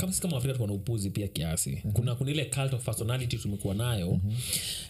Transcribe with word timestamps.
kama 0.00 0.12
sisi 0.12 0.22
kama 0.22 0.36
afrika 0.36 0.52
tuko 0.54 0.66
na 0.66 0.72
upuzi 0.72 1.10
pia 1.10 1.28
kiasi 1.28 1.76
kuna 1.92 2.14
kuna 2.14 2.30
ile 2.30 2.44
cult 2.44 2.74
of 2.74 2.84
personality 2.84 3.36
tumekuwa 3.38 3.74
nayo. 3.74 4.20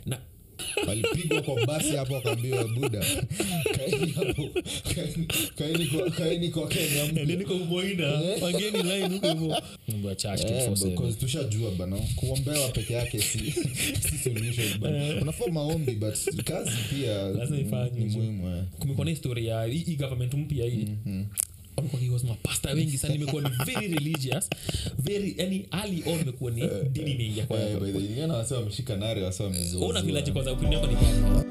Na 0.06 0.18
walipigwa 0.88 1.42
kwa 1.42 1.66
basi 1.66 1.96
hapo 1.96 2.14
wakaambiwa 2.14 2.64
buda 2.68 3.04
kaeni 3.76 4.12
hapo. 4.12 4.48
Kaeni- 4.94 5.26
kaeni 5.56 5.86
kwa- 5.86 6.10
kaeni 6.10 6.48
kwa 6.48 6.68
kenya 6.68 7.04
mpya." 7.04 7.24
niko 7.36 7.54
umoina 7.54 8.06
wageni 8.42 8.82
line 8.82 9.08
huko 9.08 9.28
hivyo 9.28 9.62
mambo 9.88 10.08
ya 10.08 10.14
church 10.14 10.40
Eh, 10.40 10.50
24/7. 10.50 10.90
because 10.90 11.18
tushajua 11.20 11.70
bana 11.70 11.96
kuombewa 12.16 12.68
peke 12.68 12.92
yake 12.94 13.22
si, 13.22 13.38
si 14.08 14.18
solution 14.24 14.78
bana. 14.80 15.20
Unafaa 15.22 15.46
maombi 15.52 15.92
but 15.92 16.14
kazi 16.44 16.70
pia 16.90 17.22
Lazima 17.22 17.58
ifanywe. 17.60 17.90
ni 17.98 18.04
muhimu 18.04 18.48
eh. 18.56 18.62
kumekuwa 18.78 19.04
na 19.04 19.10
historia 19.10 19.64
hii 19.64 19.78
hii 19.78 19.96
government 19.96 20.34
mpya 20.34 20.66
hii 20.66 20.88
mapasta 22.26 22.70
wengi 22.70 22.98
sana 22.98 23.14
imekuwa 23.14 23.42
ni 23.42 23.48
very 23.64 23.88
religious 23.88 24.50
very 24.98 25.34
yani 25.38 25.66
ali 25.70 26.02
on 26.06 26.20
imekuwa 26.20 26.50
ni 26.50 26.62
dini 26.92 27.10
imeingia 27.12 27.46
kwa 27.46 27.60
Eh, 27.60 27.66
nare 28.96 29.22
vilaji 30.02 30.32
kwanza 30.32 30.50
opinion 30.52 30.72
yako 30.82 30.86
ni 30.86 30.94
gani 30.94 31.49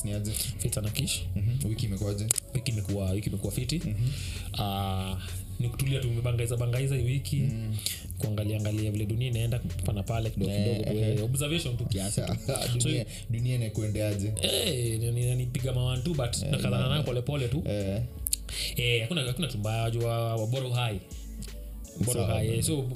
Mwas 0.00 0.04
ni 0.04 0.12
aje? 0.12 0.32
na 0.80 0.90
Mhm. 1.36 1.68
Wiki 1.68 1.86
imekuwaje? 1.86 2.26
wiki 2.54 2.70
imekuwa 2.72 3.10
wiki 3.10 3.28
imekuwa 3.28 3.52
fiti. 3.52 3.82
Ah, 4.58 5.16
ni 5.60 5.68
kutulia 5.68 6.00
tumebangaiza 6.00 6.56
bangaiza 6.56 6.96
hii 6.96 7.02
wiki. 7.04 7.42
Kuangalia 8.18 8.56
angalia 8.56 8.90
vile 8.90 9.06
dunia 9.06 9.28
inaenda 9.28 9.58
pana 9.58 10.02
pale 10.02 10.30
kidogo 10.30 10.52
kidogo 10.52 10.98
eh, 11.00 11.24
observation 11.24 11.76
tu. 11.76 11.84
Kiasi. 11.84 12.20
Tu. 12.20 12.78
dunia, 12.84 13.04
dunia 13.30 13.54
inakuendeaje? 13.54 14.32
Eh, 14.42 15.00
ni- 15.00 15.34
nipiga 15.34 15.72
mawantu 15.72 16.14
but 16.14 16.42
nakazana 16.50 16.88
nayo 16.88 17.02
polepole 17.02 17.48
tu. 17.48 17.62
Eh, 17.68 18.02
Eh, 18.76 19.02
hakuna 19.02 19.22
hakuna 19.22 19.48
tumbaya 19.48 19.82
wajua 19.82 20.36
wabora 20.36 20.66
uhai 20.68 21.00
bora 22.04 22.22
uhai 22.22 22.48
eh, 22.48 22.62
so 22.62 22.88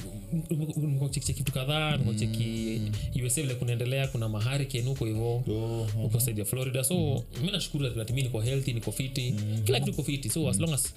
nikocheki 0.76 1.34
kitu 1.34 1.52
kadhaa 1.52 1.96
nikocheki 1.96 2.80
usa 3.26 3.42
vile 3.42 3.54
kunaendelea 3.54 4.08
kuna 4.08 4.28
mahariken 4.28 4.84
huko 4.84 5.04
hivo 5.04 5.36
uko 6.04 6.20
side 6.20 6.40
ya 6.40 6.44
florida. 6.44 6.84
So 6.84 7.24
mi 7.44 7.50
nashukuru 7.52 7.90
mi 8.14 8.22
niko 8.22 8.40
healthy 8.40 8.72
niko 8.72 8.92
fiti. 8.92 9.34
Kila 9.64 9.80
kitu 9.80 9.90
iko 9.90 10.02
fiti. 10.02 10.28
So 10.30 10.48
as 10.48 10.60
long 10.60 10.72
as 10.72 10.94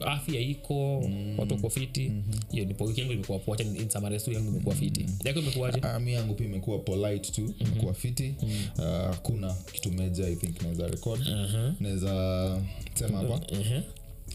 afya 0.00 0.40
iko 0.40 0.98
watu 1.38 1.54
wako 1.54 1.70
fiti 1.70 2.12
hiyo 2.52 2.64
nipo 2.64 2.84
wiki 2.84 3.00
yangu 3.00 3.12
imekuwa 3.12 3.38
poa. 3.38 3.56
Tena 3.56 3.78
in 3.78 3.88
summary 3.90 4.20
tu 4.20 4.32
yangu 4.32 4.48
imekuwa 4.50 4.74
fiti. 4.74 5.06
Yako 5.24 5.38
imekuwaje? 5.40 5.80
Ah, 5.82 6.00
mi 6.00 6.12
yangu 6.12 6.34
pia 6.34 6.46
imekuwa 6.46 6.78
polite 6.78 7.32
tu 7.32 7.54
imekuwa 7.58 7.94
fiti. 7.94 8.34
Ah, 8.78 8.82
hakuna 8.82 9.54
kitu 9.72 9.92
meja 9.92 10.28
i 10.28 10.36
think 10.36 10.62
naweza 10.62 10.86
record. 10.88 11.20
Naweza 11.80 12.62
sema 12.94 13.18
hapa. 13.18 13.40
Ehe. 13.54 13.82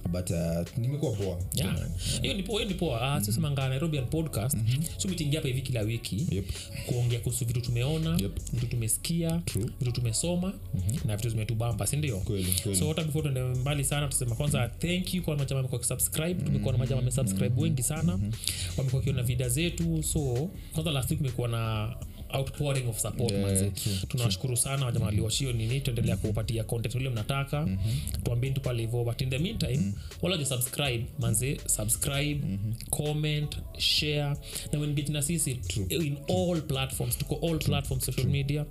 But 0.09 0.30
uh, 0.30 0.38
nimekuwa 0.77 1.11
poa. 1.11 1.38
Yeah. 1.55 1.77
hiyo 2.21 2.33
ni 2.33 2.44
poa 2.44 2.66
ni 2.66 2.73
poa. 2.73 3.17
Uh, 3.17 3.23
sisemanga 3.23 3.69
nairobian 3.69 4.05
podcast. 4.05 4.57
So 4.97 5.07
mitingi 5.07 5.35
hapa 5.35 5.47
hivi 5.47 5.62
kila 5.62 5.81
wiki. 5.81 6.28
Yep. 6.31 6.45
kuongea 6.85 7.19
kuhusu 7.19 7.45
vitu 7.45 7.62
tumeona 7.62 8.17
Yep. 8.22 8.40
vitu 8.53 8.67
tumesikia 8.67 9.41
True. 9.45 9.66
vitu 9.79 9.91
tumesoma 9.91 10.53
na 11.06 11.16
vitu 11.17 11.29
zimetubamba 11.29 11.88
sindio 11.88 12.22
so 12.79 12.88
hata 12.88 13.03
before 13.03 13.22
tuende 13.22 13.59
mbali 13.59 13.84
sana 13.84 14.07
tusema 14.07 14.35
kwanza 14.35 14.67
thank 14.67 15.13
you 15.13 15.23
kwa 15.23 15.38
majama 15.38 15.59
amekuwa 15.59 15.79
kisubscribe 15.81 16.44
tumekuwa 16.44 16.72
na 16.73 16.78
majama 16.79 17.01
wengi 17.57 17.84
sana. 17.84 18.19
Wamekuwa 18.78 19.00
wakiona 19.00 19.23
vida 19.23 19.50
zetu. 19.50 20.03
So 20.03 20.50
kwanza 20.73 20.91
last 20.91 21.11
week 21.11 21.19
imekuwa 21.19 21.47
na 21.47 21.95
outpouring 22.38 22.90
of 22.90 23.00
support 23.00 23.31
Yeah, 23.31 23.44
manze. 23.46 23.72
tunawashukuru 24.08 24.58
sana 24.58 24.86
wajama 24.86 25.06
waliwashio 25.06 25.53
nini? 25.53 25.81
Tuendelea 25.81 26.18
kuwapatia 26.18 26.64
content 26.64 26.96
ule 26.96 27.09
mnataka. 27.09 27.68
Tuambieni 28.24 28.56
tu 28.56 28.62
pale 28.62 28.81
hivyo 28.81 29.03
but 29.03 29.22
in 29.22 29.30
the 29.30 29.40
meantime 29.40 29.78
mm-hmm. 29.78 29.94
wala 30.22 30.36
waja 30.36 30.46
subscribe 30.46 31.06
manze 31.20 31.58
subscribe 31.66 32.41
comment 32.90 33.58
share. 33.78 34.36
Na 34.74 34.80
uengage 34.80 35.12
na 35.12 35.22
sisi 35.22 35.59
in 35.90 36.18
all 36.30 36.62
platforms 36.62 37.18
tuko 37.18 37.47
all 37.47 37.59
platforms 37.59 38.06
social 38.06 38.22
True. 38.24 38.34
media. 38.34 38.66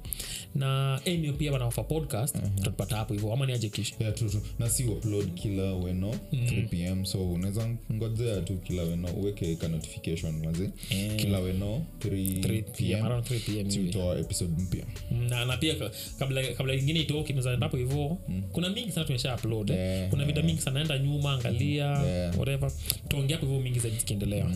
Na 0.55 1.01
enio 1.05 1.33
pia 1.33 1.53
wanaofa 1.53 1.85
podcast 1.85 2.37
uh-huh. 2.37 2.55
tutapata 2.55 2.97
hapo 2.97 3.15
hivyo. 3.15 3.33
Ama 3.33 3.47
ni 3.47 3.53
aje 3.53 3.69
kisha? 3.69 3.95
Yeah, 4.01 4.15
true, 4.15 4.31
true. 4.31 4.43
na 4.59 4.71
si 4.71 4.85
upload 4.85 5.35
kila 5.35 5.75
weno 5.75 6.15
mm. 6.33 6.47
3 6.47 6.69
pm 6.69 7.05
so 7.05 7.31
unaweza 7.33 7.69
ngojea 7.93 8.41
tu 8.41 8.57
kila 8.59 8.83
weno 8.83 9.09
uweke 9.09 9.57
ka 9.57 9.69
notification 9.69 10.45
mazi 10.45 10.63
mm. 10.91 11.17
kila 11.17 11.39
weno 11.39 11.85
3pm 12.01 12.41
3 12.41 12.63
pm 12.63 13.05
around 13.07 13.25
3 13.27 13.41
pm 13.41 13.50
hivi. 13.53 13.99
episode 14.21 14.63
mpya. 14.63 14.85
Na, 15.29 15.45
na 15.45 15.57
pia 15.57 15.75
kabla 16.19 16.43
kabla 16.55 16.75
ingine 16.75 17.01
itoke 17.01 17.33
mezaendapo 17.33 17.77
hivo 17.77 18.19
kuna 18.53 18.69
mingi 18.69 18.93
sana 18.93 19.07
tumesha 19.07 19.35
upload. 19.35 19.71
Yeah, 19.71 20.11
kuna 20.11 20.25
vida 20.25 20.43
mingi 20.43 20.61
sana 20.61 20.75
naenda 20.75 20.99
nyuma 20.99 21.33
angalia 21.33 21.87
Yeah. 22.01 22.39
whatever. 22.39 22.71
Tuongea 23.09 23.37
hapo 23.37 23.47
hivo 23.49 23.61
mingi 23.61 23.79
zaidi 23.79 23.99
zikiendelea. 23.99 24.47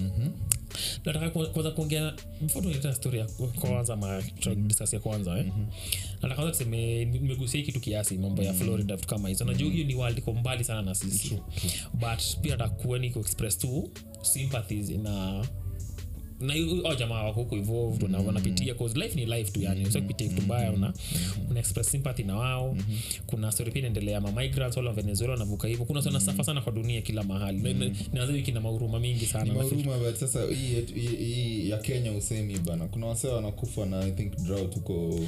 Nataka 1.04 1.30
ku- 1.30 1.46
kwanza 1.52 1.70
kuongea 1.70 2.14
before 2.40 2.92
stori 2.94 3.18
ya 3.18 3.26
kwanza 3.60 3.96
madisas 3.96 4.92
ya 4.92 5.00
kwanza 5.00 5.38
eh. 5.38 5.46
nataka 6.14 6.34
kwanza 6.34 6.52
tuseme 6.52 7.04
nimegusia 7.04 7.62
kitu 7.62 7.80
kiasi 7.80 8.18
mambo 8.18 8.42
ya 8.42 8.54
florida 8.54 8.96
vitu 8.96 9.08
kama 9.08 9.28
hizo. 9.28 9.44
Najua 9.44 9.70
hiyo 9.72 9.86
ni 9.86 9.94
world 9.94 10.18
iko 10.18 10.32
mbali 10.32 10.64
sana 10.64 10.82
na 10.82 10.94
sisi. 10.94 11.38
But 11.94 12.40
pia 12.42 12.50
nataka 12.56 12.74
kuweni 12.74 13.10
ku 13.10 13.18
express 13.18 13.58
tu 13.58 13.90
sympathies 14.22 14.90
na 14.90 15.44
na 16.46 16.54
hiyo- 16.54 16.94
jamaa 16.94 17.22
wako 17.22 17.40
huko 17.42 17.56
involved 17.56 18.02
wana- 18.02 18.18
wanapitia 18.18 18.74
cause 18.74 18.98
life 18.98 19.14
ni 19.20 19.26
life 19.26 19.50
tu 19.50 19.62
yani 19.62 19.84
kitu 20.28 20.42
mbaya 20.42 20.72
una, 20.72 20.92
una 21.50 21.60
express 21.60 21.90
sympathy 21.90 22.22
na 22.22 22.36
wao. 22.36 22.76
Kuna 23.26 23.52
story 23.52 23.70
pia 23.70 23.78
inaendelea 23.78 24.20
ma 24.20 24.32
migrants 24.32 24.76
wala 24.76 24.88
wa 24.90 24.96
venezuela 24.96 25.32
wanavuka 25.32 25.68
hivyo. 25.68 25.84
Kuna 25.84 26.02
sana 26.02 26.20
safa 26.20 26.44
sana 26.44 26.60
kwa 26.60 26.72
dunia 26.72 27.00
kila 27.02 27.22
mahali. 27.22 27.58
Naanza 28.12 28.32
wiki 28.32 28.52
na 28.52 28.60
mahuruma 28.60 29.00
mingi 29.00 29.26
sana 29.26 29.44
mauruma 29.54 29.98
but 29.98 30.14
sasa 30.16 30.40
hii 30.44 31.68
ya 31.70 31.78
kenya 31.78 32.12
usemi 32.12 32.58
bana. 32.58 32.86
Kuna 32.86 33.06
wasee 33.06 33.28
wanakufa 33.28 33.86
na 33.86 34.00
i 34.04 34.10
think 34.12 34.36
drought 34.36 34.74
huko 34.74 35.20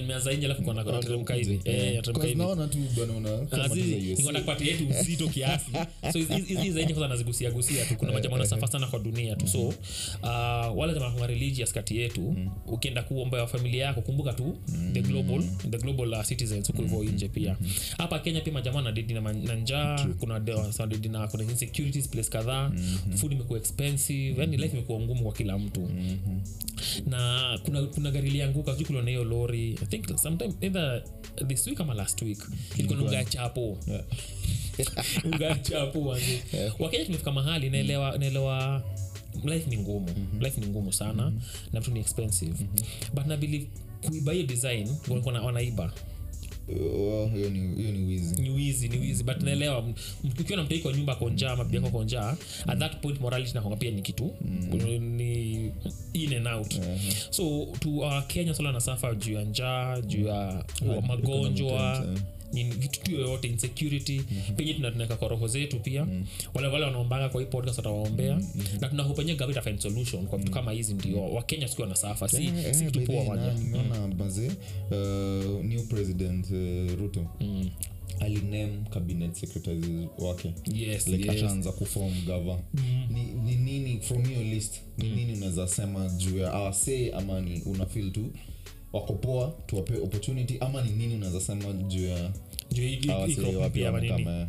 nimeanza 0.00 0.32
nje 0.32 0.46
alafu 0.46 0.62
nateremka 0.94 1.34
hivi 1.34 1.60
nateremka 1.96 2.12
because 2.12 2.28
hivi 2.28 2.38
naona 2.38 2.68
tu 2.68 2.78
bana 2.96 3.12
una 3.12 3.46
kama 3.46 3.68
tu 3.68 3.74
za 3.74 3.96
USA. 3.96 4.16
nikonakupatia 4.18 4.66
yetu 4.66 4.84
uzito 5.00 5.28
kiasi. 5.28 5.70
So 6.12 6.18
hizi- 6.18 6.34
hizi 6.34 6.54
hizi 6.62 6.84
kwanza 6.84 7.08
nazigusia 7.08 7.50
tu. 7.84 7.96
Kuna 7.96 8.12
majamaa 8.12 8.38
nasafa 8.38 8.66
sana 8.66 8.86
kwa 8.86 8.98
dunia 8.98 9.36
tu. 9.36 9.48
So 9.48 9.58
uh, 9.68 9.74
wale 10.78 10.94
jamaa 10.94 11.10
kuna 11.10 11.26
religious 11.26 11.72
kati 11.72 11.96
yetu 11.96 12.34
ukienda 12.66 13.02
kuomba 13.02 13.46
familia 13.46 13.84
yako 13.84 14.00
kumbuka 14.00 14.32
tu 14.32 14.56
the 14.92 15.02
global 15.02 15.42
the 15.70 15.78
global 15.78 16.08
uh, 16.12 16.24
citizens 16.24 16.66
huko 16.66 16.82
hivyo 16.82 17.02
nje 17.04 17.28
pia. 17.28 17.56
Hapa 17.98 18.18
kenya 18.18 18.40
pia 18.40 18.52
majamaa 18.52 18.82
na 18.82 18.92
na, 19.14 19.32
na 19.32 19.54
njaa 19.54 20.06
kuna 20.20 20.40
de- 20.40 21.08
na 21.08 21.28
kuna 21.28 21.44
insecurities 21.44 22.08
place 22.08 22.28
kadhaa. 22.30 22.72
Food 23.16 23.32
imekuwa 23.32 23.58
expensive 23.58 24.40
yani 24.40 24.56
life 24.56 24.72
imekuwa 24.76 25.00
ngumu 25.00 25.22
kwa 25.22 25.32
kila 25.32 25.58
mtu 25.58 25.88
na 27.06 27.58
kuna, 27.64 27.82
kuna 27.82 28.10
gari 28.10 28.30
lianguka 28.30 28.72
sijui 28.72 28.86
kuliona 28.86 29.10
hiyo 29.10 29.24
lori. 29.24 29.78
I 29.82 29.86
think 29.86 30.18
sometime 30.18 30.54
either 30.60 31.02
this 31.46 31.66
week 31.66 31.80
ama 31.80 31.94
last 31.94 32.22
week. 32.22 32.38
Ilikuwa 32.76 32.98
na 32.98 33.04
unga 33.04 33.16
ya 33.16 33.24
chapo. 33.24 33.78
Yeah. 33.86 34.04
unga 35.24 35.46
ya 35.46 35.54
chapo 35.58 36.00
wanzi 36.00 36.42
wakenya 36.78 37.04
tumefika 37.04 37.32
mahali 37.32 37.70
naelewa 37.70 38.18
naelewa 38.18 38.82
life 39.44 39.70
ni 39.70 39.78
ngumu. 39.78 40.08
Life 40.40 40.60
ni 40.60 40.66
ngumu 40.66 40.92
sana 40.92 41.32
na 41.72 41.80
vitu 41.80 41.92
ni 41.92 42.00
expensive. 42.00 42.54
But 43.14 43.26
na 43.26 43.36
believe 43.36 43.66
kuiba 44.06 44.32
hiyo 44.32 44.46
design 44.46 44.88
walikuwa 45.08 45.34
na- 45.34 45.42
wanaiba 45.42 45.92
hiyo 47.34 47.50
ni 47.92 48.04
wizi. 48.04 48.42
Ni 48.42 48.50
wizi 48.50 48.88
ni 48.88 48.98
wizi. 48.98 49.24
But 49.24 49.42
naelewa 49.42 49.84
ukiwa 50.40 50.56
na 50.56 50.62
mtoi 50.64 50.78
kwa 50.78 50.92
nyumba 50.92 51.14
konjaa 51.14 51.52
ama 51.52 51.64
bibi 51.64 51.76
yako 51.76 51.90
konjaa 51.98 52.36
at 52.66 52.78
that 52.78 53.00
point 53.00 53.20
morality 53.20 53.54
nakonga 53.54 53.76
pia 53.76 53.90
ni 53.90 54.02
kitu. 54.02 54.30
Ni 54.98 55.72
in 56.12 56.32
and 56.34 56.46
out. 56.48 56.74
So 57.30 57.66
to 57.80 57.88
uh, 57.90 58.22
kenya 58.26 58.54
swala 58.54 58.72
na 58.72 58.80
safa 58.80 59.14
juu 59.14 59.32
ya 59.32 59.44
njaa 59.44 60.00
juu 60.00 60.26
ya 60.26 60.64
magonjwa. 61.08 61.92
Economic 61.96 62.20
ni 62.52 62.64
vitu 62.64 63.00
tu 63.00 63.10
yoyote 63.12 63.48
insecurity. 63.48 64.20
Penye 64.56 64.74
tuna- 64.74 64.90
kwa 65.16 65.28
roho 65.28 65.48
zetu 65.48 65.80
pia. 65.80 66.06
Wale 66.54 66.68
wale 66.68 66.84
wanaombanga 66.84 67.28
kwa 67.28 67.40
hii 67.40 67.46
podcast 67.46 67.78
watawaombea. 67.78 68.40
Na 68.80 68.88
gavit 69.34 69.56
afind 69.56 69.78
solution 69.78 70.26
kwa 70.26 70.38
vitu 70.38 70.50
kama 70.52 70.72
hizi 70.72 70.94
ndio. 70.94 71.22
Wakenya 71.34 71.68
sikiwa 71.68 71.88
na 71.88 71.94
safa 71.94 72.28
si, 72.28 72.44
yeah, 72.44 72.74
si 72.74 72.84
kitu 72.84 73.00
poa 73.02 73.36
na 73.36 73.54
nimeona 73.54 74.08
baze 74.08 74.46
uh, 74.90 75.64
new 75.64 75.82
president 75.88 76.46
uh, 76.50 76.98
ruto. 77.00 77.26
Aliname 78.20 78.72
cabinet 78.90 79.34
secretaries 79.34 80.08
wake. 80.18 80.52
Yes, 80.74 81.06
like 81.08 81.28
yes. 81.28 81.36
ashaanza 81.36 81.72
kufom 81.72 82.12
gava. 82.26 82.58
Ni, 83.10 83.22
ni 83.44 83.56
nini 83.56 84.00
from 84.00 84.24
hiyo 84.28 84.42
list 84.42 84.74
ni 84.98 85.10
nini 85.10 85.32
unaweza 85.34 85.68
sema 85.68 86.08
juu 86.08 86.38
ya 86.38 86.52
awasee 86.52 87.10
ama 87.10 87.40
ni 87.40 87.62
unafil 87.62 88.12
tu 88.12 88.32
wako 88.92 89.12
poa 89.12 89.52
tuwape 89.66 89.94
opportunity 89.94 90.56
ama 90.60 90.82
ni 90.82 90.90
nini 90.90 91.14
unaweza 91.14 91.40
sema 91.40 91.72
juu 91.72 92.06
ya 92.08 92.30
Juu 92.72 92.82
hii- 92.82 92.96
hii- 92.96 93.10
awase 93.10 93.32
hii 93.32 93.40
crop 93.40 93.56
wapi 93.56 93.78
mpya 93.78 93.88
ama 93.88 94.00
nini 94.00 94.24
kama 94.24 94.48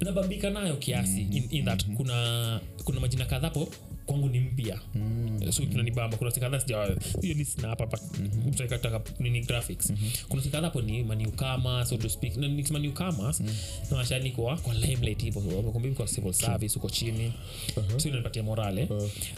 nabambika 0.00 0.50
nayo 0.50 0.76
kiasi 0.76 1.20
in, 1.20 1.46
in 1.50 1.64
that 1.64 1.84
kuna 1.96 2.60
kuna 2.84 3.00
majina 3.00 3.24
kadhapo 3.24 3.68
kwangu 4.10 4.28
ni 4.28 4.40
mpya. 4.40 4.80
Mm. 4.94 5.52
so 5.52 5.66
tunanibamba 5.66 6.16
kuna 6.16 6.30
sikadha 6.30 6.62
list 7.22 7.58
na 7.62 7.68
hapa 7.68 7.98
nini 9.18 9.40
graphics. 9.40 9.92
Kuna 10.28 10.42
sikadhapo 10.42 10.82
ni 10.82 11.04
maniukama 11.04 11.86
so 11.86 11.96
to 11.96 12.08
speak. 12.08 12.36
Na 12.36 12.48
nikisema 12.48 12.78
newcomers 12.78 13.40
na 13.90 13.96
washani 13.96 14.30
kwa 14.30 14.56
kwa 14.56 14.74
limelight 14.74 15.22
hivyo 15.22 15.42
wamekumbi 15.56 15.90
kwa 15.90 16.06
civil 16.06 16.32
service 16.32 16.78
uko 16.78 16.90
chini. 16.90 17.32
So 17.96 18.08
inanipatia 18.08 18.42
morale. 18.42 18.82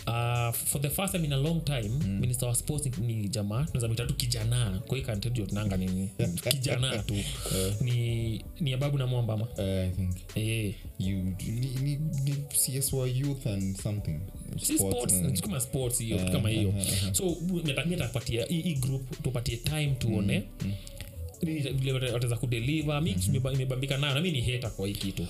Uh, 0.06 0.52
for 0.52 0.80
the 0.82 0.90
first 0.90 1.12
time 1.12 1.24
in 1.24 1.32
a 1.32 1.36
long 1.36 1.64
time 1.64 1.88
minister 2.20 2.48
wa 2.48 2.54
sports 2.54 2.86
ni, 2.98 3.14
ni 3.14 3.28
jamaa 3.28 3.64
tunaweza 3.64 3.86
mwita 3.88 4.06
tu 4.06 4.14
kijana. 4.14 4.80
Kwa 4.86 4.96
hiyo 4.96 5.08
country 5.08 5.30
ndio 5.30 5.46
tunanga 5.46 5.76
nini 5.76 6.10
kijana 6.50 6.98
tu. 6.98 7.14
Ni 7.80 8.44
ni 8.60 8.72
ababu 8.72 8.98
na 8.98 9.06
mwamba 9.06 9.34
uh, 9.34 9.58
i 9.58 9.90
think. 9.90 10.16
Eh. 10.34 10.74
You 10.98 11.16
ni, 11.16 11.70
ni, 11.82 11.96
ni 12.24 12.34
csy 12.48 13.18
youth 13.18 13.46
and 13.46 13.76
something 13.76 14.20
sports 14.60 15.14
mm. 15.14 15.32
kama 15.40 15.60
sports 15.60 15.98
hiyo 15.98 16.16
yeah, 16.16 16.32
kama 16.32 16.48
hiyo. 16.48 16.74
so 17.12 17.36
natamia 17.64 17.98
tapatia 17.98 18.44
hii 18.46 18.60
hii 18.62 18.74
group 18.74 19.22
tupatie 19.22 19.56
time 19.56 19.94
tuone. 19.98 20.42
Nini 21.42 21.60
vile 21.60 21.92
wata- 21.92 22.12
wataweza 22.12 22.36
kudeliver. 22.36 23.02
Mi 23.02 23.16
imebambika 23.52 23.98
nayo 23.98 24.14
na 24.14 24.20
mi 24.20 24.30
ni 24.32 24.40
heta 24.40 24.70
kwa 24.70 24.88
hii 24.88 24.94
kitu. 24.94 25.26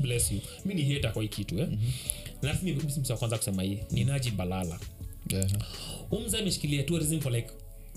Bless 0.00 0.32
you. 0.32 0.38
Mi 0.64 0.74
ni 0.74 0.82
heta 0.82 1.10
kwa 1.10 1.22
hii 1.22 1.28
kitu 1.28 1.58
eh. 1.58 1.68
Mm-hmm. 2.42 2.62
mi 2.62 3.04
si 3.04 3.12
wa 3.12 3.18
kwanza 3.18 3.38
kusema 3.38 3.62
hii 3.62 3.78
ni 3.90 4.04
naji 4.04 4.30
balala. 4.30 4.80
Yeah. 5.30 5.50
umza 6.10 6.38
ameshikilia 6.38 6.82
tourism 6.82 7.20
for 7.20 7.32
like 7.32 7.48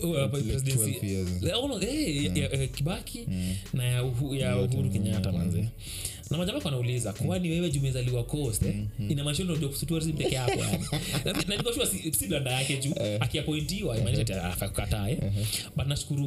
uh, 0.04 0.16
Like 0.18 0.28
presidency. 0.42 0.92
12 1.00 1.06
years. 1.12 1.44
Eh, 1.84 2.60
eh, 2.62 2.70
kibaki 2.76 3.28
na 3.74 3.84
ya, 3.84 4.04
uhu, 4.04 4.36
uhuru 4.64 4.90
kenyatta 4.90 5.32
manzee 5.32 5.62
mm. 5.62 5.68
Na 6.32 6.38
majama 6.38 6.66
anauliza 6.66 7.14
kwani 7.14 7.50
wewe 7.50 7.70
jumezaliwa 7.70 8.24
coast 8.24 8.64
eh? 8.64 8.76
inamaanisha 9.10 9.44
ndio 9.44 9.56
kuhusu 9.68 9.86
tourism 9.86 10.14
peke 10.14 10.36
yako 10.36 10.52
yani? 10.60 10.86
Na- 11.48 11.56
niko 11.58 11.74
sure 11.74 11.86
si, 11.86 12.14
si 12.14 12.28
blanda 12.28 12.52
yake 12.52 12.78
juu 12.78 12.94
akiapointiwa 13.20 13.98
imaanisha 13.98 14.22
ati 14.22 14.34
afai 14.54 14.70
kukataa 14.70 15.10
eh? 15.10 15.18
but 15.76 15.88
nashukuru 15.88 16.26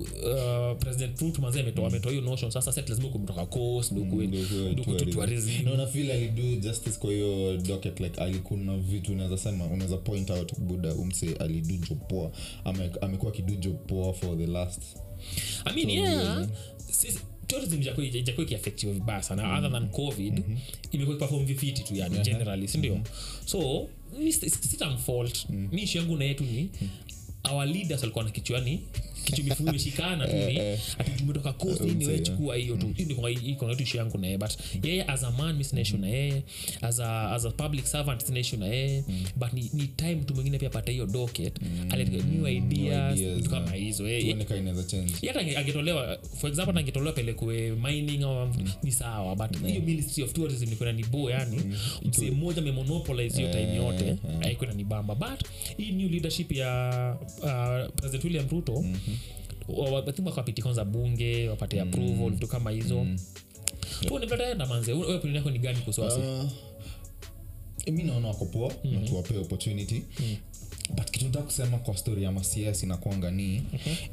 uh, 0.00 0.78
president 0.78 1.20
Ruto 1.20 1.42
manze 1.42 1.60
ametoa 1.60 1.86
ametoa 1.86 2.12
hiyo 2.12 2.24
notion. 2.24 2.50
Sasa 2.50 2.72
sasa 2.72 2.88
lazima 2.88 3.08
kumtoka 3.08 3.46
coast 3.46 3.92
kuwe 3.92 4.26
ndio 4.26 4.44
kuwe 4.84 4.96
tourism. 4.96 5.10
tourism. 5.20 5.50
Na 5.64 5.72
unafeel 5.72 6.10
alido 6.10 6.56
justice 6.56 6.98
kwa 6.98 7.12
hiyo 7.12 7.56
docket 7.56 8.00
like 8.00 8.20
alikuna 8.20 8.76
vitu 8.76 9.12
unaweza 9.12 9.38
sema 9.38 9.64
unaweza 9.66 9.96
point 9.96 10.30
out 10.30 10.58
buda 10.58 10.94
umse 10.94 11.34
alidu 11.36 11.76
job 11.76 11.98
poa. 12.08 12.30
Amekuwa 13.00 13.32
akidu 13.32 13.54
job 13.54 13.76
poa 13.86 14.12
for 14.12 14.38
the 14.38 14.46
last 14.46 14.82
I 15.64 15.74
mean, 15.74 15.90
yeah, 15.90 16.46
sisi- 16.90 17.18
tourism 17.46 17.82
ijakuwa 17.82 18.06
ikiafektiwa 18.46 18.92
vibaya 18.92 19.22
sana 19.22 19.58
other 19.58 19.70
than 19.72 19.88
covid 19.88 20.42
imekuwa 20.92 21.16
iperform 21.16 21.44
vifiti 21.46 21.82
tu 21.82 21.94
yani 21.94 22.18
generally 22.18 22.68
sindio 22.68 23.00
so 23.46 23.88
sit- 24.18 24.48
sit- 24.48 24.68
sitamfault 24.68 25.46
mi 25.50 25.82
ishi 25.82 25.98
yangu 25.98 26.16
na 26.16 26.24
yetu 26.24 26.44
ni 26.44 26.70
our 27.50 27.66
leaders 27.66 28.00
walikuwa 28.00 28.24
na 28.24 28.30
kichwani 28.30 28.80
kichumifu 29.26 29.64
tu 29.64 29.72
ni 29.72 29.78
ati 30.98 31.10
tumetoka 31.10 31.52
coast 31.52 31.80
ni 31.80 32.06
wewe 32.06 32.18
chukua 32.18 32.56
hiyo 32.56 32.76
tu. 32.76 32.92
Hii 32.96 33.04
ndio 33.04 33.16
kwa 33.16 33.30
hii 33.30 33.54
kwa 33.54 33.68
yangu 33.98 34.18
na 34.18 34.26
yeye. 34.26 34.38
But 34.38 34.50
yeye 34.84 35.02
as 35.04 35.24
a 35.24 35.30
man 35.30 35.56
mi 35.56 35.64
sina 35.64 35.80
issue 35.80 35.98
na 35.98 36.08
yeye. 36.08 36.42
As 36.82 37.00
a 37.00 37.30
as 37.32 37.44
a 37.44 37.50
public 37.50 37.86
servant 37.86 38.22
sina 38.24 38.38
issue 38.40 38.58
na 38.58 38.66
yeye. 38.66 39.04
But 39.36 39.52
ni, 39.52 39.70
ni 39.74 39.86
time 39.86 40.14
mtu 40.14 40.34
mwingine 40.34 40.58
pia 40.58 40.68
apate 40.68 40.92
hiyo 40.92 41.06
docket. 41.06 41.58
Alete 41.90 42.22
new 42.22 42.48
ideas 42.48 43.18
ideas, 43.18 43.36
vitu 43.36 43.50
kama 43.50 43.72
hizo. 43.72 44.08
Tuone 44.26 44.44
ka 44.44 44.56
inaweza 44.56 44.82
change. 44.82 45.12
Yeye 45.22 45.32
hata 45.34 45.58
angetolewa 45.60 46.18
for 46.40 46.50
example 46.50 46.78
angetolewa 46.80 47.12
pelekwe 47.12 47.70
mining 47.70 48.22
au 48.22 48.48
ni 48.82 48.92
sawa. 48.92 49.36
But 49.36 49.66
hiyo 49.66 49.80
ministry 49.82 50.22
of 50.24 50.32
tourism 50.32 50.64
ni 50.70 50.76
kwenda 50.76 50.92
ni 50.92 51.02
yani 51.30 51.62
msee 52.04 52.30
mmoja 52.30 52.62
amemonopolize 52.62 53.38
hiyo 53.38 53.52
time 53.52 53.74
yote 53.76 54.16
aikwenda 54.42 54.76
ni 54.76 54.84
bamba. 54.84 55.14
But 55.14 55.40
hii 55.76 55.92
new 55.92 56.08
leadership 56.08 56.52
ya 56.52 57.16
uh, 57.42 57.94
president 57.96 58.24
william 58.24 58.48
ruto 58.48 58.72
wa- 58.72 58.80
wa- 58.80 58.84
I 58.84 59.15
think 60.12 60.26
wakapiti 60.26 60.62
kwanza 60.62 60.84
bunge 60.84 61.48
wapate 61.48 61.80
approval 61.80 62.30
vitu 62.30 62.48
kama 62.48 62.70
hizo. 62.70 63.06
Manze 64.68 64.92
opinion 64.92 65.34
yako 65.34 65.50
ni 65.50 65.58
gani 65.58 65.78
kuhusu 65.78 66.00
wasi 66.00 66.20
Uh, 66.20 67.92
mi 67.92 68.02
naona 68.02 68.28
wako 68.28 68.44
poa 68.44 68.72
mm. 68.84 69.04
tuwapee 69.08 69.36
opportunity. 69.38 70.02
But 70.94 71.10
kituta 71.10 71.42
kusema 71.42 71.78
kwa 71.78 71.96
story 71.96 72.22
ya 72.22 72.32
macs 72.32 72.82
inakwanga 72.82 73.30
ni 73.30 73.62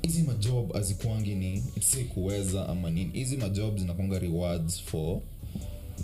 hizi 0.01 0.23
majob 0.23 0.75
azikwangi 0.75 1.35
ni 1.35 1.63
si 1.81 2.03
kuweza 2.03 2.69
ama 2.69 2.89
nini. 2.89 3.11
Hizi 3.13 3.37
majob 3.37 3.77
zinakwanga 3.77 4.19
rewards 4.19 4.81
for 4.81 5.19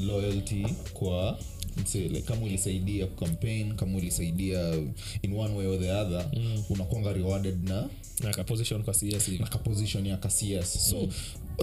loyalty 0.08 0.66
kwa 0.94 1.40
like, 1.96 2.22
kama 2.22 2.42
ulisaidia 2.42 3.08
kucampaign 3.08 3.76
kama 3.76 3.98
ulisaidia 3.98 4.76
in 5.22 5.34
one 5.34 5.56
way 5.56 5.68
or 5.68 5.80
the 5.80 5.92
other 5.92 6.26
mm. 6.38 6.64
unakwanga 6.70 7.14
rewarded 7.14 7.70
na 7.70 7.90
na 8.24 8.32
ka 8.34 8.44
kwa 8.84 8.94
CS. 8.94 9.28
na 9.40 9.48
kaposition 9.48 10.06
ya 10.06 10.18
kacs 10.18 10.90
so 10.90 11.08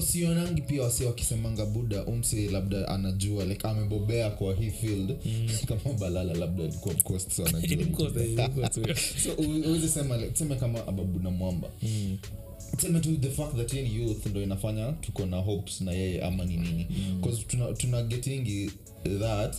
sionangi 0.02 0.62
pia 0.62 0.82
wase 0.82 1.04
wakisemanga 1.06 1.66
buda 1.66 2.04
umse 2.04 2.50
labda 2.50 2.88
anajua 2.88 3.44
like 3.44 3.68
amebobea 3.68 4.30
kwa 4.30 4.54
hii 4.54 4.70
field. 4.70 5.16
Kama 5.68 5.98
balala 5.98 6.34
labda 6.34 6.64
alikuwa 6.64 6.94
mkost 6.94 7.30
so 7.30 7.46
anajua 7.46 7.76
Ni 7.76 7.76
vitu. 7.76 7.90
mkosa 7.90 8.20
hivi, 8.20 8.42
mkosa. 8.42 8.80
so 9.24 9.88
sema 9.88 10.16
like, 10.16 10.30
tuseme 10.30 10.56
kama 10.56 10.86
ababu 10.86 11.18
na 11.20 11.30
mwamba 11.30 11.68
tuseme 12.76 13.00
tu 13.00 13.16
the 13.16 13.30
fact 13.30 13.56
that 13.56 13.72
yeye 13.72 13.88
ni 13.88 13.94
youth 13.96 14.26
ndo 14.26 14.42
inafanya 14.42 14.92
tuko 14.92 15.26
na 15.26 15.36
hopes 15.36 15.80
na 15.80 15.92
yeye 15.92 16.22
ama 16.24 16.44
ni 16.44 16.56
nini. 16.56 16.86
Bcause 17.20 17.42
tuna, 17.48 17.72
tuna 17.72 18.02
getingi 18.02 18.70
that 19.20 19.56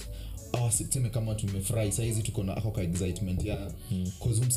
ah, 0.54 0.72
si- 0.72 0.84
kama 1.10 1.36
tumefurahi 1.36 1.92
sahizi 1.92 2.24
tuko 2.24 2.44
na 2.44 2.58
ako 2.58 2.72
ka 2.72 2.82
excitement 2.82 3.46
ya 3.46 3.72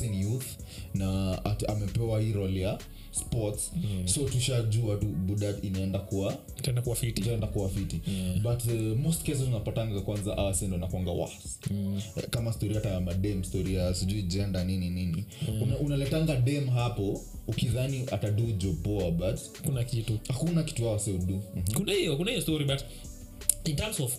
ni 0.08 0.20
youth 0.20 0.46
na 0.94 1.40
at, 1.44 1.70
amepewa 1.70 2.20
hii 2.20 2.32
role 2.32 2.60
ya 2.60 2.78
sports. 3.12 3.72
So 4.04 4.20
tushajua 4.24 4.96
tu 4.96 5.06
buda 5.06 5.54
inaenda 5.62 5.98
kuwa 5.98 6.38
Itaenda 6.58 6.82
kuwa 6.82 6.96
fiti. 6.96 7.20
itaenda 7.22 7.46
kuwa 7.46 7.68
fiti. 7.68 8.00
But 8.42 8.64
uh, 8.64 8.98
most 8.98 9.22
cases 9.26 9.42
unapatanga 9.48 10.00
kwanza 10.00 10.36
awase 10.38 10.68
nakwanga 10.78 11.10
was 11.10 11.30
mm. 11.70 12.02
kama 12.30 12.52
stori 12.52 12.74
hata 12.74 12.88
ya 12.88 13.00
madem 13.00 13.44
ya 13.74 13.94
sijui 13.94 14.22
jenda 14.22 14.64
nini 14.64 14.90
nini. 14.90 15.24
Una, 15.62 15.78
unaletanga 15.78 16.36
dem 16.36 16.68
hapo 16.68 17.20
ukidhani 17.46 18.04
atadu 18.40 18.52
job 18.58 18.82
poa 18.82 19.10
but 19.10 19.40
kuna 19.64 19.84
kitu. 19.84 20.18
Hakuna 20.28 20.62
kitu 20.62 20.88
awase 20.88 21.10
udu 21.12 21.42
kuna 21.74 21.92
hiyo 21.92 22.16
kuna 22.16 22.30
hiyo 22.30 22.42
story 22.42 22.64
but 22.64 22.80
in 23.64 23.76
terms 23.76 24.00
of 24.00 24.18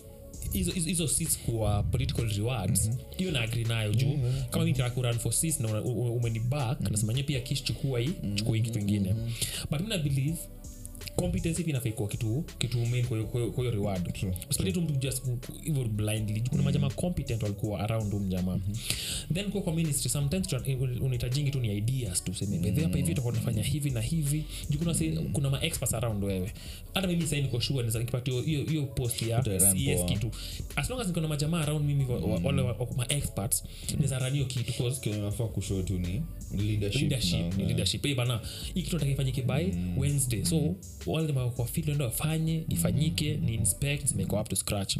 hizo- 0.52 1.08
sis 1.08 1.38
kuwa 1.38 1.82
political 1.82 2.28
rewards 2.28 2.82
hiyo 2.82 3.00
mm-hmm. 3.30 3.32
naagri 3.32 3.64
nayo 3.64 3.94
juu. 3.94 4.18
Kama 4.50 4.64
mi 4.64 4.70
nitaka 4.72 4.90
kurun 4.90 5.18
for 5.18 5.32
sis 5.32 5.60
na 5.60 5.82
umeni 5.82 6.40
back 6.40 6.78
mm-hmm. 6.80 6.92
nasemanye 6.92 7.22
pia 7.22 7.40
kish 7.40 7.62
chukua 7.62 8.00
hii 8.00 8.10
chukua 8.34 8.56
hii 8.56 8.62
kitu 8.62 8.78
ingine. 8.78 9.14
But 9.70 9.80
mi 9.80 9.86
na 9.88 9.98
believe 9.98 10.36
competency 11.16 11.62
pia 11.62 11.70
inafai 11.70 11.92
kuwa 11.92 12.08
kitu 12.08 12.44
kitu 12.58 12.78
main 12.86 13.06
kwa 13.06 13.18
hiyo- 13.18 13.70
reward. 13.70 14.12
Usipate 14.50 14.72
tu 14.72 14.80
mtu 14.80 14.94
just 14.94 15.22
hivyo 15.64 15.84
blindly 15.84 16.42
kuna 16.50 16.62
majama 16.62 16.90
competent 16.90 17.42
walikuwa 17.42 17.80
around 17.80 18.14
um 18.14 18.28
jamaa 18.28 18.58
then 19.34 19.50
kwa 19.50 19.62
kwa 19.62 19.74
ministry 19.74 20.10
sometimes 20.10 20.46
unahitajingi 21.00 21.50
tu 21.50 21.60
ni 21.60 21.76
ideas 21.76 22.24
tu 22.24 22.34
seme 22.34 22.58
bedhe 22.58 22.82
hapa 22.82 22.96
hivi 22.96 23.08
tutakuwa 23.08 23.32
tunafanya 23.32 23.62
hivi 23.62 23.90
na 23.90 24.00
hivi. 24.00 24.44
Juu 24.70 24.78
kuna 24.78 24.94
se- 24.94 25.10
kuna 25.32 25.50
ma 25.50 25.62
experts 25.62 25.94
around 25.94 26.24
wewe. 26.24 26.52
Hata 26.94 27.06
mimi 27.08 27.22
sasa 27.22 27.36
niko 27.36 27.60
sure 27.60 27.78
naweza 27.78 27.98
nikipatia 27.98 28.40
hiyo 28.42 28.64
hiyo 28.64 28.82
post 28.86 29.22
ya 29.22 29.42
CS 29.42 30.04
kitu. 30.04 30.30
As 30.76 30.90
long 30.90 31.00
as 31.00 31.06
niko 31.06 31.20
na 31.20 31.28
majamaa 31.28 31.60
around 31.60 31.86
mimi 31.86 32.04
wa- 32.04 32.18
wa- 32.18 32.40
wale 32.44 32.62
wa- 32.62 32.88
ma 32.96 33.06
experts 33.08 33.64
naweza 33.94 34.18
run 34.18 34.32
hiyo 34.32 34.44
kitu 34.44 34.72
cause 34.72 35.00
kenye 35.00 35.16
nafaa 35.18 35.44
kushow 35.46 35.82
tu 35.82 35.98
ni 35.98 36.22
leadership, 36.66 37.00
leadership 37.00 37.58
na- 37.58 37.64
leadership. 37.64 38.02
Hey 38.04 38.14
bana 38.14 38.40
hii 38.74 38.82
kitu 38.82 38.96
nataka 38.96 39.12
ifanyike 39.12 39.42
by 39.42 39.64
wednesday. 40.00 40.44
So 40.44 40.74
wale 41.06 41.32
ma- 41.32 41.50
kwa 41.50 41.66
field 41.66 41.88
ndo 41.88 42.04
wafanye 42.04 42.64
ifanyike 42.68 43.36
ni 43.36 43.54
inspect 43.54 44.06
zimekuwa 44.06 44.40
up 44.40 44.48
to 44.48 44.56
scratch. 44.56 44.96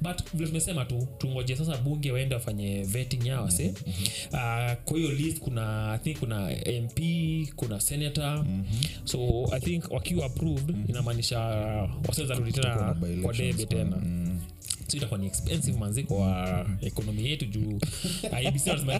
But 0.00 0.18
vile 0.34 0.46
tumesema 0.48 0.84
tu 0.84 1.08
tungoje 1.18 1.56
sasa 1.56 1.76
bunge 1.76 2.12
waende 2.12 2.34
wafanye 2.34 2.82
vetting 2.82 3.26
yao 3.26 3.50
se 3.50 3.68
uh, 4.32 4.72
kwa 4.84 4.96
hiyo 4.98 5.12
list 5.12 5.38
kuna 5.38 5.92
i 5.92 5.98
think 5.98 6.18
kuna 6.18 6.50
mp 6.84 7.00
kuna 7.56 7.80
senator. 7.80 8.46
So 9.04 9.48
i 9.52 9.60
think 9.60 9.90
wakiwa 9.90 10.26
approved 10.26 10.74
inamaanisha 10.88 11.38
wasaweza 12.08 12.34
rudi 12.34 12.52
tena 12.52 12.96
kwa 13.22 13.32
debe 13.32 13.66
tena. 13.66 13.96
mm. 13.96 14.29
So 14.90 14.96
itakuwa 14.96 15.18
ni 15.20 15.26
expensive 15.26 15.78
manzi 15.78 16.02
kwa 16.02 16.66
ekonomi 16.82 17.28
yetu 17.30 17.44
juu. 17.46 17.78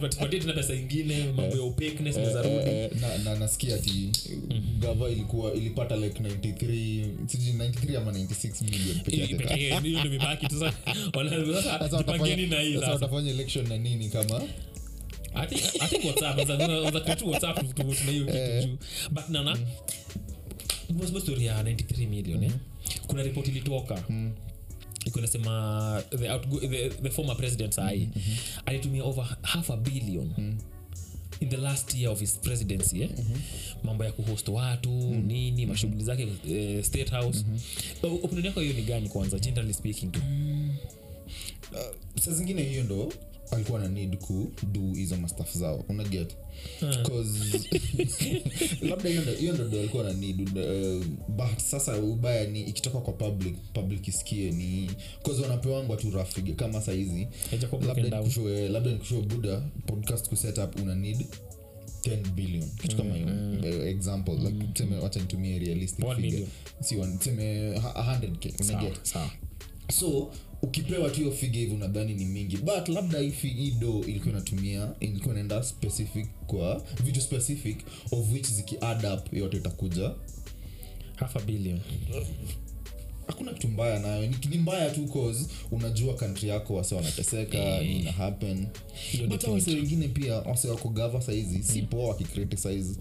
Tupatie 0.08 0.40
pesa 0.54 0.74
ingine 0.74 1.24
mambo 1.24 1.56
ya 1.56 1.62
opaqueness 1.62 2.16
inaweza 2.16 2.42
Eh, 2.70 2.90
na, 3.00 3.18
na 3.18 3.34
nasikia 3.38 3.74
ati 3.74 4.10
gava 4.78 5.08
ilikuwa 5.08 5.52
ilipata 5.54 5.96
like 5.96 6.22
93 6.22 7.06
sijui 7.26 7.52
93 7.52 7.96
ama 7.96 8.10
96 8.12 8.64
million 8.70 9.00
peke 9.04 9.20
yake. 9.20 9.34
Peke 9.34 9.68
yake, 9.68 9.88
hiyo 9.88 10.00
ndio 10.00 10.04
imebaki 10.14 10.46
tu 10.46 10.58
sasa 10.58 10.76
wana- 11.14 11.30
Sasa 11.30 11.62
sasa 11.62 11.96
watafanya- 11.96 12.02
jipangeni 12.18 12.46
na 12.46 12.60
hii 12.60 12.74
sasa 12.74 12.86
sasa. 12.86 12.92
watafanya 12.92 13.30
election 13.30 13.68
na 13.68 13.76
nini 13.78 14.08
kama? 14.08 14.42
I 15.34 15.46
think- 15.46 15.82
I 15.84 15.88
think 15.88 16.04
WhatsApp, 16.04 16.38
unaweza- 16.38 16.64
unaweza 16.68 17.00
create 17.00 17.24
WhatsApp 17.24 17.56
tu- 17.58 17.66
tu- 17.66 17.74
tuna 17.94 18.10
hiyo 18.12 18.24
kitu 18.26 18.66
juu. 18.68 18.76
But 19.10 19.28
nana, 19.28 19.58
umesema 20.88 21.20
story 21.20 21.44
ya 21.46 21.62
93 21.62 22.06
million 22.06 22.44
eh? 22.44 22.52
kuna 23.06 23.22
ripoti 23.22 23.50
ilitoka 23.50 24.02
inasema 25.18 26.02
the, 26.10 26.28
outgo- 26.28 26.68
the, 26.70 26.88
the 26.90 27.10
former 27.10 27.36
president 27.36 27.72
sahii 27.74 28.08
alitumia 28.66 29.04
over 29.04 29.36
half 29.42 29.70
a 29.70 29.76
billion 29.76 30.56
in 31.40 31.48
the 31.48 31.56
last 31.56 31.94
year 31.94 32.08
of 32.12 32.20
his 32.20 32.38
presidency 32.38 33.02
eh? 33.02 33.10
mambo 33.84 34.04
ya 34.04 34.12
kuhost 34.12 34.48
watu 34.48 34.90
nini 35.14 35.66
mashughuli 35.66 36.04
zake 36.04 36.28
eh, 36.50 36.84
state 36.84 37.10
house. 37.10 37.44
Mm 37.48 37.58
opinion 38.22 38.44
yako 38.46 38.60
hiyo 38.60 38.72
ni 38.72 38.82
gani 38.82 39.08
kwanza 39.08 39.38
generally 39.38 39.74
speaking 39.74 40.12
tu? 40.12 40.20
Saa 42.20 42.30
zingine 42.32 42.62
hiyo 42.62 42.82
ndo 42.84 43.12
alikuwa 43.50 43.80
na 43.80 43.88
need 43.88 44.16
ku 44.18 44.52
do 44.72 44.80
hizo 44.94 45.16
mastaf 45.16 45.56
zao. 45.56 45.84
Unaget 45.88 46.36
labda 48.90 49.08
hiyo 49.10 49.52
ndo- 49.54 49.78
alikuwa 49.80 50.04
na 50.04 50.12
need 50.12 50.40
uh, 50.40 51.04
but 51.28 51.58
sasa 51.58 51.96
ubaya 51.96 52.46
ni 52.46 52.60
ikitoka 52.62 52.98
kwa 53.00 53.12
public 53.12 53.54
public 53.72 54.08
isikie 54.08 54.50
ni 54.50 54.90
cause 55.22 55.42
wanapewangwa 55.42 55.96
tu 55.96 56.10
rough 56.10 56.38
kama 56.56 56.80
saizi 56.80 57.28
labda 58.68 58.90
nikushue 58.92 59.22
buda 59.22 59.60
podcast 59.86 60.28
kusetup 60.28 60.80
una 60.82 60.94
need 60.94 61.26
10 62.02 62.30
billion. 62.30 62.68
Kitu 62.82 62.96
kama 62.96 63.14
hiyo. 63.14 63.28
Eh, 63.64 63.88
example 63.88 64.34
like 64.34 64.64
tuseme 64.72 64.96
wacha 64.96 65.20
nitumie 65.20 65.58
realistic 65.58 66.04
figure. 66.30 66.46
si 66.80 66.96
one- 66.96 67.18
tuseme 67.18 67.72
100k 67.78 68.52
unaget 68.72 68.98
so 69.92 70.32
ukipewa 70.62 71.10
tu 71.10 71.16
hiyo 71.20 71.32
figa 71.32 71.58
hivi 71.58 71.74
unadhani 71.74 72.14
ni 72.14 72.24
mingi. 72.24 72.56
But 72.56 72.88
labda 72.88 73.18
hii 73.18 73.70
do 73.70 74.00
ilikuwa 74.06 74.32
inatumia 74.32 74.92
ilikuwa 75.00 75.34
inaenda 75.34 75.62
specific 75.62 76.26
kwa 76.46 76.82
vitu 77.04 77.20
specific 77.20 77.76
of 78.12 78.32
which 78.32 78.46
ziki 78.46 78.76
add 78.80 79.04
up 79.04 79.32
yote 79.32 79.56
itakuja. 79.56 80.10
Half 81.16 81.36
a 81.36 81.40
billion. 81.40 81.80
Hakuna 83.26 83.52
kitu 83.52 83.68
mbaya 83.68 83.98
nayo. 83.98 84.30
Ni, 84.50 84.58
mbaya 84.58 84.90
tu 84.90 85.06
cause 85.06 85.46
unajua 85.70 86.14
kantri 86.14 86.48
yako 86.48 86.74
wase 86.74 86.94
wanateseka 86.94 87.58
hey. 87.58 87.96
ina 87.98 88.12
happen. 88.12 88.66
But 89.28 89.44
wase 89.44 89.74
wengine 89.74 90.08
pia 90.08 90.34
wase 90.34 90.68
wako 90.68 90.88
gava 90.88 91.20
saizi 91.22 91.62
si 91.62 91.82
poa 91.82 92.08
wakicriticize 92.08 92.94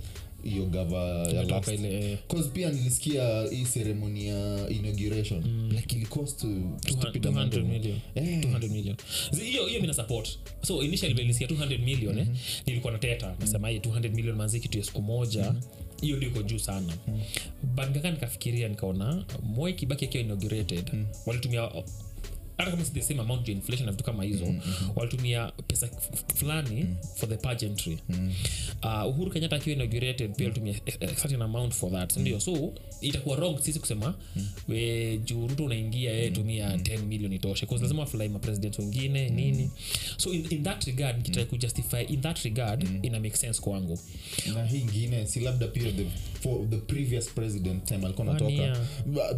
hiyo 0.43 0.65
gava 0.65 0.97
ya 1.33 1.45
eh, 1.91 2.17
pia 2.53 2.69
nilisikia 2.69 3.41
hii 3.51 3.65
ceremony 3.65 4.27
ya 4.27 4.69
inauguration. 4.69 5.69
Like 5.71 5.95
to 6.37 6.47
200 6.47 7.63
million. 7.63 7.99
Eh. 8.15 8.39
200 8.39 8.69
million. 8.69 8.95
Hiyo 9.45 9.67
hiyo 9.67 9.81
mina 9.81 9.93
support. 9.93 10.39
So 10.61 10.83
initially 10.83 11.13
mm 11.13 11.21
nilisikia 11.21 11.47
200 11.47 11.79
million 11.85 12.17
eh, 12.17 12.27
nilikuwa 12.65 12.93
na 12.93 12.99
teta. 12.99 13.35
Nasema 13.39 13.69
hii 13.69 13.79
200 13.79 14.09
million 14.15 14.35
manzi 14.35 14.59
kitu 14.59 14.77
ya 14.77 14.83
siku 14.83 15.01
moja. 15.01 15.55
Hiyo 16.01 16.17
ndio 16.17 16.29
iko 16.29 16.41
juu 16.41 16.59
sana. 16.59 16.93
But 17.63 17.87
nikakaa 17.87 18.11
nikafikiria 18.11 18.67
nikaona 18.67 19.25
moi 19.43 19.73
kibaki 19.73 20.05
akiwa 20.05 20.23
inaugurated 20.23 21.05
walitumia 21.25 21.71
hata 22.59 22.71
kama 22.71 22.85
si 22.85 22.91
the 22.91 23.01
same 23.01 23.21
amount 23.21 23.47
ya 23.47 23.53
inflation 23.55 23.85
na 23.85 23.91
vitu 23.91 24.03
kama 24.03 24.23
hizo 24.23 24.53
walitumia 24.95 25.51
pesa 25.67 25.89
fulani 26.35 26.75
mm-hmm. 26.83 26.95
for 27.15 27.29
the 27.29 27.37
pageantry. 27.37 27.97
Uh, 28.83 29.07
uhuru 29.09 29.31
kenyatta 29.31 29.55
akiwa 29.55 29.75
inaugurated 29.75 30.35
pia 30.35 30.45
alitumia 30.45 30.75
a- 30.85 31.05
a 31.05 31.15
certain 31.15 31.41
amount 31.41 31.73
for 31.73 31.91
that. 31.91 32.17
Ndio 32.17 32.39
so 32.39 32.73
itakuwa 33.01 33.35
wrong 33.37 33.59
sisi 33.61 33.79
kusema 33.79 34.13
we 34.67 35.17
juu 35.25 35.47
ruto 35.47 35.65
unaingia 35.65 36.11
yeye 36.11 36.31
tumia 36.31 36.75
10 36.75 37.03
million 37.05 37.33
itoshe. 37.33 37.65
Bcause 37.65 37.81
lazima 37.83 37.99
wafulai 38.01 38.29
mapresident 38.29 38.79
wengine 38.79 39.29
nini. 39.29 39.69
So 40.17 40.33
in, 40.33 40.45
in 40.49 40.63
that 40.63 40.83
regard 40.83 41.17
nikitaka 41.17 41.45
kujustify 41.45 42.01
in 42.09 42.21
that 42.21 42.39
regard 42.39 42.87
ina 43.05 43.19
make 43.19 43.37
sense 43.37 43.61
kwangu. 43.61 43.99
Na 44.53 44.65
hii 44.65 44.79
ingine 44.79 45.27
si 45.27 45.39
labda 45.39 45.67
pia 45.67 45.91
the, 45.91 46.05
for 46.41 46.69
the 46.69 46.77
previous 46.77 47.29
president 47.29 47.83
time 47.85 48.05
alikuwa 48.05 48.27
natoka 48.27 48.77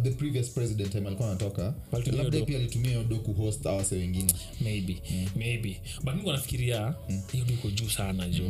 the 0.02 0.10
previous 0.10 0.50
president 0.50 0.92
time 0.92 1.06
alikuwa 1.06 1.28
natoka 1.30 1.74
labda 1.92 2.40
pia 2.46 2.58
alitumia 2.58 2.98
do 3.12 3.18
kuhost 3.18 3.66
awase 3.66 3.96
wengine. 3.96 4.32
Maybe 4.60 5.02
maybe. 5.36 5.80
But 6.04 6.14
mi 6.14 6.32
nafikiria 6.32 6.94
hiyo 7.32 7.44
ndio 7.44 7.54
iko 7.56 7.70
juu 7.70 7.88
sana 7.90 8.28
jo 8.28 8.44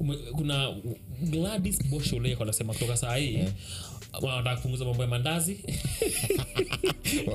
Ume- 0.00 0.16
kuna 0.16 0.74
gladys 1.30 1.84
boshole 1.90 2.36
anasema 2.40 2.72
kutoka 2.72 2.96
saa 2.96 3.16
hii 3.16 3.44
wanataka 4.22 4.56
kupunguza 4.56 4.84
mambo 4.84 5.02
ya 5.02 5.08
mandazi. 5.08 5.56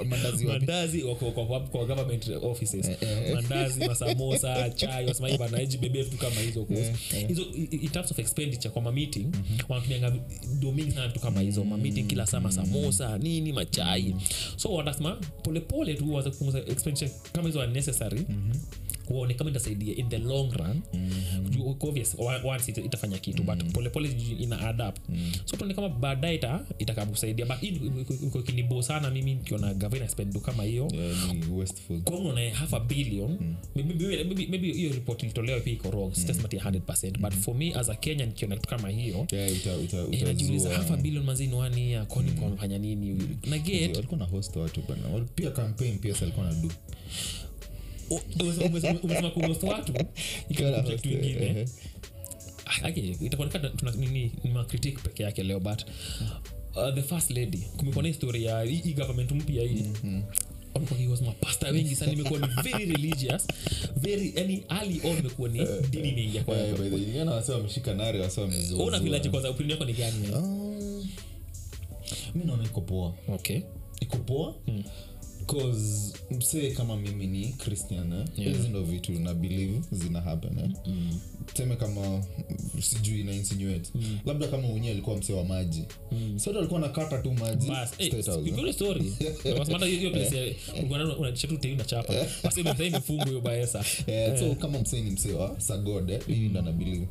Mandazi 0.09 0.45
mandazi 0.45 1.03
wako 1.03 1.31
kwa, 1.31 1.45
kwa, 1.45 1.59
kwa 1.59 1.85
government 1.85 2.29
offices. 2.43 2.89
Mandazi 3.33 3.85
masamosa 3.87 4.69
chai 4.69 5.05
wasema 5.05 5.27
hii 5.27 5.37
bana 5.37 5.57
vitu 5.65 6.17
kama 6.17 6.35
hizo. 6.41 6.67
Hizo 7.27 7.41
in 7.71 7.89
terms 7.89 8.11
of 8.11 8.19
expenditure 8.19 8.69
kwa 8.69 8.81
mameeting 8.81 9.25
wanatumianga 9.69 10.13
do 10.59 10.71
mingi 10.71 10.91
sana 10.91 11.07
vitu 11.07 11.19
kama 11.19 11.41
hizo. 11.41 11.63
Mameeting 11.63 12.03
kila 12.07 12.25
saa 12.25 12.39
masamosa 12.39 13.17
nini 13.17 13.53
machai 13.53 14.15
so 14.55 14.73
wanasema 14.73 15.15
polepole 15.43 15.93
tu 15.93 16.13
waanze 16.13 16.29
kupunguza 16.29 16.59
expenditure 16.59 17.11
kama 17.33 17.47
hizo 17.47 17.59
unnecessary 17.59 18.25
uone 19.11 19.33
kama 19.33 19.49
itasaidia 19.49 19.95
in 19.95 20.09
the 20.09 20.17
long 20.17 20.51
run. 20.53 20.81
Mm-hmm. 20.93 21.87
obvious 21.89 22.15
once 22.43 22.71
ita- 22.71 22.85
itafanya 22.85 23.17
kitu 23.17 23.43
but 23.43 23.63
polepole 23.73 24.09
ina 24.39 24.57
mm-hmm. 25.09 25.31
so 25.45 25.57
tuone 25.57 25.73
kama 25.73 25.89
baadaye 25.89 26.35
ita 26.35 26.65
itakakusaidia 26.79 27.45
but 27.45 27.63
iko- 27.63 28.41
kinibo 28.41 28.81
sana 28.81 29.09
mimi 29.09 29.33
nikiona 29.33 29.73
gavana 29.73 30.07
spendu 30.09 30.39
kama 30.39 30.63
hiyo. 30.63 30.87
Yeah, 30.93 31.35
kwangu 32.03 32.33
na 32.33 32.49
half 32.53 32.73
a 32.73 32.79
billion. 32.79 33.31
Mm-hmm. 33.31 33.55
maybe- 34.23 34.47
maybe 34.49 34.73
hiyo 34.73 34.91
report 34.93 35.23
ilitolewa 35.23 35.59
pia 35.59 35.73
iko 35.73 35.89
wrong. 35.89 36.13
Sitasema 36.15 36.45
ati 36.45 36.57
100 36.57 37.17
but 37.19 37.33
for 37.33 37.55
me 37.55 37.73
as 37.75 37.89
a 37.89 37.95
kenya 37.95 38.25
nikiona 38.25 38.55
kitu 38.55 38.67
kama 38.69 38.89
hiyo 38.89 39.27
Yeah, 39.31 39.49
ita- 39.51 39.83
ita- 39.83 40.07
eh, 40.15 40.23
najiuliza 40.23 40.69
half 40.69 40.91
a 40.91 40.97
billion 40.97 41.23
mazini 41.23 41.53
wani 41.55 41.91
ya 41.91 42.05
kwani 42.05 42.31
mko 42.31 42.45
wamefanya 42.45 42.77
nini? 42.77 43.17
Na 43.49 43.57
get 43.57 43.95
walikuwa 43.95 44.19
na 44.19 44.25
host 44.25 44.55
watu 44.55 44.81
bana 44.89 45.25
pia 45.35 45.51
campaign 45.51 45.97
pia 45.99 46.15
salikuwa 46.15 46.45
na 46.45 46.53
do 46.53 46.69
umesema 49.03 49.29
kuhost 49.29 49.63
watu. 49.63 49.93
Ikakuja 50.49 50.97
kitu 50.97 51.09
ingine. 51.09 51.65
Ah, 52.83 52.89
itakuonekana 52.89 53.69
tuna 53.69 53.91
nini 53.91 54.31
ni 54.43 54.51
macritic 54.51 55.03
peke 55.03 55.23
yake 55.23 55.43
leo 55.43 55.59
but 55.59 55.83
uh, 56.75 56.93
the 56.95 57.01
first 57.01 57.31
lady. 57.31 57.57
Kumekuwa 57.77 58.03
na 58.03 58.07
historia 58.07 58.51
ya 58.51 58.61
hii 58.63 58.93
government 58.93 59.31
mpya 59.31 59.63
hii. 59.63 59.85
Kihost 60.97 61.21
mapasta 61.23 61.67
wengi 61.69 61.95
sana. 61.95 62.11
Imekuwa 62.11 62.39
ni 62.39 62.47
very 62.63 62.85
religious. 62.85 63.47
Very 63.95 64.33
yani 64.35 64.63
ali 64.69 65.01
on 65.03 65.17
imekuwa 65.17 65.49
ni 65.49 65.67
dini 65.89 66.09
imeingia 66.09 66.41
Eh, 66.41 66.45
by 66.47 66.73
the 66.75 66.81
way, 66.81 66.89
niliona 67.05 67.31
wase 67.31 67.51
wameshika 67.51 67.93
nare 67.93 68.19
wase 68.19 68.41
filaji 69.03 69.29
kwanza? 69.29 69.51
Upini 69.51 69.71
yako 69.71 69.85
ni 69.85 69.93
gani? 69.93 70.31
Um, 70.35 71.07
mi 72.35 72.43
naona 72.45 72.63
iko 72.63 72.81
poa. 72.81 73.13
Okay. 73.27 73.61
Iko 73.99 74.17
poa 74.17 74.55
cause 75.45 76.13
msee 76.31 76.71
kama 76.71 76.97
mimi 76.97 77.27
ni 77.27 77.47
christian 77.47 78.13
eh? 78.13 78.25
Yeah. 78.37 78.55
hizi 78.55 78.69
ndo 78.69 78.83
vitu 78.83 79.11
na 79.11 79.33
believe 79.33 79.81
zina 79.91 80.21
happen 80.21 80.59
eh? 80.59 80.69
mm. 80.85 81.19
seme 81.57 81.75
kama 81.75 82.01
mm, 82.01 82.81
sijui 82.81 83.23
na 83.23 83.33
insinuate 83.33 83.91
labda 84.25 84.47
kama 84.47 84.67
unye 84.67 84.91
alikuwa 84.91 85.17
msee 85.17 85.33
wa 85.33 85.45
maji 85.45 85.83
mm. 86.11 86.39
sote 86.39 86.57
alikuwa 86.59 86.79
nakata 86.79 87.17
tu 87.17 87.31
maji 87.31 87.67
bas 87.67 87.91
eh, 87.97 88.07
eh? 88.07 88.11
Eh, 94.07 94.39
so 94.39 94.55
kama 94.55 94.79
msee 94.79 95.01
ni 95.01 95.11
msee 95.11 95.33
wa 95.33 95.59
sagode 95.61 96.19
hii 96.27 96.49
ndo 96.49 96.61
na 96.61 96.71
believe 96.71 97.07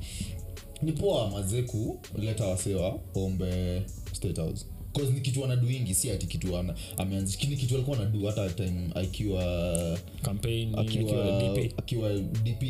ni 0.83 0.93
poa 0.93 1.31
mazee 1.31 1.63
kuleta 1.63 2.47
wasee 2.47 2.75
wa 2.75 2.99
ombe 3.15 3.83
state 4.13 4.37
house 4.37 4.67
cause 4.93 5.13
ni 5.13 5.21
kitu 5.21 5.45
anaduingi 5.45 5.95
si 5.95 6.11
ati 6.11 6.27
kitu 6.27 6.57
ana 6.57 6.75
ameanzisha 6.97 7.49
ni 7.49 7.57
kitu 7.57 7.75
alikuwa 7.75 7.97
anadu 7.99 8.27
hata 8.27 8.49
time 8.51 8.91
akiwa 8.95 9.99
campaign 10.23 10.79
akiwa 10.79 11.25
akiwa 11.25 11.59
DP 11.59 11.79
akiwa 11.79 12.13
dp 12.19 12.63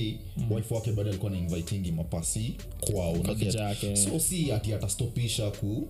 wife 0.51 0.75
wake 0.75 0.93
baada 0.93 1.11
alikuwa 1.11 1.31
na 1.33 1.39
invitingi 1.39 1.93
mapasi 1.93 2.55
kwao 2.81 3.17
so 3.97 4.21
si 4.21 4.53
ati 4.53 4.73
atastopisha 4.75 5.51
ku 5.51 5.89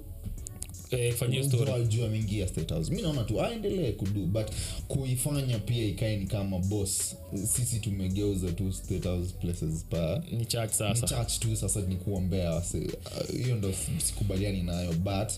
eh, 0.91 1.13
kufanyia 1.13 1.45
story. 1.45 1.85
juu 1.87 2.05
ameingia 2.05 2.49
state 2.49 2.71
house 2.73 2.95
mi 2.95 3.03
naona 3.03 3.25
tu 3.25 3.43
aendelee 3.43 3.93
kudu 3.93 4.27
but 4.27 4.47
kuifanya 4.89 5.59
pia 5.59 5.85
ikae 5.85 6.17
ni 6.17 6.27
kama 6.27 6.59
boss. 6.59 7.17
Sisi 7.47 7.81
tumegeuza 7.81 8.53
tu 8.53 8.73
state 8.73 9.05
house 9.05 9.35
places 9.41 9.85
pa 9.91 10.23
ni 10.33 10.47
church 10.47 10.81
ni 10.81 11.01
church 11.09 11.39
tu 11.39 11.57
sasa 11.57 11.81
ni 11.81 11.97
kuombea 11.97 12.51
Uh, 12.75 13.37
hiyo 13.45 13.57
ndo 13.57 13.73
sikubaliani 14.07 14.63
nayo 14.63 14.93
but 14.93 15.29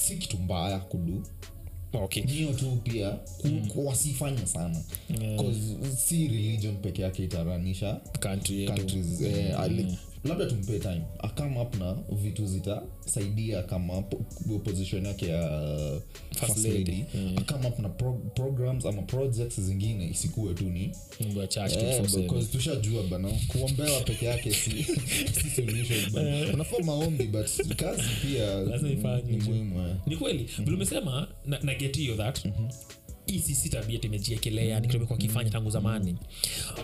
si 0.00 0.16
kitu 0.16 0.38
mbaya 0.38 0.78
kudu 0.78 1.22
okay. 1.92 2.22
Hiyo 2.22 2.52
tu 2.52 2.78
pia 2.84 3.10
ku, 3.10 3.48
ku, 3.72 3.86
wasifanye 3.86 4.46
sana. 4.46 4.82
Yeah. 5.20 5.44
Si 5.96 6.28
religion 6.28 6.76
peke 6.76 7.02
yake 7.02 7.24
itaranisha 7.24 8.00
countries 8.20 9.20
eh, 9.22 9.60
labda 10.24 10.46
tumpee 10.46 10.78
time. 10.78 11.02
Akam 11.18 11.56
up 11.56 11.74
na 11.76 11.96
vitu 12.22 12.46
zitasaidia 12.46 13.62
kama 13.62 14.02
po- 14.02 14.58
position 14.64 15.06
yake 15.06 15.26
ya 15.26 15.48
first 16.40 16.58
lady. 16.58 16.78
lady. 16.78 17.04
Akam 17.36 17.66
up 17.66 17.78
na 17.78 17.88
pro, 17.88 18.12
programs 18.12 18.86
ama 18.86 19.02
projects 19.02 19.60
zingine 19.60 20.08
isikuwe 20.10 20.54
tu 20.54 20.64
ni. 20.64 20.90
Eh, 21.84 22.48
tushajua 22.52 23.02
bana 23.02 23.28
kuombewa 23.48 24.00
peke 24.00 24.26
yake 24.26 24.52
si, 24.54 24.70
si 25.40 25.50
solution 25.56 26.10
bana. 26.12 26.52
Unafaa 26.54 26.78
maombi 26.84 27.24
but 27.24 27.46
kazi 27.76 28.02
pia 28.22 28.60
ni 29.26 29.36
muhimu 29.36 29.88
eh. 29.88 29.94
ni 30.06 30.16
kweli. 30.16 30.50
Vile 30.58 30.76
umesema 30.76 31.28
na, 31.46 31.58
na 31.62 31.74
get 31.74 31.96
hiyo 31.96 32.16
that 32.16 32.44
hii 33.26 33.38
si 33.38 33.68
tabia 33.68 33.98
tumejiekelea 33.98 34.80
ni 34.80 34.88
kitu 34.88 35.06
kifanya 35.06 35.50
tangu 35.50 35.70
zamani. 35.70 36.16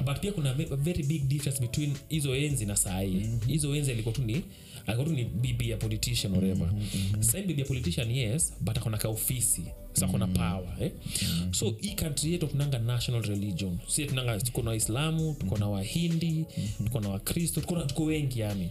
But 0.05 0.21
pia 0.21 0.33
kuna 0.33 0.55
ve- 0.55 0.77
very 0.77 1.03
big 1.03 1.25
difference 1.29 1.61
between 1.61 1.93
hizo 2.09 2.37
enzi 2.37 2.67
na 2.67 2.77
sahii 2.77 3.27
hizo 3.47 3.75
enzi 3.77 3.91
alikuwa 3.93 4.15
tu 4.15 4.23
ni 4.23 4.43
alikuwa 4.87 5.07
tu 5.09 5.13
ni 5.13 5.25
bibi 5.25 5.71
ya 5.71 5.77
politician 5.77 6.33
whatever. 6.33 6.73
Sasa 7.21 7.43
bibi 7.43 7.61
ya 7.61 7.67
politician 7.67 8.11
yes 8.11 8.53
but 8.61 8.77
akona 8.79 8.99
ka 8.99 9.09
ofisi 9.99 10.07
sa 10.07 10.07
kona 10.07 10.27
power 10.27 10.75
eh? 10.81 10.93
so 11.51 11.75
hii 11.81 11.95
kantri 11.95 12.33
yetu 12.33 12.47
tunanga 12.47 12.79
national 12.79 13.23
religion. 13.23 13.79
Si 13.89 14.07
tunanga 14.07 14.41
tuko 14.41 14.63
na 14.63 14.71
waislamu 14.71 15.35
tuko 15.35 15.59
na 15.59 15.69
wahindi 15.69 16.45
tuko 16.85 17.01
na 17.01 17.09
wakristo 17.09 17.61
tuko 17.61 18.05
wengi 18.05 18.41
yani. 18.41 18.71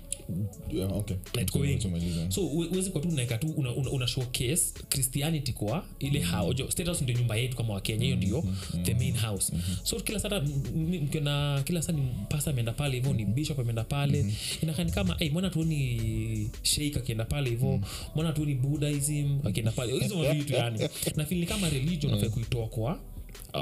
Yeah, 0.71 0.91
okay. 0.97 1.17
Tuko 1.45 1.59
wengi. 1.59 1.87
so 2.29 2.41
uwezi 2.47 2.89
kwa 2.89 3.01
tu 3.01 3.09
unaeka 3.09 3.37
tu 3.37 3.47
una, 3.57 3.71
una, 3.71 3.89
una 3.91 4.07
showcase 4.07 4.73
christianity 4.89 5.53
kwa 5.53 5.85
ile 5.99 6.21
house. 6.21 6.63
State 6.71 6.87
house 6.87 7.03
ndio 7.03 7.15
nyumba 7.17 7.35
yetu 7.35 7.57
kama 7.57 7.73
wakenya 7.73 8.03
hiyo 8.05 8.15
ndio 8.15 8.43
the 8.83 8.93
main 8.93 9.17
house. 9.17 9.53
So 9.83 9.95
kila 9.99 10.19
sata 10.19 10.41
mkiona 10.75 11.61
kila 11.65 11.81
saa 11.81 11.93
ni 11.93 12.09
pasa 12.29 12.51
ameenda 12.51 12.71
pale 12.71 12.95
hivyo 12.95 13.13
ni 13.13 13.25
bishop 13.25 13.59
ameenda 13.59 13.83
pale. 13.83 14.23
Mm-hmm. 14.23 14.35
inakani 14.63 14.91
kama 14.91 15.15
hey, 15.15 15.29
mwana 15.29 15.49
tuoni 15.49 16.49
sheik 16.63 16.97
akienda 16.97 17.25
pale 17.25 17.49
hivyo? 17.49 17.79
Mwana 18.15 18.33
tuoni 18.33 18.55
buddhism 18.55 19.39
akienda 19.43 19.71
pale? 19.71 19.99
Hizo 19.99 20.17
mavitu 20.23 20.53
yani 20.53 20.79
na 21.17 21.25
feel 21.25 21.39
ni 21.39 21.45
kama 21.47 21.69
religion 21.69 22.13
unafaa 22.13 22.29
kuitoa 22.29 22.67
kwa 22.67 22.99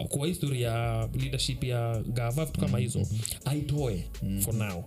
kwa 0.10 0.28
history 0.28 0.62
ya 0.62 1.10
leadership 1.20 1.64
ya 1.64 2.04
gava 2.14 2.46
vitu 2.46 2.60
kama 2.60 2.80
hizo 2.80 3.08
aitoe 3.46 4.04
for 4.40 4.54
now. 4.56 4.84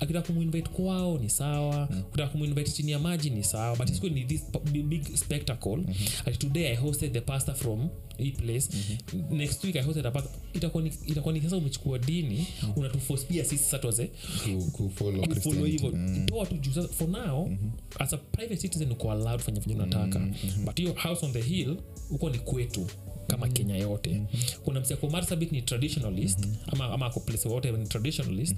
Akitaka 0.00 0.26
kumuinvite 0.26 0.68
kwao 0.70 1.18
ni 1.18 1.30
sawa 1.30 1.86
kutaka 1.86 2.28
kumuinvite 2.32 2.70
chini 2.70 2.92
ya 2.92 2.98
maji 2.98 3.30
ni 3.30 3.44
sawa 3.44 3.76
but 3.76 3.90
isikuwe 3.90 4.12
ni 4.12 4.24
this 4.24 4.42
big- 4.72 5.16
spectacle. 5.16 5.78
Ati 6.26 6.38
today 6.38 6.66
i 6.72 6.76
hosted 6.76 7.12
the 7.12 7.20
pastor 7.20 7.54
from 7.54 7.88
hii 8.18 8.30
place. 8.30 8.68
Next 9.30 9.64
week 9.64 9.76
i 9.76 9.82
hosted 9.82 10.06
a 10.06 10.10
pastor. 10.10 10.32
Itakuwa 11.06 11.32
ni 11.32 11.40
sasa 11.42 11.56
umechukua 11.56 11.98
dini 11.98 12.46
unatuforce 12.76 13.26
pia 13.26 13.44
sisi 13.44 13.64
sasa 13.64 13.78
kufollow 15.34 15.64
hivyo. 15.64 15.90
Mm. 15.92 16.26
toa 16.26 16.46
tu 16.46 16.54
juu 16.56 16.72
sasa 16.72 16.88
for 16.88 17.08
now 17.08 17.50
as 17.98 18.12
a 18.12 18.16
private 18.16 18.56
citizen 18.56 18.92
uko 18.92 19.12
allowed 19.12 19.40
fanya 19.40 19.60
venye 19.60 19.74
unataka. 19.74 20.20
But 20.64 20.76
hiyo 20.76 20.92
house 20.92 21.26
on 21.26 21.32
the 21.32 21.42
hill 21.42 21.76
huko 22.08 22.30
ni 22.30 22.38
kwetu 22.38 22.86
kama 23.28 23.48
kenya 23.48 23.76
yote. 23.76 24.22
Kuna 24.64 24.80
msiako 24.80 25.10
marsabit 25.10 25.52
ni 25.52 25.62
traditionalist 25.62 26.38
ama, 26.66 26.84
ama 26.90 27.06
ako 27.06 27.20
place 27.20 27.48
wote 27.48 27.72
ni 27.72 27.86
traditionalist. 27.86 28.56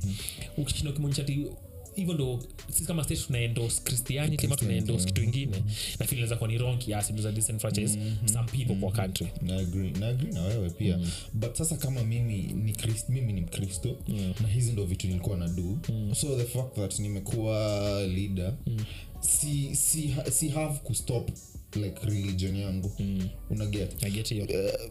Ukishinda 0.57 0.91
ukimonyesha 0.91 1.25
ti 1.25 1.47
hivyo 1.95 2.15
ndo 2.15 2.45
sisi 2.71 2.85
kama 2.85 3.05
state 3.05 3.27
tunaendos 3.27 3.83
christianity 3.85 4.47
ama 4.47 4.57
tunaendos 4.57 5.05
kitu 5.07 5.23
ingine. 5.23 5.57
Na 5.99 6.07
fili 6.07 6.17
inaweza 6.21 6.37
kuwa 6.37 6.49
ni 6.50 6.59
wrong 6.59 6.79
kiasi 6.79 7.12
za 7.23 7.33
disenfranchise 7.33 7.99
some 8.33 8.49
people 8.49 8.75
kwa 8.75 8.93
country. 8.93 9.27
Na 9.43 9.57
agree, 9.57 9.91
na 9.91 10.09
agree 10.09 10.33
na 10.33 10.43
wewe 10.43 10.71
pia. 10.71 10.99
Mm. 10.99 11.11
but 11.35 11.55
sasa 11.55 11.77
kama 11.77 12.05
mimi 12.05 12.43
ni 12.43 12.73
Christ, 12.73 13.09
mimi 13.09 13.33
ni 13.33 13.41
mkristo 13.41 13.97
yeah. 14.09 14.41
na 14.41 14.49
hizi 14.49 14.73
ndo 14.73 14.85
vitu 14.85 15.07
nilikuwa 15.07 15.37
na 15.37 15.49
do. 15.49 15.79
Mm. 15.89 16.15
so 16.15 16.37
the 16.37 16.45
fact 16.45 16.75
that 16.77 16.99
nimekuwa 16.99 18.00
leader 18.07 18.55
mm. 18.67 18.77
si, 19.21 19.77
si, 19.77 20.09
ha- 20.09 20.31
si 20.31 20.49
have 20.49 20.79
kustop 20.79 21.31
like 21.77 22.07
religion 22.07 22.57
yangu. 22.57 22.93
Mm. 22.99 23.29
unaget 23.50 24.03
i 24.05 24.11
get 24.11 24.29
hiyo 24.29 24.45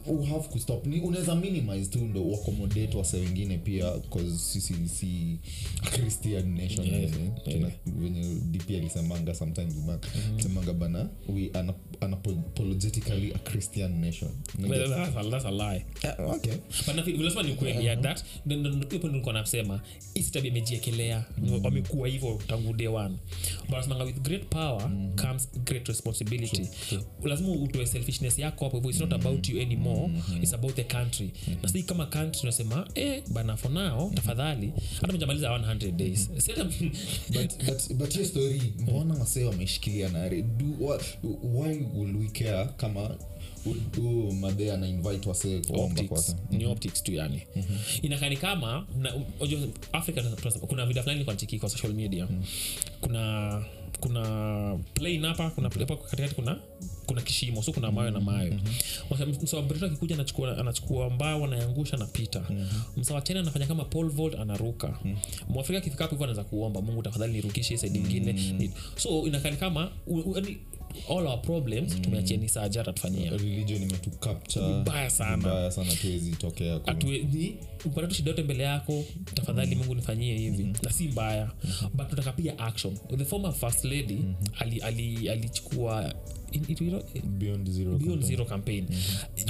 uh, 0.07 0.21
kustop 0.49 0.85
ni 0.87 0.99
unaweza 1.01 1.35
minimize 1.35 1.85
tu 1.85 1.99
ndo 1.99 2.21
uaccommodate 2.23 2.97
wase 2.97 3.17
wengine 3.17 3.57
pia 3.57 3.91
sisi 4.37 4.73
si 4.89 5.37
christian 5.91 6.53
nation 6.55 6.87
Yeah, 6.87 7.03
eh, 7.03 7.11
yeah. 7.47 7.71
venye 7.85 8.35
dp 8.51 8.69
alisemanga 8.69 9.35
sometimes 9.35 9.73
semanga 10.37 10.73
bana 10.73 11.09
we 11.29 11.49
are 11.53 11.73
unapologetically 12.01 13.33
a 13.35 13.39
christian 13.39 13.99
nation. 14.01 14.29
Lazima 17.19 17.43
ni 17.43 17.51
that 18.01 18.23
ndo- 18.45 18.55
ndo- 18.57 18.69
ndo- 18.69 18.87
hiyo 18.87 18.99
point 18.99 19.11
nilikuwa 19.13 19.33
nasema 19.33 19.81
hisi 20.13 20.31
imejiekelea 20.47 21.25
wamekuwa 21.63 22.07
hivyo 22.07 22.41
tangu 22.47 22.73
day 22.73 22.87
one. 22.87 23.15
But 23.69 23.87
with 24.05 24.21
great 24.21 24.45
power 24.45 24.91
comes 25.21 25.49
great 25.65 25.87
responsibility 25.87 26.68
lazima 27.23 27.49
utoe 27.51 27.85
selfishness 27.85 28.39
yako 28.39 28.65
hapo 28.65 28.77
hivyo 28.77 28.91
it's 28.91 28.99
not 28.99 29.13
about 29.13 29.49
you 29.49 29.61
anymore 29.61 30.09
it's 30.41 30.53
about 30.53 30.75
the 30.75 30.83
country. 30.83 31.31
Na 31.63 31.69
sii 31.69 31.83
kama 31.83 32.05
country 32.05 32.41
unasema 32.43 32.87
eh 32.95 33.23
bana 33.33 33.57
for 33.57 33.71
now 33.71 34.11
tafadhali. 34.13 34.73
Hata 35.01 35.13
mjamaliza 35.13 35.49
100 35.49 35.91
days. 35.91 36.29
Hata- 36.47 36.63
but, 37.33 37.65
but, 37.65 37.93
but 37.93 38.13
hiyo 38.13 38.25
story 38.25 38.61
mbona 38.79 39.13
wasee 39.13 39.43
wameshikilia 39.43 40.09
nare 40.09 40.41
Do, 40.41 40.65
why 41.43 41.77
will 41.95 42.15
we 42.17 42.27
care 42.27 42.69
kama 42.77 43.15
madhe 44.39 44.71
optics. 45.73 47.03
tu 47.03 47.11
inakani 48.01 48.37
kama 48.37 48.85
na- 48.97 49.13
ojo 49.39 49.57
africa 49.91 50.23
kuna 50.67 50.85
vida 50.85 51.03
fulani 51.03 51.25
kwa 51.25 51.35
chiki 51.35 51.59
kwa 51.59 51.69
social 51.69 51.93
media. 51.93 52.27
Kuna 53.01 53.63
kuna 53.99 54.77
plain 54.93 55.25
hapa 55.25 55.49
kuna 55.49 55.69
hapa 55.69 55.95
katikati 55.97 56.35
kuna 56.35 56.57
kuna 57.05 57.21
kishimo 57.21 57.63
so 57.63 57.71
kuna 57.73 57.91
mawe 57.91 58.11
na 58.11 58.19
mawe. 58.19 58.59
Msawa 59.43 59.63
brito 59.63 59.85
akikuja 59.85 60.15
anachukua 60.15 60.57
anachukua 60.57 61.09
mbao 61.09 61.43
anayangusha 61.45 61.97
napita 61.97 62.41
msawa 62.97 63.21
china 63.21 63.39
anafanya 63.39 63.67
kama 63.67 63.83
pole 63.85 64.09
vault 64.09 64.35
anaruka. 64.35 64.99
Mwafrika 65.49 65.77
akifika 65.79 66.03
hapo 66.03 66.15
hivyo 66.15 66.23
anaweza 66.25 66.43
kuomba 66.43 66.81
mungu 66.81 67.01
tafadhali 67.01 67.33
nirukishe 67.33 67.77
saidi 67.77 67.99
ingine 67.99 68.33
Ni- 68.33 68.71
so 68.95 69.27
inakani 69.27 69.57
kama 69.57 69.91
u- 70.07 70.15
u- 70.19 70.41
all 71.09 71.27
our 71.27 71.41
problems 71.41 71.95
mm. 72.07 72.37
ni 72.41 72.49
saja 72.49 72.81
atatufanyia 72.81 73.29
religion 73.31 73.83
imetucapture 73.83 74.67
Vibaya 74.77 75.09
sana. 75.09 75.37
vibaya 75.37 75.71
sana 75.71 75.95
tuwezi 75.95 76.31
tokea 76.31 76.79
kwa- 76.79 76.93
atueni 76.93 77.57
upata 77.85 78.07
tu 78.07 78.13
shida 78.15 78.29
yote 78.31 78.43
mbele 78.43 78.63
yako 78.63 79.03
tafadhali 79.33 79.75
mungu 79.75 79.95
nifanyie 79.95 80.37
hivi. 80.37 80.73
Na 80.83 80.91
si 80.91 81.07
mbaya. 81.07 81.51
But 81.93 82.09
tunataka 82.09 82.31
pia 82.31 82.59
action. 82.59 82.97
The 83.17 83.25
former 83.25 83.53
first 83.53 83.83
lady 83.85 84.13
mm-hmm. 84.15 85.29
alichukua 85.29 86.03
in- 86.03 86.13
it- 86.51 86.81
you 86.81 86.89
know, 86.89 87.03
beyond 87.25 87.69
zero 87.69 87.97
beyond 87.97 88.03
campaign. 88.21 88.27
zero 88.27 88.45
campaign. 88.45 88.87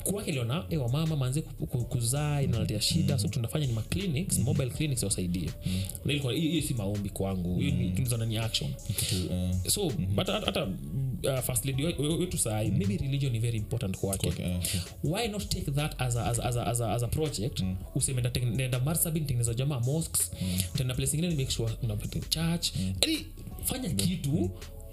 Kwake 0.03 0.31
liona 0.31 0.65
e 0.69 0.77
wamama 0.77 1.15
manze 1.15 1.41
ku- 1.41 1.67
ku- 1.67 1.85
kuzaa 1.85 2.41
inaletea 2.41 2.81
shida. 2.81 3.19
So 3.19 3.27
tunafanya 3.27 3.67
ni 3.67 3.73
maclinics 3.73 4.39
mobile 4.39 4.69
clinics 4.69 5.03
wasaidie 5.03 5.49
mm-hmm. 5.65 6.31
hiyo 6.31 6.61
si 6.61 6.73
maombi 6.73 7.09
kwangu. 7.09 7.61
Tunizana 7.95 8.25
ni- 8.25 8.37
action. 8.37 8.73
Kitu, 8.87 9.15
eh, 9.33 9.51
so 9.67 9.91
hata 10.15 10.33
hata, 10.33 10.63
uh, 10.65 11.39
first 11.45 11.65
lady 11.65 11.83
wetu 11.85 12.37
sai 12.37 12.65
mm-hmm. 12.65 12.77
maybe 12.79 12.97
religion 12.97 13.31
ni 13.31 13.39
very 13.39 13.57
important 13.57 13.97
kwake. 13.97 14.27
Okay, 14.27 14.45
eh, 14.45 14.59
why 15.03 15.27
not 15.27 15.49
take 15.49 15.71
that 15.71 16.01
as 16.01 16.15
a, 16.15 16.25
as 16.25 16.39
a, 16.39 16.43
as 16.45 16.55
a, 16.57 16.65
as 16.67 16.81
a, 16.81 16.93
as 16.93 17.03
a 17.03 17.07
project? 17.07 17.59
Mm. 17.59 17.75
useme 17.95 18.21
nenda 18.55 18.79
marsabi 18.79 19.19
tengeneza 19.19 19.53
jamaa 19.53 19.79
mosques. 19.79 20.31
Mm. 20.41 20.59
tena 20.77 20.93
place 20.93 21.17
ingine 21.17 21.29
ni 21.33 21.35
make 21.35 21.51
sure 21.51 21.73
unapata 21.83 22.19
church. 22.19 22.67
Yani 23.01 23.25
fanya 23.63 23.89
kitu 23.89 24.51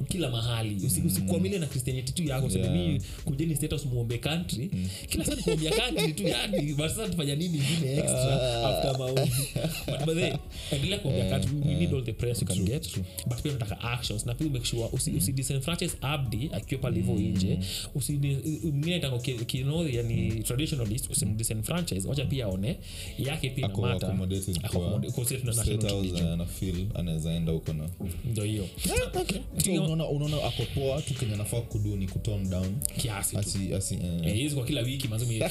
kila 0.08 0.30
mahali. 0.30 0.86
Usikwamile 1.06 1.58
na 1.58 1.66
christianity 1.66 2.12
tu 2.12 2.22
yako 2.22 2.46
Yeah. 2.56 2.72
mi 2.72 3.00
kujeni 3.24 3.56
status 3.56 3.84
muombe 3.86 4.18
country. 4.18 4.70
Kila 5.08 5.24
saa 5.24 5.34
nikuombea 5.34 5.70
country 5.72 6.12
tu 6.12 6.22
yani 6.22 6.74
but 6.74 6.90
tufanya 7.10 7.34
nini 7.34 7.58
ingine 7.58 7.92
extra 7.96 8.68
after 8.68 8.98
maombi. 8.98 9.32
But 10.06 10.40
endelea 10.72 10.98
kuombea 10.98 11.30
country. 11.30 11.52
We 11.64 11.74
need 11.74 11.94
all 11.94 12.04
the 12.04 12.12
prayers 12.12 12.40
you 12.42 12.46
can 12.48 12.64
get. 12.64 12.98
but 13.26 13.42
pia 13.42 13.52
tunataka 13.52 13.80
actions. 13.80 14.26
Na 14.26 14.34
pia 14.34 14.48
make 14.50 14.64
sure 14.64 14.88
usi, 14.92 15.10
usi 15.10 15.32
disenfranchise 15.32 15.96
abdi 16.00 16.50
akiwa 16.52 16.80
pale 16.80 16.96
hivyo 16.96 17.14
nje. 17.14 17.58
Usi 17.94 18.18
tango 19.00 19.18
kino 19.18 19.88
yani 19.88 20.42
traditionalist 20.42 21.10
usimdisenfranchise 21.10 22.08
wacha 22.08 22.24
pia 22.24 22.44
aone. 22.44 22.76
Yake 23.18 23.50
pia 23.50 23.66
ako 23.66 23.80
inamata. 23.80 24.06
accommodated 24.06 24.60
kwa 25.12 25.24
sisi 25.24 25.40
tuna 25.40 25.52
state 25.52 25.68
national 25.68 25.92
house, 25.94 26.06
religion. 26.08 26.32
ana 26.32 26.46
feel 26.46 26.86
anaweza 26.94 27.32
enda 27.32 27.52
huko 27.52 27.72
na 27.72 27.88
ndo 28.24 28.44
hiyo. 28.44 28.68
Okay. 29.14 29.40
Unaona 29.86 30.08
unaona 30.08 30.36
ako 30.44 30.62
poa 30.74 31.02
tu 31.02 31.14
kenye 31.14 31.36
nafaa 31.36 31.60
kudu 31.60 31.96
ni 31.96 32.06
kuton 32.08 32.50
down. 32.50 32.76
Kiasi 32.98 33.36
asi 33.36 33.74
asi 33.74 33.94
eh. 33.94 34.26
Eh, 34.26 34.34
hizi 34.34 34.54
kwa 34.54 34.64
kila 34.64 34.80
wiki 34.82 35.08
mazumi 35.08 35.40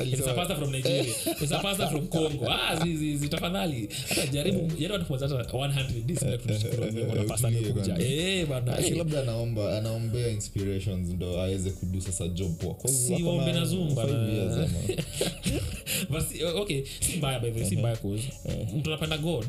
alisema- 0.00 0.56
from 0.56 0.70
nigeria. 0.72 1.14
Pasta 1.62 1.88
from 1.88 2.06
congo. 2.06 2.50
Ah 2.50 2.86
zi- 2.86 3.28
tafadhali. 3.28 3.88
Hata 4.08 4.26
jaribu 4.26 4.72
jaribu 4.80 5.12
hata 5.14 5.28
hata 5.28 5.52
100 5.52 6.06
this 6.06 6.24
bila 6.24 6.38
tunashukuru 6.38 6.92
Mungu 6.92 7.14
na 7.14 7.24
pasta 7.24 7.48
Utulie 7.48 7.70
amekuja. 7.70 7.94
kwanza. 7.94 8.06
eh 8.08 8.46
bana. 8.46 8.76
Aki 8.78 8.86
eh. 8.86 8.96
labda 8.96 9.22
anaomba 9.22 9.78
anaombea 9.78 10.28
inspirations 10.28 11.08
ndo 11.08 11.40
aweze 11.40 11.70
kudu 11.70 12.00
sasa 12.00 12.28
job 12.28 12.56
poa. 12.58 12.74
Na 13.54 13.64
Zumba 13.64 14.06
But 16.10 16.22
si- 16.28 16.44
okay 16.44 16.84
si 17.00 17.16
mbaya 17.16 17.40
by 17.40 17.50
the 17.50 17.60
way 17.60 17.68
si 17.68 17.76
mbaya 17.76 17.96
cause 17.96 18.22
mtu 18.76 18.90
anapenda 18.90 19.18
god 19.18 19.44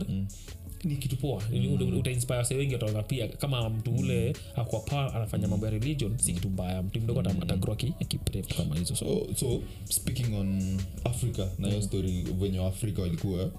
ni 0.86 0.95
kitu 0.95 1.17
poa. 1.17 1.41
Mm. 1.54 1.98
utainspire 1.98 2.38
wase 2.38 2.56
wengi 2.56 2.74
wataona 2.74 3.04
pia 3.04 3.28
kama 3.28 3.69
mtu 3.69 3.91
ule 3.95 4.28
mm. 4.28 4.62
akwapa 4.62 5.13
anafanya 5.13 5.48
mambo 5.48 5.65
ya 5.65 5.71
religion 5.71 6.17
si 6.17 6.34
kitu 6.34 6.50
mbaya. 6.50 6.84
Mtu 6.84 7.02
mdogo 7.02 7.21
mm. 7.21 7.38
atagrow 7.41 7.74
aki- 7.74 7.93
akipray 8.02 8.41
vitu 8.41 8.56
kama 8.56 8.76
hizo 8.76 8.95
so. 8.95 9.06
So, 9.06 9.28
so 9.36 9.62
speaking 9.89 10.34
on 10.36 10.80
africa 11.04 11.45
na 11.60 11.67
hiyo 11.67 11.82
story 11.82 12.21
venye 12.39 12.60
waafrika 12.60 13.02
walikuwa. 13.02 13.52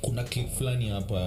Kuna 0.00 0.24
clip 0.24 0.48
fulani 0.48 0.88
hapa 0.88 1.20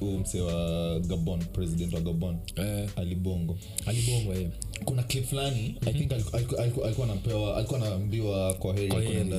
huu 0.00 0.18
mse 0.18 0.40
wa 0.40 0.98
gabon 1.00 1.38
president 1.44 1.92
wa 1.92 2.00
gabon. 2.00 2.36
Eh, 2.56 2.88
alibongo 2.96 3.58
alibongo 3.86 4.34
eh. 4.34 4.48
kuna 4.84 5.02
clip 5.02 5.24
fulani 5.24 5.74
i 5.86 5.92
think 5.92 6.12
aliku- 6.12 6.36
aliku- 6.36 6.56
aliku- 6.56 6.84
alikuwa 6.84 7.06
anapewa 7.10 7.56
alikuwa 7.56 7.80
anaambiwa 7.86 8.54
kwa 8.54 8.74
heri 8.74 9.34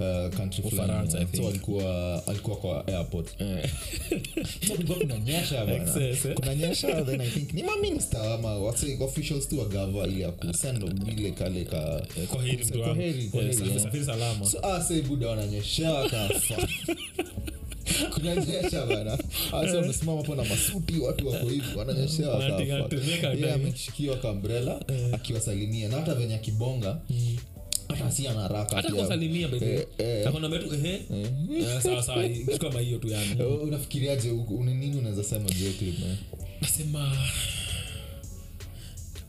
Uh, 0.00 0.28
country 0.36 0.70
fulani 0.70 1.10
so 1.36 1.48
alikuwa 1.48 2.22
alikuwa 2.26 2.56
kwa 2.56 2.86
airport. 2.86 3.28
So 4.68 4.72
kulikuwa 4.74 4.98
kunanyesha 4.98 5.66
bana. 5.66 5.74
Excess, 5.82 6.26
then 7.04 7.20
i 7.20 7.30
think 7.30 7.52
ni 7.54 7.62
maminista 7.62 8.34
ama 8.34 8.58
wase 8.58 8.98
officials 9.00 9.48
tu 9.48 9.58
wa 9.58 9.64
gava 9.64 10.06
ili 10.06 10.20
ya 10.20 10.32
kusend 10.32 11.08
ile 11.18 11.30
kale 11.30 11.64
ka 11.64 12.02
kwa 12.30 12.42
heri 12.42 12.64
mtu 12.64 12.78
kwa 12.78 12.88
wangu. 12.88 13.00
heri 13.02 13.24
kwa 13.24 13.42
heri 13.42 13.54
safiri- 13.54 13.80
safiri 13.80 14.04
salama. 14.04 14.46
So 14.46 14.58
ase 14.66 15.02
buda 15.02 15.28
wananyeshewa 15.28 16.08
kafa 16.10 16.68
kunanyesha 18.14 18.86
bana. 18.86 19.18
Ase 19.52 19.76
wamesimama 19.76 20.18
hapo 20.20 20.34
na 20.34 20.44
masuti 20.44 20.98
watu 20.98 21.28
wako 21.28 21.48
hivi 21.48 21.78
wananyeshewa 21.78 22.38
Wanati- 22.38 22.72
wanatemeka 22.72 23.54
ameshikiwa 23.54 24.16
kambrela 24.16 24.80
akiwasalimia. 25.12 25.88
Na 25.88 25.96
hata 25.96 26.14
venye 26.14 26.34
akibonga 26.34 26.88
hata 26.88 27.23
si 28.10 28.28
ana 28.28 28.40
haraka 28.40 28.76
hata 28.76 28.88
ati- 28.88 28.96
kusalimia 29.02 29.48
by 29.48 29.58
the 29.58 29.64
way. 29.66 29.74
Eh, 29.74 29.86
eh. 29.98 30.24
Eh, 31.14 31.80
hiyo 32.80 32.98
tu 32.98 33.08
yani. 33.08 33.42
Unafikiriaje 33.42 34.30
nini 34.74 34.96
unaweza 34.98 35.24
sema 35.24 35.50
nasema 36.60 37.16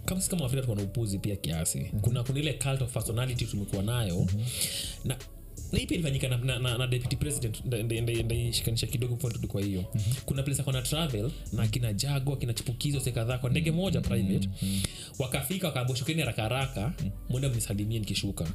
kama 0.05 0.21
sisi 0.21 0.29
kama 0.31 0.45
afrika 0.45 0.61
tuko 0.61 0.75
na 0.75 0.81
upuzi 0.83 1.19
pia 1.19 1.35
kiasi. 1.35 1.79
Kuna 2.01 2.23
kuna 2.23 2.39
ile 2.39 2.53
cult 2.53 2.81
of 2.81 2.93
personality 2.93 3.45
tumekuwa 3.45 3.83
nayo. 3.83 4.27
Na 5.05 5.17
na 5.71 5.79
hii 5.79 5.85
pia 5.85 5.95
ilifanyika 5.97 6.27
na, 6.27 6.37
na, 6.37 6.59
na, 6.59 6.77
na 6.77 6.87
deputy 6.87 7.15
president 7.15 7.65
nda- 7.65 7.83
nda- 7.83 8.01
nda- 8.01 8.23
ndaishikanisha 8.23 8.87
kidogo 8.87 9.15
kwa 9.47 9.61
hiyo. 9.61 9.85
Mm-hmm. 9.95 10.13
kuna 10.25 10.43
place 10.43 10.61
akona 10.61 10.81
travel 10.81 11.31
na 11.53 11.63
akina 11.63 11.93
jago 11.93 12.33
akina 12.33 12.53
chipukizo 12.53 12.99
sekadhaa 12.99 13.37
kwa 13.37 13.49
ndege 13.49 13.71
moja 13.71 14.01
private. 14.01 14.49
Wakafika 15.19 15.67
wakaambia 15.67 15.95
shukeni 15.95 16.19
haraka 16.21 16.41
haraka 16.43 16.93
mwende 17.29 17.47
mnisalimie 17.47 17.99
nikishuka. 17.99 18.45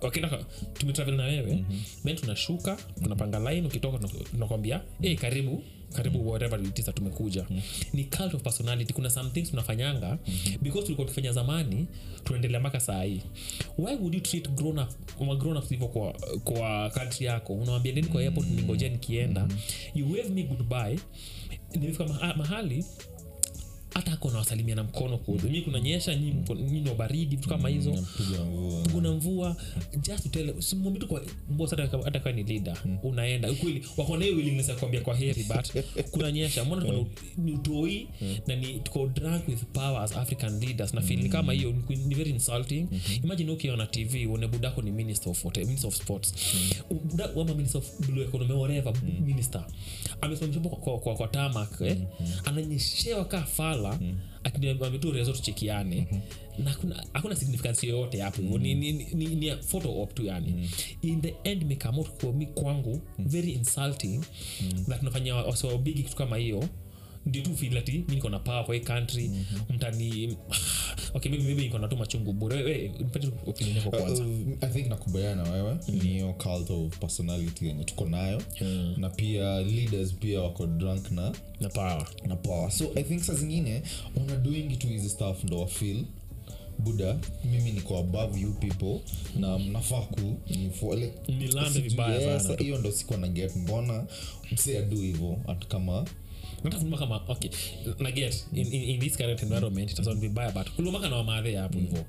Wakienda 0.00 0.28
kwa- 0.28 0.44
tumetravel 0.74 1.14
na 1.14 1.24
wewe. 1.24 1.64
Then 2.04 2.16
tunashuka 2.16 2.76
tunapanga 3.02 3.50
line 3.52 3.66
ukitoka 3.66 3.98
tuna- 3.98 4.24
tunakwambia 4.24 4.80
hey, 5.00 5.16
karibu 5.16 5.62
karibu 5.92 6.28
whatever 6.30 6.60
it 6.64 6.78
is 6.78 6.84
that 6.84 6.94
tumekuja. 6.94 7.46
Ni 7.92 8.04
cult 8.04 8.34
of 8.34 8.42
personality. 8.42 8.92
Kuna 8.92 9.10
some 9.10 9.30
things 9.30 9.50
tunafanyanga 9.50 10.18
because 10.62 10.82
tulikuwa 10.82 11.06
tukifanya 11.06 11.32
zamani 11.32 11.86
tunaendelea 12.24 12.60
mpaka 12.60 12.80
saa 12.80 13.02
hii. 13.02 13.22
Why 13.78 13.94
would 13.94 14.14
you 14.14 14.20
treat 14.20 14.48
grown 14.50 14.78
up 14.78 14.88
ma 15.26 15.34
grown 15.36 15.56
ups 15.56 15.68
hivyo 15.68 15.88
kwa 15.88 16.12
kwa 16.44 16.90
country 16.90 17.26
yako? 17.26 17.52
Unawambia 17.54 17.92
nini 17.92 18.06
kwa 18.06 18.20
airport 18.20 18.46
ningojea 18.50 18.88
nikienda? 18.88 19.48
You 19.94 20.12
wave 20.12 20.28
me 20.28 20.42
goodbye. 20.42 20.98
Nimefika 21.74 22.04
mahali 22.36 22.84
hata 23.94 24.12
ako 24.12 24.30
nawasalimia 24.30 24.74
na 24.74 24.82
mkono 24.82 25.18
kuzi 25.18 25.48
mi 25.48 25.62
kunanyesha 25.62 26.14
nyinyi 26.14 26.90
baridi 26.98 27.36
vitu 27.36 27.48
kama 27.48 27.68
hizo. 27.68 28.04
Kuna 28.92 29.12
mvua. 29.12 29.56
Just 30.02 30.30
tell 30.30 30.62
simwambie 30.62 31.00
tu 31.00 31.08
kwa 31.08 31.22
boss 31.48 31.70
hata 31.70 32.20
kawa 32.20 32.32
ni 32.32 32.42
leader 32.42 32.76
unaenda. 33.02 33.52
Kweli 33.52 33.84
wako 33.96 34.16
na 34.16 34.24
hiyo 34.24 34.36
willingness 34.36 34.68
ya 34.68 34.74
kuambia 34.74 35.00
kwa 35.00 35.16
heri 35.16 35.44
but 35.44 35.84
kuna 36.12 36.32
nyesha. 36.32 36.64
Mbona 36.64 36.82
tuko 36.82 37.06
ni 37.38 37.52
utoi 37.52 38.08
na 38.46 38.56
ni 38.56 38.78
tuko 38.78 39.06
drunk 39.06 39.48
with 39.48 39.64
power 39.72 40.02
as 40.02 40.16
african 40.16 40.60
leaders. 40.60 40.94
Na 40.94 41.00
feel 41.00 41.20
ni 41.22 41.28
kama 41.28 41.52
hiyo 41.52 41.74
ni, 41.88 42.14
very 42.14 42.30
insulting. 42.30 42.86
Imagine 43.24 43.50
ukiona 43.52 43.86
tv 43.86 44.26
uone 44.26 44.46
budako 44.46 44.82
ni 44.82 44.90
minister 44.92 45.30
of, 45.30 45.44
water, 45.44 45.64
minister 45.64 45.88
of 45.88 45.96
sports. 45.96 46.34
Buda 47.04 47.24
ama 47.34 47.54
minister 47.54 47.78
of 47.78 48.00
blue 48.06 48.24
economy 48.24 48.52
whatever 48.52 48.92
minister. 49.24 49.64
Amesimamishwa 50.20 50.62
kwa, 50.62 50.78
kwa, 50.78 50.98
kwa, 50.98 51.14
kwa 51.14 51.28
tamak 51.28 51.80
eh? 51.80 51.96
ananyeshewa 52.44 53.24
kaa 53.24 53.42
fala 53.42 53.77
akiniambia 54.44 54.90
tu 54.98 55.12
rezo 55.12 55.32
tuchekiane 55.32 56.06
na 56.58 56.70
hakuna- 56.70 57.04
hakuna 57.12 57.36
significance 57.36 57.86
yoyote 57.86 58.20
hapo. 58.20 58.42
Mm. 58.42 58.58
ni, 58.62 58.74
ni, 58.74 58.92
ni, 58.92 59.26
ni 59.26 59.56
photo 59.56 60.02
op 60.02 60.14
tu 60.14 60.24
yani 60.24 60.70
in 61.02 61.20
the 61.22 61.34
end 61.44 61.64
mekamot 61.64 62.08
kwa 62.20 62.32
mi 62.32 62.46
kwangu 62.46 63.00
very 63.18 63.52
insulting 63.52 64.20
na 64.86 64.98
tunafanya 64.98 65.34
wasewabigi 65.34 66.02
kitu 66.02 66.16
kama 66.16 66.36
hiyo 66.36 66.64
ndio 67.28 67.42
tu 67.42 67.56
feel 67.56 67.76
ati 67.78 67.92
mi 68.08 68.14
niko 68.14 68.28
na 68.28 68.38
power 68.38 68.64
kwa 68.64 68.74
hii 68.74 68.80
country 68.80 69.30
mtani 69.70 70.36
okay 71.14 71.30
maybe 71.30 71.44
maybe 71.46 71.62
niko 71.62 71.78
na 71.78 71.88
tu 71.88 71.96
machungu. 71.96 72.32
Bure 72.32 72.56
wewe 72.56 72.92
nipate 72.98 73.28
opinion 73.46 73.76
yako 73.76 73.90
kwanza. 73.90 74.24
Uh, 74.24 74.30
i 74.60 74.68
think 74.72 74.86
nakubaliana 74.88 75.42
na 75.44 75.50
wewe. 75.50 75.76
Ni 75.88 76.00
hiyo 76.00 76.32
cult 76.32 76.70
of 76.70 76.98
personality 76.98 77.66
yenye 77.66 77.84
tuko 77.84 78.06
nayo. 78.06 78.42
Na 78.96 79.10
pia 79.10 79.60
leaders 79.62 80.14
pia 80.14 80.40
wako 80.40 80.66
drunk 80.66 81.10
na 81.10 81.32
na 81.60 81.68
power. 81.68 82.06
Na 82.26 82.36
power. 82.36 82.70
So 82.70 82.92
i 82.94 83.02
think 83.02 83.22
saa 83.22 83.34
zingine 83.34 83.82
wana 84.16 84.36
doing 84.36 84.76
tu 84.76 84.86
hizi 84.86 85.08
stuff 85.08 85.44
ndo 85.44 85.60
wafil 85.60 86.04
buda 86.78 87.18
mimi 87.44 87.72
niko 87.72 87.98
above 87.98 88.40
you 88.40 88.52
people 88.52 89.00
na 89.40 89.58
mnafaa 89.58 90.00
ku 90.00 90.36
Nilande 91.28 91.80
vibaya 91.80 92.40
sana. 92.40 92.56
hiyo 92.58 92.78
ndo 92.78 92.92
sikuwa 92.92 93.18
na 93.18 93.28
get. 93.28 93.56
Mbona 93.56 94.06
mse 94.52 94.78
adu 94.78 94.96
hivo 94.96 95.38
hata 95.46 95.66
kama 96.98 97.20
okay 97.28 97.50
na 97.98 98.10
get 98.10 98.44
in, 98.54 98.66
in, 98.72 98.82
in 98.82 99.00
this 99.00 99.16
current 99.16 99.42
environment 99.42 99.90
it 99.90 99.96
doesn't 99.96 100.20
be 100.20 100.28
bad 100.28 100.54
but 100.54 100.70
kulumaka 100.76 101.08
na 101.08 101.16
wamadhe 101.16 101.56
hapo 101.56 101.78
hivyo. 101.78 102.04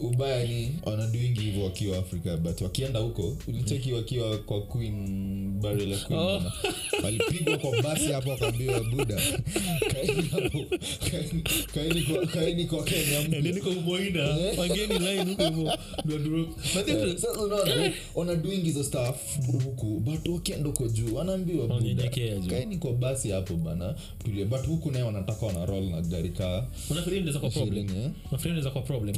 Ubaya 0.00 0.44
ni 0.46 0.72
wanaduingi 0.86 1.40
hivo 1.40 1.64
wakiwa 1.64 1.98
afrika 1.98 2.36
but 2.36 2.60
wakienda 2.60 3.00
huko 3.00 3.36
ulicheki 3.48 3.92
wakiwa 3.92 4.38
kwa 4.38 4.62
queen 4.62 5.50
burial 5.60 5.90
ya 5.92 5.98
queen. 5.98 6.20
Bana. 6.20 6.52
walipigwa 7.04 7.58
kwa 7.58 7.82
basi 7.82 8.06
hapo 8.12 8.30
wakaambiwa 8.30 8.80
buda 8.84 9.16
kaeni 9.92 10.22
hapo 10.30 10.64
kaeni- 11.10 11.42
kaeni 11.74 12.02
kwa- 12.02 12.26
kaeni 12.26 12.64
kwa 12.64 12.84
kenya 12.84 13.20
mpya." 13.20 13.40
niko 13.40 13.70
umoina 13.70 14.36
wageni 14.58 14.98
line 14.98 15.24
huko 15.24 15.44
hivyo. 15.44 15.78
Ndio 16.04 16.18
ndio- 16.18 16.46
But 16.74 17.18
Sasa 17.18 17.40
unaona, 17.40 17.92
wanadoing 18.14 18.62
hizo 18.64 18.84
staff 18.84 19.16
huku 19.46 20.00
but 20.00 20.28
wakienda 20.28 20.68
huko 20.68 20.88
juu 20.88 21.14
wanaambiwa 21.14 21.66
buda, 21.66 22.10
kaeni 22.48 22.76
kwa 22.76 22.92
basi 22.96 23.30
hapo 23.30 23.54
bana 23.54 23.94
tulie 24.24 24.44
but 24.44 24.66
huku 24.66 24.90
naye 24.90 25.04
wanataka 25.04 25.46
wana 25.46 25.66
roll 25.66 25.84
na 25.90 26.00
gari 26.00 26.28
kaa 26.28 26.64
unafikiri 26.90 27.16
inaweza 27.20 27.38
problem. 27.50 27.86
eh? 28.04 28.10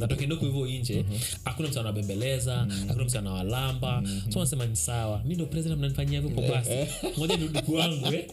natokendoko 0.01 0.45
hivyo 0.45 0.65
nje 0.67 1.05
hakuna 1.45 1.69
mtu 1.69 1.79
anabembeleza 1.79 2.67
hakuna 2.87 3.05
mtu 3.05 3.17
anawalamba. 3.17 4.03
So 4.29 4.39
wanasema 4.39 4.65
ni 4.65 4.75
sawa. 4.75 5.21
Mi 5.25 5.35
ndo 5.35 5.45
president 5.45 5.77
mnanifanyia 5.79 6.21
hivyo 6.21 6.35
kwa 6.35 6.55
basi. 6.55 6.69
Moja 7.17 7.37
nirudi 7.37 7.61
kwangu 7.61 8.05
eh. 8.15 8.25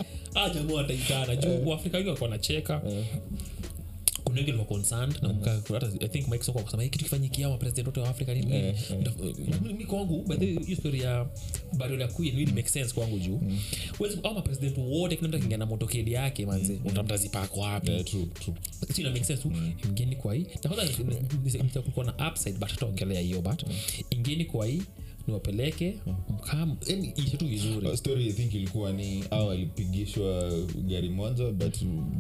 Jamaa 0.55 0.75
wataitana 0.75 1.37
juu 1.37 1.69
waafrika 1.69 1.97
wengi 1.99 2.11
wakuwa 2.11 2.31
wanacheka 2.31 2.83
kuna 4.37 4.47
wengi 4.47 4.51
walikuwa 4.51 4.79
concerned. 4.79 5.23
Na 5.23 5.29
mka 5.33 5.63
hata 5.73 5.91
i 6.01 6.09
think 6.09 6.29
mike 6.29 6.45
soko 6.45 6.59
akasema 6.59 6.83
hii 6.83 6.89
kitu 6.89 7.05
kifanyikia 7.05 7.49
wa 7.49 7.59
president 7.59 7.87
wote 7.87 8.01
wa 8.01 8.09
afrika 8.09 8.35
nini 8.35 8.47
nini 8.47 8.73
Mta- 9.01 9.87
kwangu 9.87 10.25
by 10.29 10.37
the 10.37 10.45
way, 10.57 10.65
hiyo 10.65 10.77
story 10.79 11.01
ya 11.01 11.27
burial 11.73 12.01
ya 12.01 12.09
queen 12.09 12.37
really 12.37 12.53
make 12.53 12.69
sense 12.69 12.95
kwangu 12.95 13.19
juu. 13.19 13.41
Huwezi- 13.99 14.19
au 14.23 14.35
mapresident 14.35 14.79
wote 14.79 15.17
kila 15.17 15.29
mtu 15.29 15.37
akiingia 15.37 15.59
na 15.59 15.67
motokedi 15.67 16.13
yake 16.13 16.47
manze 16.47 16.81
utamta 16.85 17.17
zipako 17.17 17.61
wapi? 17.61 17.91
Eh, 17.91 18.05
true, 18.05 18.27
true. 18.27 18.57
sio 18.93 19.05
na 19.05 19.11
make 19.11 19.25
sense 19.25 19.43
tu. 19.43 19.53
Ingeni 19.89 20.17
kwa 20.17 20.35
hii. 20.35 20.47
Na 20.65 20.71
kwanza 20.71 20.85
nitakuwa 21.63 22.07
na 22.07 22.29
upside 22.31 22.59
but 22.59 22.69
tutaongelea 22.69 23.21
hiyo 23.21 23.43
but 23.43 23.63
ingeni 24.11 24.45
kwa 24.45 24.67
hii 24.67 24.83
niwapeleke 25.27 25.99
mkam 26.31 26.77
yani 26.87 27.13
ishe 27.17 27.37
tu 27.37 27.47
vizuri. 27.47 27.87
Uh, 27.89 27.95
story 27.95 28.27
i 28.27 28.33
think 28.33 28.55
ilikuwa 28.55 28.93
ni 28.93 29.25
au 29.31 29.51
alipigishwa 29.51 30.53
gari 30.89 31.09
moja 31.11 31.51
but 31.51 31.77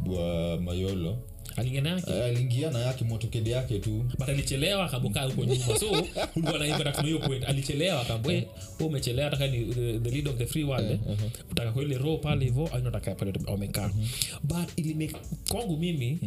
wa 0.06 0.60
mayolo 0.60 1.18
aliingia 1.56 1.80
na 1.80 1.90
yake? 1.90 2.10
Eh, 2.12 2.24
aliingia 2.24 2.70
na 2.70 2.78
yake 2.78 3.04
motokedi 3.04 3.50
yake 3.50 3.78
tu. 3.78 4.04
But 4.18 4.28
alichelewa 4.28 4.84
akabokaa 4.84 5.22
huko 5.24 5.44
nyuma. 5.44 5.78
So 5.78 5.90
ulikuwa 6.36 6.58
na 6.58 6.66
nataka 6.78 7.02
hiyo 7.02 7.18
point 7.18 7.44
alichelewa 7.48 8.00
akaambia 8.00 8.32
wewe 8.32 8.46
umechelewa 8.80 9.30
taka 9.30 9.46
ni 9.46 9.64
the, 9.98 10.10
lead 10.10 10.28
of 10.28 10.36
the 10.36 10.46
free 10.46 10.64
world 10.64 10.90
eh, 10.90 10.98
utaka 11.50 11.72
kwa 11.72 11.82
ile 11.82 11.98
row 11.98 12.18
pale 12.18 12.44
hivyo 12.44 12.68
au 12.72 12.80
nataka 12.82 13.14
pale 13.14 13.32
wamekaa. 13.46 13.90
But 14.42 14.68
ili 14.76 14.94
make 14.94 15.16
kwangu 15.48 15.76
mimi 15.76 16.18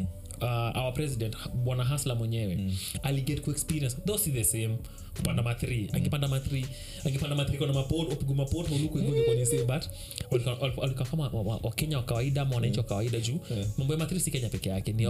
uh, 0.41 0.77
our 0.77 0.93
president 0.93 1.35
bwana 1.63 1.83
hasla 1.83 2.15
mwenyewe 2.15 2.55
mm. 2.55 2.75
aliget 3.03 3.41
ku 3.41 3.51
experience 3.51 3.97
though 4.05 4.19
si 4.19 4.31
the 4.31 4.43
same 4.43 4.77
kupanda 5.17 5.43
ma 5.43 5.53
3 5.53 5.95
angepanda 5.95 6.27
ma 6.27 6.37
3 6.37 6.65
angepanda 7.05 7.35
ma 7.35 7.43
3 7.43 7.57
kuna 7.57 7.73
mapod 7.73 8.11
opigwa 8.13 8.35
mapod 8.35 8.67
huluko 8.69 8.99
kwenye 9.25 9.45
same 9.45 9.63
but 9.63 9.83
walikuwa- 10.31 10.93
kama 11.09 11.27
wa- 11.29 11.41
wa- 11.41 11.59
wakenya 11.63 11.97
wa 11.97 12.03
kawaida 12.03 12.41
ama 12.41 12.55
wananchi 12.55 12.79
wa 12.79 12.83
kawaida 12.85 13.19
juu 13.19 13.39
mambo 13.77 13.93
ya 13.93 13.99
ma 13.99 14.05
3 14.05 14.19
si 14.19 14.31
kenya 14.31 14.49
peke 14.49 14.69
yake 14.69 14.93
ni 14.93 15.03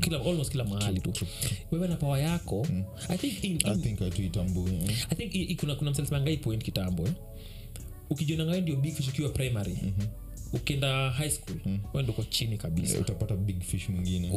kila 0.00 0.20
almost 0.20 0.50
kila 0.52 0.64
mahali 0.64 1.00
tu. 1.00 1.12
Wewe 1.70 1.88
na 1.88 1.96
pawa 1.96 2.20
yako 2.20 2.66
i 3.08 3.18
think 3.18 3.44
in, 3.44 3.58
i 3.64 3.76
think 3.76 3.98
hatuitambui 3.98 4.72
i 5.10 5.14
think 5.14 5.34
i- 5.34 5.42
i- 5.42 5.54
kuna, 5.54 5.74
kuna 5.74 5.90
msalimangai 5.90 6.36
point 6.36 6.64
kitambo 6.64 7.02
eh? 7.06 7.12
ndio 8.62 8.76
big 8.76 8.94
fish 8.94 9.08
ukiwa 9.08 9.28
primary 9.28 9.76
ukienda 10.52 11.10
high 11.10 11.30
school 11.30 11.56
mm. 11.66 11.78
wendo 11.94 12.12
uko 12.12 12.22
chini 12.24 12.56
kabisa. 12.58 12.98
Utapata 12.98 13.36
big 13.36 13.60
fish 13.62 13.88
mwingine. 13.88 14.30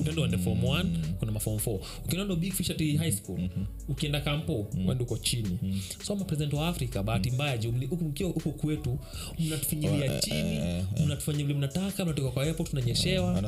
Utaenda 0.00 0.22
uende 0.22 0.38
form 0.38 0.60
1 0.64 0.84
kuna 1.18 1.32
mafom 1.32 1.56
4 1.56 1.78
ukienda 2.04 2.34
big 2.34 2.52
fish 2.52 2.70
ati 2.70 2.96
high 2.96 3.12
school 3.12 3.40
ukienda 3.88 4.20
kampo 4.20 4.66
wende 4.86 5.04
uko 5.04 5.18
chini. 5.18 5.58
So 6.04 6.16
mapresident 6.16 6.52
wa 6.52 6.68
africa 6.68 7.02
bahati 7.02 7.30
mbaya 7.30 7.58
juu 7.58 7.70
mli- 7.72 8.04
mkiwa 8.08 8.30
huku 8.30 8.52
kwetu 8.52 8.98
mnatufinyilia 9.38 10.18
chini 10.20 10.60
mnatufanya 11.04 11.44
vile 11.44 11.58
mnataka 11.58 12.04
mnatoka 12.04 12.30
kwa 12.30 12.42
airport 12.44 12.70
tunanyeshewa. 12.70 13.42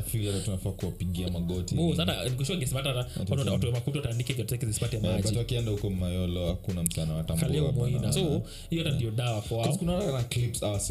Tunafaa 0.45 0.71
kuwapigia 0.71 1.31
magoti. 1.31 1.75
Oh, 1.79 1.95
sasa 1.97 2.25
nikushua 2.25 2.57
ngesema 2.57 2.81
hata 2.83 2.95
watu 2.95 3.51
watu 3.53 3.67
wa 3.67 3.73
makuto 3.73 3.99
wataandike 3.99 4.33
vyote 4.33 4.67
zisipate 4.67 4.97
Eh, 4.97 5.03
maji. 5.03 5.23
but 5.23 5.37
wakienda 5.37 5.71
huko 5.71 5.91
mayolo 5.91 6.47
hakuna 6.47 6.83
msana 6.83 7.25
kalio 7.25 7.73
moina. 7.73 7.97
watambua 8.07 8.13
so 8.41 8.43
hiyo 8.71 8.85
hata 8.85 8.97
ndio 8.97 9.11
dawa 9.11 9.41
kwao. 9.43 9.79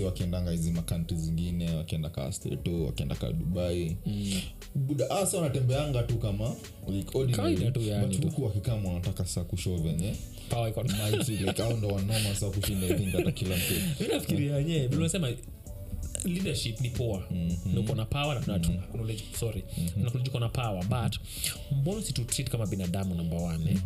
Wakiendanga 0.05 0.51
hizi 0.51 0.71
makantri 0.71 1.16
zingine 1.17 1.75
wakienda 1.75 2.10
ka 2.10 2.32
steto 2.32 2.86
wakienda 2.86 3.15
ka 3.15 3.32
dubai. 3.34 3.97
Buda 4.75 5.10
ase 5.12 5.38
wanatembeanga 5.38 6.03
tu 6.03 6.17
kama 6.17 6.56
huku 8.23 8.43
wakikama 8.45 8.89
wanataka 8.89 9.25
saa 9.25 9.43
kushow 9.43 9.77
venye 9.77 10.15
power 10.49 10.73
au 11.63 11.73
ndo 11.77 11.88
wanoma 11.88 12.36
saa 12.36 12.49
kushinda 12.49 12.88
hata 13.17 13.32
kila 13.32 13.56
mtu. 13.58 14.36
Wenyewe 14.53 14.88
vile 14.88 15.38
leadership 16.25 16.82
ni 16.82 16.89
poa 16.89 17.23
mm-hmm. 17.32 17.77
uko 17.77 17.95
na 17.95 18.06
power 18.06 18.36
na 18.47 18.60
tuna 18.60 18.84
mm-hmm. 18.93 19.17
sorry. 19.39 19.63
Mm-hmm. 19.77 19.88
acknowledge 20.08 20.30
uko 20.30 20.39
na 20.39 20.49
power 20.49 20.84
but 20.86 21.19
mbona 21.71 22.01
si 22.01 22.13
tutreat 22.13 22.49
kama 22.49 22.65
binadamu 22.65 23.15
number 23.15 23.39
one 23.39 23.71
eh? 23.71 23.77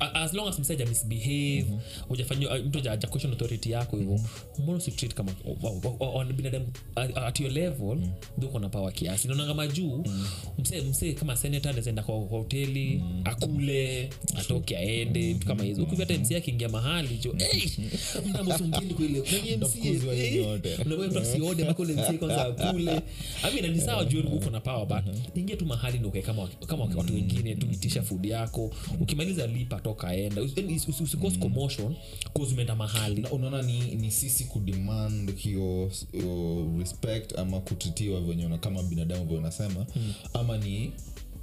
As 0.00 0.34
long 0.34 0.48
as 0.48 0.58
mseja 0.58 0.86
misbehave 0.86 1.66
ujafanyia 2.08 2.54
mtu 2.54 2.78
haja- 2.78 2.90
haja 2.90 3.08
question 3.08 3.32
authority 3.32 3.70
yako 3.70 3.96
hivyo 3.96 4.20
mbona 4.58 4.78
usitreat 4.78 5.14
kama 5.14 5.32
o- 5.44 5.68
o- 5.68 5.96
o- 6.00 6.18
o- 6.20 6.24
binadamu 6.24 6.66
at 7.14 7.40
your 7.40 7.52
level 7.52 7.98
uko 8.42 8.58
na 8.58 8.68
power 8.68 8.92
kiasi. 8.92 9.28
Naona 9.28 9.46
kama 9.46 9.66
juu 9.66 10.04
msee 10.58 10.80
msee 10.80 11.12
kama 11.12 11.36
senator 11.36 11.70
anaweza 11.70 12.02
kwa 12.02 12.14
hoteli 12.14 13.00
mm-hmm. 13.04 13.22
akule 13.24 14.10
atoke 14.38 14.76
aende 14.76 15.32
vitu 15.32 15.46
kama 15.46 15.64
hizo. 15.64 15.80
Huku 15.84 15.96
hata 15.96 16.14
mc 16.14 16.32
akiingia 16.32 16.68
mahali 16.68 17.16
jo 17.16 17.34
hey, 17.38 17.62
mtamosungili 18.28 18.94
kwile 18.94 19.20
kwenye 19.22 19.56
msiode 21.20 21.64
mpaka 21.64 21.82
ule 21.82 21.94
kwanza 22.18 22.42
akule. 22.46 23.00
Amina 23.42 23.68
ni 23.68 23.80
sawa 23.80 24.04
juu 24.04 24.20
uko 24.20 24.50
na 24.50 24.60
power 24.60 24.86
but 24.86 25.14
ingia 25.36 25.56
tu 25.56 25.66
mahali 25.66 25.98
ndo 25.98 26.10
kama 26.10 26.48
kama 26.66 26.84
watu 26.84 27.14
wengine 27.14 27.54
tu 27.54 27.66
itisha 27.72 28.02
food 28.02 28.24
yako. 28.24 28.70
Ukimaliza 29.00 29.46
lipa 29.46 29.80
enda 30.14 30.42
Usi- 30.42 30.60
usi- 30.60 30.90
usi- 30.90 31.02
usikose 31.02 31.36
commotion 31.38 31.94
cause 32.34 32.52
umeenda 32.52 32.74
mahali. 32.74 33.20
Na 33.22 33.30
unaona 33.30 33.62
ni, 33.62 33.80
ni 33.80 34.10
sisi 34.10 34.44
kudemand 34.44 35.36
hiyo 35.36 35.90
respect 36.78 37.38
ama 37.38 37.60
kutritiwa 37.60 38.20
venye 38.20 38.58
kama 38.58 38.82
binadamu 38.82 39.24
vyo 39.24 39.38
unasema 39.38 39.86
ama 40.34 40.58
ni 40.58 40.92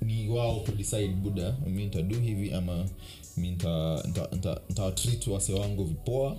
ni 0.02 0.30
wao 0.30 0.60
kudecide 0.60 1.08
buda 1.08 1.58
mi 1.68 1.86
ntadu 1.86 2.20
hivi 2.20 2.52
ama 2.54 2.86
mi 3.38 3.52
ntawatrit 3.52 4.16
nta- 4.18 4.60
nta- 4.70 5.34
wase 5.34 5.54
wangu 5.54 5.84
vipoa 5.84 6.38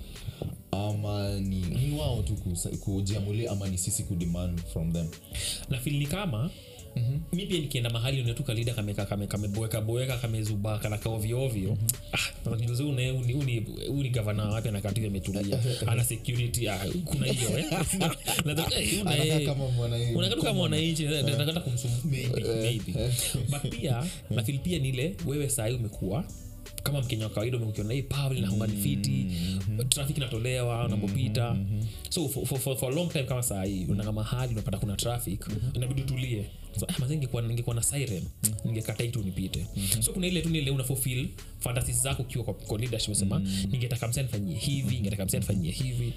ama 0.71 1.40
ni, 1.40 1.61
ni 1.61 1.99
wao 1.99 2.23
tu 2.23 2.35
kujiamulia 2.81 3.51
ama 3.51 3.68
ni 3.68 3.79
sisi 3.79 4.03
kudemand 4.03 4.61
from 4.73 4.92
them. 4.92 5.07
Na 5.71 5.79
ni 5.99 6.07
kama 6.07 6.51
Mm-hmm. 6.99 7.39
mi 7.39 7.47
pia 7.47 7.61
nikienda 7.61 7.91
mahali 7.91 8.23
unatuka 8.23 8.47
kalida 8.47 8.75
kameka 8.75 9.05
kame- 9.07 9.27
kameboeka 9.27 9.81
boeka 9.81 10.17
kamezuba 10.19 10.79
kanaka 10.79 11.11
ovyo 11.11 11.43
ovyo. 11.45 11.79
Najuzi 12.51 12.83
une- 12.83 13.11
uni- 13.11 13.35
uni- 13.35 13.67
uni 13.89 14.11
gavana 14.11 14.45
wapi 14.45 14.69
imetulia. 15.07 15.59
Ana 15.87 16.05
security 16.05 16.69
ah, 16.69 16.79
kuna 17.05 17.27
hiyo 17.27 17.59
eh? 17.59 17.65
Eh, 18.79 19.01
una, 19.03 19.11
Anakaa 19.11 19.25
eh, 19.25 19.47
kama 19.47 19.69
mwananchi. 19.69 21.03
nakata 21.05 21.61
kumsum 21.61 21.91
maybe. 22.05 22.41
Maybe 22.41 22.93
but 23.51 23.75
pia 23.81 24.05
nafil 24.31 24.59
pia 24.59 24.79
nile 24.79 25.17
wewe 25.27 25.49
sahii 25.51 25.75
umekuwa 25.75 26.25
kama 26.83 27.01
mkenya 27.01 27.25
wa 27.25 27.31
kawaida 27.31 27.57
umekiona 27.57 27.95
hii 27.95 28.03
pavel 28.03 28.41
na 28.41 28.51
mm-hmm. 28.51 29.89
trafik 29.89 30.17
inatolewa 30.17 30.85
unapopita. 30.87 31.57
So 32.11 32.29
for, 32.29 32.47
for, 32.47 32.77
for, 32.77 32.93
a 32.93 32.95
long 32.95 33.09
time 33.13 33.25
kama 33.25 33.43
saa 33.43 33.65
hii 33.65 33.85
unaga 33.89 34.13
mahali 34.13 34.53
unapata 34.53 34.79
kuna 34.79 34.97
traffic 34.97 35.47
inabidi 35.75 36.03
utulie 36.03 36.45
so, 36.81 36.87
mazee 36.99 37.15
ningekuwa 37.15 37.43
ningekuwa 37.43 37.77
na 37.77 37.83
siren 37.83 38.23
ningekata 38.65 39.05
hii 39.05 39.11
tu 39.11 39.23
nipite 39.23 39.67
so 40.01 40.13
kuna 40.13 40.27
ile 40.27 40.43
tu 40.43 40.49
nile 40.49 40.71
unafulfill 40.71 41.29
fantasies 41.61 42.03
zako 42.03 42.23
ukiwa 42.23 42.45
kwa, 42.45 42.55
kwa 42.55 42.79
leadership 42.79 43.09
unasema 43.09 43.39
ningetaka 43.71 44.09
msia 44.09 44.23
nifanyie 44.23 44.57
hivi 44.57 44.95
ningetaka 44.95 45.25
msia 45.25 45.39
nifanyie 45.41 45.71
hivi. 45.73 46.13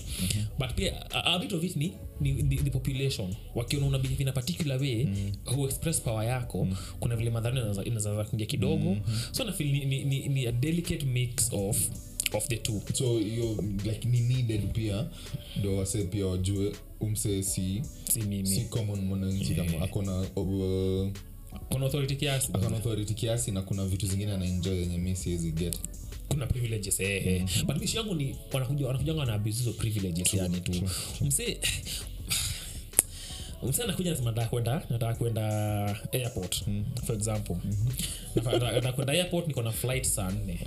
But 0.60 0.74
pia 0.76 1.12
a, 1.12 1.24
a 1.34 1.40
bit 1.40 1.54
of 1.54 1.64
it 1.64 1.76
ni, 1.76 1.94
ni, 2.20 2.32
ni, 2.34 2.56
ni 2.56 2.70
population. 2.72 3.36
Wakiona 3.56 3.86
una 3.88 3.98
behave 4.00 4.24
in 4.24 4.30
a 4.30 4.32
particular 4.32 4.80
way 4.82 5.08
who 5.46 5.66
express 5.66 6.02
power 6.02 6.26
yako 6.26 6.68
kuna 7.00 7.16
vile 7.16 7.30
madhara 7.30 7.56
inaweza- 7.84 8.24
kuingia 8.26 8.46
kidogo. 8.48 8.98
So 9.32 9.44
nafil 9.44 9.72
ni, 9.72 9.86
ni, 9.86 10.04
ni, 10.04 10.28
ni 10.28 10.48
a 10.48 10.52
delicate 10.52 11.06
mix 11.06 11.50
of 11.54 11.78
of 12.34 12.48
the 12.48 12.58
two. 12.58 12.82
So 12.94 13.20
hiyo 13.20 13.64
like 13.86 14.08
ni 14.08 14.20
needed 14.20 14.72
pia. 14.74 15.06
Ndo 15.60 15.78
wase 15.78 16.04
pia 16.04 16.26
wajue 16.26 16.72
umse 17.00 17.44
si 17.44 17.82
si 18.14 18.20
mimi. 18.22 18.48
si 18.48 18.62
common 18.62 19.02
mwananchi 19.02 19.56
kama 19.56 19.82
akona 19.82 20.20
uh, 20.36 21.10
kuna 21.70 21.86
authority 21.86 22.16
kiasi. 22.16 22.50
akona 22.54 22.76
authority 22.78 23.14
kiasi 23.14 23.52
na 23.52 23.62
kuna 23.62 23.86
vitu 23.86 24.08
zingine 24.08 24.32
anaenjoy 24.32 24.78
yenye 24.80 24.98
mi 24.98 25.16
siwezi 25.16 25.52
get. 25.52 25.78
Kuna 26.30 26.46
privileges 26.48 27.00
eh, 27.00 27.28
eh. 27.28 27.46
but 27.66 27.78
mishi 27.78 27.98
yangu 27.98 28.16
ni 28.16 28.36
wanakuja 28.54 28.88
wanakujanga 28.88 29.20
wana 29.20 29.34
abuse 29.34 29.58
hizo 29.60 29.74
privileges 29.74 30.34
yani 30.34 30.62
tu. 30.62 30.82
mse 31.22 31.58
nasema 34.10 34.32
nataka 34.32 34.48
kwenda 34.50 34.82
nataka 34.90 35.16
kwenda 35.16 35.46
airport 36.12 36.64
for 37.06 37.16
example. 37.16 37.56
Nafa- 38.36 38.52
nataka 38.52 38.72
nataka 38.72 38.92
kwenda 38.94 39.14
airport 39.14 39.48
niko 39.48 39.62
na 39.62 39.72
flight 39.72 40.04
saa 40.06 40.32
nne. 40.32 40.60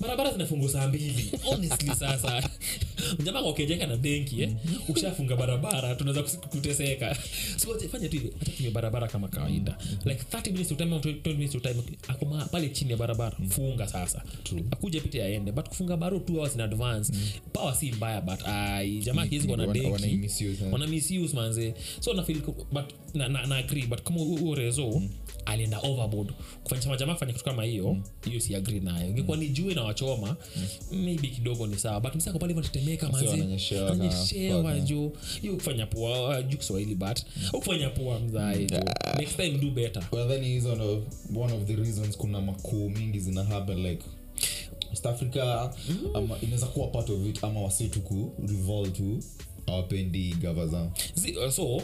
Barabara 0.00 0.32
zinafungu 0.32 0.68
saa 0.68 0.88
mbili. 0.88 1.30
Honestly 1.44 1.94
sasa. 1.94 2.48
Na 3.24 3.96
benki 3.96 4.42
eh? 4.42 4.54
ushafunga 4.88 5.36
barabara 5.36 5.94
tunaweza 5.94 6.22
kuteseka. 6.22 7.16
So 7.56 7.74
acha- 7.74 8.08
tu 8.08 8.18
tumie 8.56 8.70
barabara 8.70 9.08
kama 9.08 9.28
kawaida. 9.28 9.78
Like 10.04 10.22
30 10.30 10.52
minutes 10.52 10.68
to 10.68 10.74
time 10.74 10.96
20 10.98 11.28
minutes 11.28 11.52
to 11.52 11.60
time 11.60 11.82
ako 12.08 12.26
pale 12.50 12.68
chini 12.68 12.90
ya 12.90 12.96
barabara 12.96 13.36
funga 13.48 13.86
sasa. 13.88 14.22
Akuja 14.70 15.00
pite 15.00 15.22
aende. 15.22 15.52
But 15.52 15.68
kufunga 15.68 15.96
baro 15.96 16.18
2 16.18 16.36
hours 16.38 16.54
in 16.54 16.60
advance 16.60 17.12
power 17.52 17.74
si 17.74 17.92
mbaya 17.92 18.20
but 18.20 18.40
ai 18.46 18.98
jamaa 18.98 19.26
kiwezi 19.26 19.46
kuwa 19.46 19.58
na 19.58 19.66
eh. 19.78 20.72
wana 20.72 20.86
misuse 20.86 21.36
manze 21.36 21.74
so 22.00 22.12
na 22.14 22.22
feel 22.22 22.40
but 22.72 22.84
na, 23.14 23.28
na, 23.28 23.46
na 23.46 23.56
agree 23.56 23.86
but 23.86 24.02
kama 24.02 24.20
huo- 24.20 24.54
rezo 24.54 24.86
mm. 24.86 25.08
alienda 25.44 25.78
overboard. 25.80 26.32
Kufanya 26.64 26.96
chama 26.96 27.14
fanya 27.16 27.32
kitu 27.32 27.44
kama 27.44 27.64
hiyo 27.64 27.96
hiyo 28.24 28.40
si 28.40 28.54
agree 28.54 28.80
nayo. 28.80 29.08
Ingekuwa 29.10 29.36
ni 29.36 29.48
jue 29.48 29.74
na 29.74 29.82
wachoma 29.82 30.36
maybe 30.92 31.28
kidogo 31.28 31.66
ni 31.66 31.78
sawa 31.78 32.00
but 32.00 32.14
msako 32.14 32.38
pale 32.38 32.54
tetemeka 32.54 33.08
manze 33.08 33.28
wananyeshewa 33.28 33.82
na 33.84 33.90
ananyeshewa 33.92 34.74
fuck, 34.74 34.84
jo 34.84 35.12
hiyo 35.42 35.54
kufanya 35.54 35.86
poa 35.86 36.42
juu 36.42 36.56
kiswahili 36.58 36.94
but 36.94 37.20
ukufanya 37.52 37.90
poa 37.90 38.18
mzae 38.20 38.64
jo 38.64 38.76
next 39.18 39.36
time 39.36 39.50
do 39.58 39.70
better. 39.70 40.02
Well 40.12 40.28
then 40.28 40.44
is 40.44 40.64
one 40.64 40.82
of, 40.82 41.04
one 41.36 41.54
of 41.54 41.64
the 41.64 41.76
reasons 41.76 42.16
kuna 42.16 42.40
makuu 42.40 42.90
mingi 42.90 43.20
zina 43.20 43.44
happen 43.44 43.78
like 43.86 44.04
East 44.90 45.06
Africa 45.06 45.70
mm. 45.88 46.30
inaweza 46.42 46.66
kuwa 46.66 46.86
part 46.86 47.10
of 47.10 47.26
it 47.26 47.44
ama 47.44 47.60
wasitu 47.60 48.00
ku 48.00 48.32
revolve 48.48 48.90
to 48.90 49.18
awapendi 49.70 50.34
gava 50.42 50.66
zao 50.66 50.92
uh, 51.46 51.50
so 51.50 51.82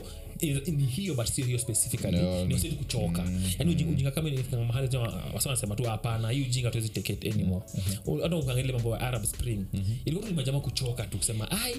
ni 0.67 0.85
hiyo 0.87 1.15
but 1.15 1.27
sio 1.27 1.45
hiyo 1.45 1.59
specifically 1.59 2.17
No, 2.19 2.45
ni 2.45 2.55
usitu 2.55 2.77
kuchoka. 2.77 3.25
Yani 3.59 3.71
uji- 3.75 3.85
ujinga 3.85 4.11
kama 4.11 4.29
ilifika 4.29 4.57
mahali 4.57 4.97
wasa 5.35 5.49
wanasema 5.49 5.75
tu 5.77 5.83
hapana 5.83 6.31
hii 6.31 6.43
ujinga 6.43 6.71
tuwezi 6.71 6.89
take 6.89 7.13
it 7.13 7.35
anymore. 7.35 7.65
Mm-hmm. 7.75 8.33
ukiangalia 8.39 8.73
mambo 8.73 8.91
ya 8.91 9.01
arab 9.01 9.25
spring. 9.25 9.65
Ilikuwa 10.05 10.23
tu 10.29 10.31
ni 10.31 10.37
majama 10.37 10.61
kuchoka 10.61 11.05
tu 11.07 11.19
kusema 11.19 11.51
ai 11.51 11.75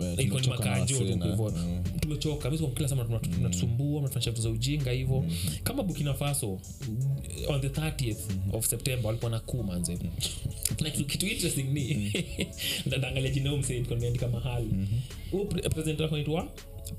eh, 0.00 0.18
ni 0.18 0.24
makanjo 0.48 0.94
hivyo. 1.04 1.34
mm. 1.62 1.82
tumechoka 2.00 2.50
kila 2.70 2.88
saa 2.88 2.96
mnatu- 2.96 3.38
mnatusumbua 3.38 4.02
vitu 4.30 4.42
za 4.42 4.50
ujinga 4.50 4.90
hivyo 4.90 5.24
kama 5.64 5.82
burkina 5.82 6.14
faso 6.14 6.60
mm, 6.88 7.16
on 7.48 7.60
the 7.60 7.68
30th 7.68 8.16
of 8.52 8.66
september 8.66 9.06
walikuwa 9.06 9.30
na 9.30 9.40
kuu 9.40 9.62
manze. 9.62 9.98
Na 10.80 10.90
kitu, 10.90 11.04
interesting 11.26 11.62
ni 11.62 12.12
ndaangalia 12.86 13.30
jina 13.30 13.50
huyu 13.50 13.62
msee 13.62 13.72
nilikuwa 13.74 13.96
nimeandika 13.98 14.28
mahali. 14.28 14.70
Huyu 15.30 15.44
pre- 15.44 15.68
president 15.68 16.00
wako 16.00 16.16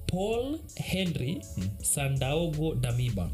paul 0.08 0.60
henry 0.76 1.38
sandaogo 1.82 2.76
damiba. 2.76 3.32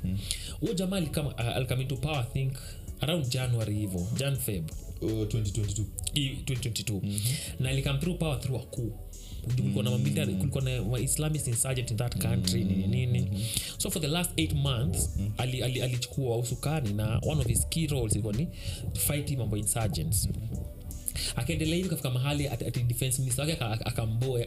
Huyu 0.59 0.73
jamaa 0.73 0.97
alikama 0.97 1.37
alikama 1.37 1.81
into 1.81 1.97
power 1.97 2.25
i 2.29 2.33
think 2.33 2.53
around 3.01 3.29
january 3.29 3.75
hivo 3.75 4.07
jan 4.17 4.35
feb. 4.37 4.69
Uh, 5.01 5.09
2022 5.11 5.83
i- 6.13 6.29
2022 6.45 7.01
na 7.59 7.69
alikam 7.69 7.99
through 7.99 8.17
power 8.19 8.39
through 8.39 8.61
coup 8.65 8.93
kulikuwa 9.55 9.83
na 9.83 9.91
mamilitary 9.91 10.33
kulikuwa 10.33 10.63
na 10.63 10.81
wa 10.81 10.99
islamist 10.99 11.47
insurgent 11.47 11.91
in 11.91 11.97
that 11.97 12.17
country 12.21 12.63
nini 12.63 12.87
nini. 13.05 13.45
So 13.77 13.89
for 13.91 14.01
the 14.01 14.07
last 14.07 14.31
eight 14.37 14.53
months 14.53 15.09
ali- 15.37 15.63
ali- 15.63 15.81
alichukua 15.81 16.37
usukani 16.37 16.93
na 16.93 17.19
one 17.23 17.41
of 17.41 17.47
his 17.47 17.67
key 17.69 17.87
roles 17.87 18.13
ilikuwa 18.13 18.33
ni 18.33 18.47
fighting 18.93 19.37
mambo 19.37 19.57
insurgents 19.57 20.29
akaendelea 21.35 21.75
hivi 21.75 21.89
kafika 21.89 22.09
mahali 22.09 22.47
ati 22.47 22.65
ati 22.65 22.79
defense 22.79 23.21
minister 23.21 23.45
wake 23.45 23.53
aka- 23.63 23.85
akamboa 23.85 24.41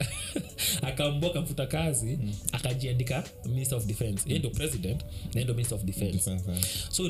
akamboa 0.82 1.30
akamfuta 1.34 1.66
kazi 1.66 2.18
akajiandika 2.52 3.24
minister 3.46 3.78
of 3.78 3.86
defense. 3.86 4.22
Yeye 4.28 4.38
ndo 4.38 4.50
president 4.50 5.00
na 5.02 5.08
yeye 5.34 5.44
ndio 5.44 5.54
minister 5.54 5.78
of 5.78 5.84
defense. 5.84 6.30
Eh. 6.30 6.60
so 6.90 7.02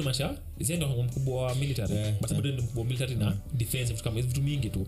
yeye 0.61 0.77
ndo 0.77 1.03
mkubwa 1.03 1.43
wa 1.43 1.55
military? 1.55 1.95
Yeah, 1.95 2.13
but 2.21 2.31
bado 2.33 2.51
ndio 2.53 2.65
mkubwa 2.65 2.81
wa 2.83 2.87
military 2.87 3.15
na 3.15 3.37
defense 3.55 3.93
vitu 3.93 4.05
kama 4.05 4.17
hizo 4.17 4.29
vitu 4.29 4.43
mingi 4.43 4.71
tu. 4.71 4.87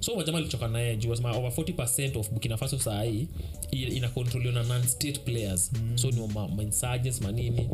So 0.00 0.12
wajama 0.12 0.38
alichoka 0.38 0.68
naye 0.68 0.96
juu 0.96 1.10
wasema 1.10 1.32
over 1.36 1.50
40 1.50 2.18
of 2.18 2.30
burkina 2.30 2.56
faso 2.56 2.78
saa 2.78 3.02
hii 3.02 3.28
i- 3.70 3.82
inakontroliwa 3.82 4.52
na 4.52 4.62
non 4.62 4.82
state 4.86 5.20
players 5.20 5.70
so 5.94 6.10
ni 6.10 6.26
ma, 6.26 6.48
ma 6.48 6.62
insurgents 6.62 7.20
manini 7.20 7.68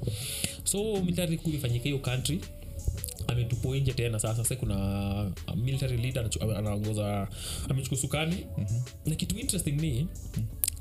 so 0.65 1.01
military 1.01 1.39
kuu 1.39 1.51
imefanyika 1.51 1.85
hiyo 1.85 1.99
country 1.99 2.41
ametupo 3.29 3.77
nje 3.77 3.93
tena. 3.93 4.19
Sasa 4.19 4.45
sa 4.45 4.57
kuna 4.57 5.33
military 5.57 5.97
leader 5.97 6.29
anaongoza 6.57 7.29
amechukua 7.69 7.99
sukani 7.99 8.47
na 9.07 9.15
kitu 9.15 9.39
interesting 9.39 9.73
ni 9.73 10.07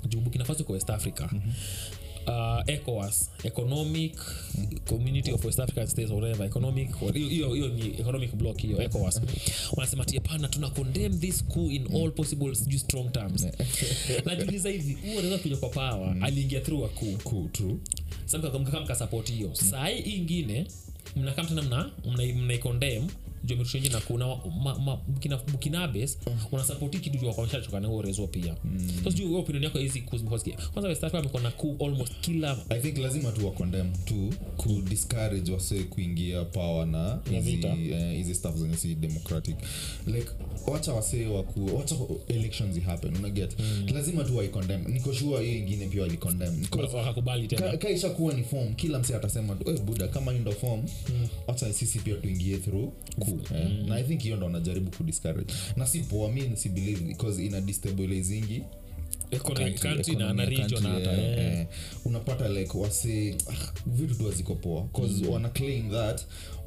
juu 0.10 0.20
burkina 0.22 0.46
kwa 0.46 0.74
west 0.74 0.90
africa. 0.90 1.30
Uh, 2.28 2.62
ECOWAS, 2.70 3.30
economic 3.44 4.18
community 4.90 5.32
of 5.32 5.46
west 5.46 5.60
african 5.60 5.88
states 5.88 6.12
or 6.12 6.18
whatever 6.24 6.46
economic 6.48 6.96
hiyo- 7.56 7.68
ni 7.68 7.88
economic 7.88 8.36
block 8.36 8.58
hiyo 8.62 8.82
ECOWAS. 8.82 9.22
Wanasema 9.78 10.06
ti 10.06 10.16
hapana 10.16 10.48
tuna 10.48 10.70
condemn 10.70 11.20
this 11.20 11.44
coup 11.44 11.72
in 11.72 11.96
all 11.96 12.12
possible 12.12 12.56
sijui 12.56 12.80
strong 12.80 13.12
terms. 13.12 13.48
Najiuliza 14.26 14.70
hivi 14.70 14.94
huo 14.94 15.12
anaweza 15.20 15.38
kuja 15.38 15.58
kwa 15.58 15.70
power 15.70 16.16
aliingia 16.22 16.62
through 16.62 16.86
a 16.86 16.88
coup. 16.88 17.24
Cool, 17.24 17.50
true. 17.52 17.76
samkaka 18.26 18.80
mkasapoti 18.80 19.34
hiyo. 19.34 19.56
Saa 19.56 19.88
hii 19.88 20.00
ingine 20.16 20.54
mnakam 20.62 20.85
tena 21.14 21.62
mna 21.62 21.62
mna- 21.62 22.36
mnaikondem 22.42 23.08
jometushenje 23.46 23.90
na 23.90 24.00
kuna 24.00 24.26
Burkina- 25.08 25.52
burkinabes 25.52 26.18
kitu 27.00 27.18
juu 27.18 27.28
wakamshachoka 27.28 27.80
na 27.80 27.88
huo 27.88 28.02
rezo 28.02 28.28
pia. 28.28 28.56
So 29.04 29.12
sijui 29.12 29.26
wewe 29.28 29.40
opinion 29.40 29.64
yako 29.64 29.80
hizi 29.80 30.02
kwanza 30.74 30.90
west 30.90 31.04
africa 31.04 31.20
amekuwa 31.20 31.42
na 31.44 31.52
coup 31.52 31.82
almost 31.82 32.14
kila 32.22 32.58
i 32.70 32.80
think 32.80 32.98
lazima 32.98 33.32
tu 33.32 33.46
wakondem 33.46 33.92
tu 34.06 34.34
kudiscourage 34.58 35.52
wase 35.52 35.84
kuingia 35.84 36.46
power 36.46 36.88
na 36.88 37.20
hizi 38.18 38.32
uh, 38.32 38.38
staff 38.38 38.56
zenye 38.56 38.78
si 38.78 38.96
democratic. 38.96 39.56
Like 40.08 40.30
wacha 40.68 40.94
wasee 40.94 41.26
waku 41.26 41.76
wacha 41.78 41.96
elections 42.28 42.80
happen 42.82 43.16
unaget 43.18 43.56
lazima 43.94 44.24
tu 44.24 44.38
waicondem 44.38 44.88
niko 44.88 45.14
shua 45.14 45.42
hiyo 45.42 45.58
ingine 45.58 45.88
pia 45.88 46.02
tena. 47.48 47.78
Kaisha 47.78 48.10
kuwa 48.10 48.34
ni 48.34 48.44
form 48.44 48.74
kila 48.74 49.00
mse 49.00 49.16
atasema 49.16 49.56
tu 49.56 49.70
"Eh, 49.72 49.80
buda 49.82 50.08
kama 50.08 50.32
hii 50.32 50.40
ndo 50.40 50.52
form 50.52 50.82
wacha 51.48 51.74
sisi 51.74 52.00
pia 52.00 52.16
tuingie 52.16 52.58
through 52.58 52.90
ku 53.20 53.35
eh. 53.56 53.86
na 53.88 53.96
i 53.96 54.04
think 54.04 54.22
hiyo 54.22 54.36
ndo 54.36 54.46
wanajaribu 54.46 54.92
kudiscourage 54.92 55.54
na 55.76 55.88
si 55.88 56.00
poa 56.00 56.32
mi 56.32 56.58
si 56.58 56.70
believe 56.70 57.02
because 57.06 57.46
ina 57.46 57.62
destabilizingi 57.62 58.64
eh, 59.32 61.18
eh. 61.38 61.60
eh. 61.60 61.68
unapata 62.06 62.50
like 62.50 62.78
wase 62.78 63.38
ah, 63.50 63.72
vitu 63.86 64.16
tu 64.16 64.26
haziko 64.26 64.56
poa 64.56 64.82
bcause 64.82 65.28
wana 65.28 65.50
claim 65.50 65.92
that 65.92 66.22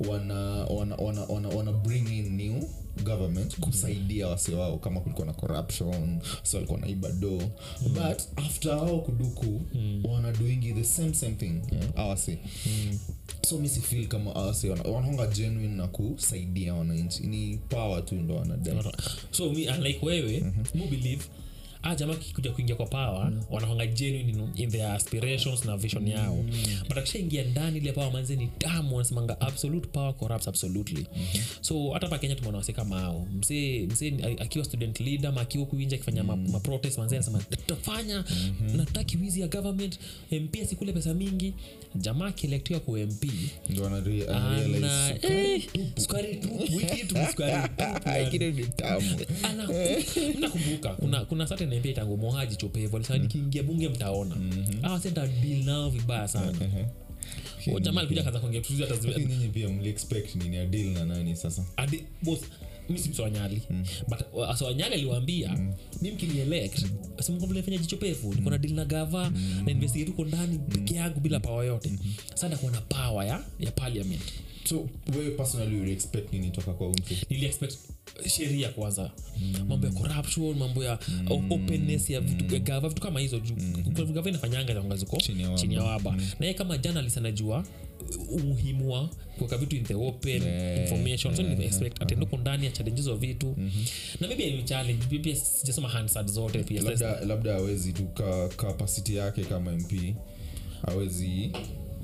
wana, 0.09 0.35
wana, 0.65 0.97
wana, 0.97 1.23
wana, 1.23 1.49
wana 1.49 1.73
bring 1.73 2.09
in 2.09 2.37
new 2.37 2.63
government 3.03 3.61
kusaidia 3.61 4.29
wase 4.29 4.55
wao 4.55 4.79
kama 4.79 5.01
kulikuwa 5.01 5.27
na 5.27 5.33
corruption 5.33 6.19
so 6.43 6.57
walikuwa 6.57 6.81
naiba 6.81 7.13
do 7.13 7.39
but 7.83 8.21
after 8.37 8.73
ao 8.73 8.99
kuduku 9.01 9.61
wana 10.05 10.33
doingi 10.33 10.73
the 10.73 10.85
same 10.85 11.15
same 11.15 11.35
thing 11.35 11.61
yeah, 11.73 11.85
awase 11.97 12.39
so 13.49 13.59
mi 13.59 13.69
sifil 13.69 14.09
kama 14.09 14.35
awase 14.35 14.71
wanaonga 14.71 15.27
genuine 15.27 15.75
na 15.77 15.87
kusaidia 15.87 16.75
wananchi. 16.75 17.23
Ni 17.23 17.57
power 17.69 18.05
tu 18.05 18.15
ndo 18.15 18.35
wanadai 18.37 18.83
so 19.31 19.51
mi 19.53 19.69
unlike 19.69 20.07
wewe 20.07 20.53
mu 20.75 20.87
believe 20.89 21.25
a 21.83 21.95
jamaa 21.95 22.15
kikuja 22.15 22.51
kuingia 22.53 22.75
kwa 22.77 22.87
power 22.87 23.31
mm. 23.31 23.43
wanakwanga 23.51 23.87
genuine 23.87 24.49
in, 24.57 24.71
their 24.71 24.87
aspirations 24.87 25.65
na 25.65 25.77
vision 25.77 26.09
yao. 26.09 26.45
But 26.89 26.99
akishaingia 26.99 27.45
ndani 27.45 27.79
ile 27.79 27.93
power 27.93 28.13
manze 28.13 28.37
ni 28.37 28.51
damu 28.61 28.97
wanasemanga 28.97 29.41
absolute 29.41 29.87
power 29.89 30.15
corrupts 30.17 30.49
absolutely. 30.49 31.07
So 31.61 31.91
hata 31.91 32.09
pa 32.09 32.19
kenya 32.19 32.35
tumeona 32.35 32.59
wase 32.59 32.73
kama 32.73 33.01
hao. 33.01 33.27
Msee 33.39 33.87
msee 33.87 34.37
akiwa 34.39 34.65
student 34.65 35.01
leader 35.01 35.33
ma 35.33 35.41
akiwa 35.41 35.67
kuinja 35.67 35.97
akifanya 35.97 36.25
ma, 36.25 36.37
ma 36.37 36.61
manze 36.99 37.17
anasema 37.17 37.39
tutafanya 37.39 38.25
nataki 38.77 39.17
wizi 39.17 39.41
ya 39.41 39.49
government 39.49 39.99
mp 40.33 40.57
asikule 40.63 40.93
pesa 40.93 41.15
mingi. 41.15 41.55
Jamaa 41.95 42.27
akielektiwa 42.27 42.81
ku 42.81 42.97
mp 42.99 43.25
sukari 45.97 46.37
tupu. 46.37 46.77
wiki 46.77 47.05
tu 47.07 47.17
sukari 47.31 47.69
tupu 47.69 48.09
yani. 48.09 48.31
Kile 48.31 48.53
ni 48.53 48.65
tamu. 48.65 49.21
Ana- 49.43 49.69
nakumbuka 50.41 50.95
kuna 50.95 51.25
kuna 51.25 51.47
certain 51.47 51.68
MP 51.77 51.95
tangu 51.95 52.17
mohaji 52.17 52.57
chopevo 52.57 52.97
alisema 52.97 53.19
nikiingia 53.19 53.63
bunge 53.63 53.89
mtaona. 53.89 54.37
Ah 54.83 55.01
sasa 55.01 55.27
deal 55.27 55.65
nao 55.65 55.91
vibaya 55.91 56.29
sana. 56.29 56.59
Huyo 57.65 57.81
jamaa 57.81 58.01
alikuja 58.01 58.23
kaza 58.23 58.41
kuongea 58.41 58.61
tuzi 58.61 58.83
hata 58.83 58.95
Lakini 58.95 59.13
zile 59.15 59.27
nyinyi 59.27 59.49
pia 59.49 59.69
mliexpect 59.69 60.35
nini 60.35 60.57
ya 60.57 60.67
na 60.67 61.05
nani 61.05 61.37
sasa? 61.37 61.65
Adi 61.77 62.05
both 62.23 62.43
mimi 62.89 63.01
si 63.01 63.09
msawanyali 63.09 63.63
but 64.09 64.19
uh, 64.33 64.55
sawanyali 64.55 64.95
aliwaambia 64.95 65.59
mi 66.03 66.11
mkinielect 66.11 66.87
simfanya 67.21 67.79
jicho 67.79 67.97
pevu 67.97 68.35
niko 68.35 68.51
na 68.51 68.59
deal 68.59 68.75
na 68.75 68.85
gava 68.85 69.31
na 69.65 69.71
investigate 69.71 70.11
huko 70.11 70.25
ndani 70.25 70.59
peke 70.59 70.95
yangu 70.95 71.21
bila 71.21 71.41
pawa 71.41 71.65
yote. 71.65 71.91
Sa 72.35 72.49
ndakuwa 72.49 72.73
na 72.73 72.81
power 72.81 73.27
ya 73.27 73.45
ya 73.61 73.71
parliament 73.71 74.23
so 74.65 74.89
wewe 75.17 75.31
personally 75.31 75.81
uliexpect 75.81 76.33
nini 76.33 76.51
toka 76.51 76.73
kwa 76.73 76.87
umse 76.89 77.17
niliexpect 77.31 77.79
sheria 78.29 78.69
kwanza. 78.69 79.11
Mambo 79.69 79.87
ya 79.87 79.93
corruption 79.93 80.59
mambo 80.59 80.85
ya 80.85 80.99
mm. 81.09 81.53
openness 81.53 82.11
ya 82.11 82.21
vitu 82.21 82.55
mm. 82.57 82.61
gava 82.65 82.89
vitu 82.89 83.03
kama 83.03 83.21
hizo 83.21 83.41
mm. 83.57 84.13
Gava 84.13 84.29
inafanyanga 84.31 84.75
zanga 84.75 84.97
ziko 84.97 85.17
Chini 85.17 85.43
ya 85.43 85.49
waba. 85.49 85.61
chini 85.61 85.75
ya 85.75 85.83
waba. 85.83 86.11
Na 86.17 86.23
yeye 86.41 86.55
kama 86.55 86.79
journalist 86.79 87.19
anajua 87.19 87.65
umuhimu 88.31 88.91
wa 88.93 89.09
kuweka 89.39 89.59
vitu 89.59 89.77
in 89.77 89.85
the 89.85 89.95
open 89.95 90.43
Yeah, 90.43 90.83
information. 90.83 91.37
So 91.37 91.43
yeah, 91.43 91.61
expect 91.65 92.03
atendoko 92.03 92.37
ndani 92.37 92.65
ya 92.67 92.71
challenges 92.73 93.07
wa 93.07 93.17
vitu. 93.17 93.57
Na 94.21 94.29
maybe 94.29 94.51
ni 94.51 94.63
challenge 94.63 95.05
maybe 95.11 95.35
sijasoma 95.35 95.89
hansard 95.89 96.29
zote 96.29 96.59
pia. 96.63 96.83
Labda 96.83 97.21
labda 97.21 97.55
awezi 97.57 97.93
tu 97.93 98.05
ka 98.05 98.49
capacity 98.49 99.17
yake 99.17 99.45
kama 99.45 99.73
mp 99.73 99.93
awezi 100.83 101.53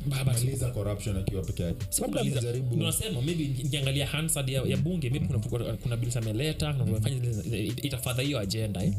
Ba- 0.07 0.25
but- 0.25 0.27
maliza 0.27 0.71
corruption 0.71 1.17
akiwa 1.17 1.43
peke 1.43 1.63
yake. 1.63 1.87
Kumaliza. 2.05 2.39
amejaribu 2.41 2.77
maybe 3.23 3.45
nikiangalia 3.63 4.07
hansard 4.07 4.49
ya, 4.49 4.63
ya 4.63 4.77
bunge 4.77 5.11
maybe 5.11 5.27
kuna, 5.49 5.75
kuna 5.77 5.97
bills 5.97 6.17
ameleta 6.17 6.73
kuna 6.73 6.85
vifanya 6.99 7.17
itafadha 7.83 8.23
hiyo 8.23 8.39
agenda 8.39 8.85
eh. 8.85 8.93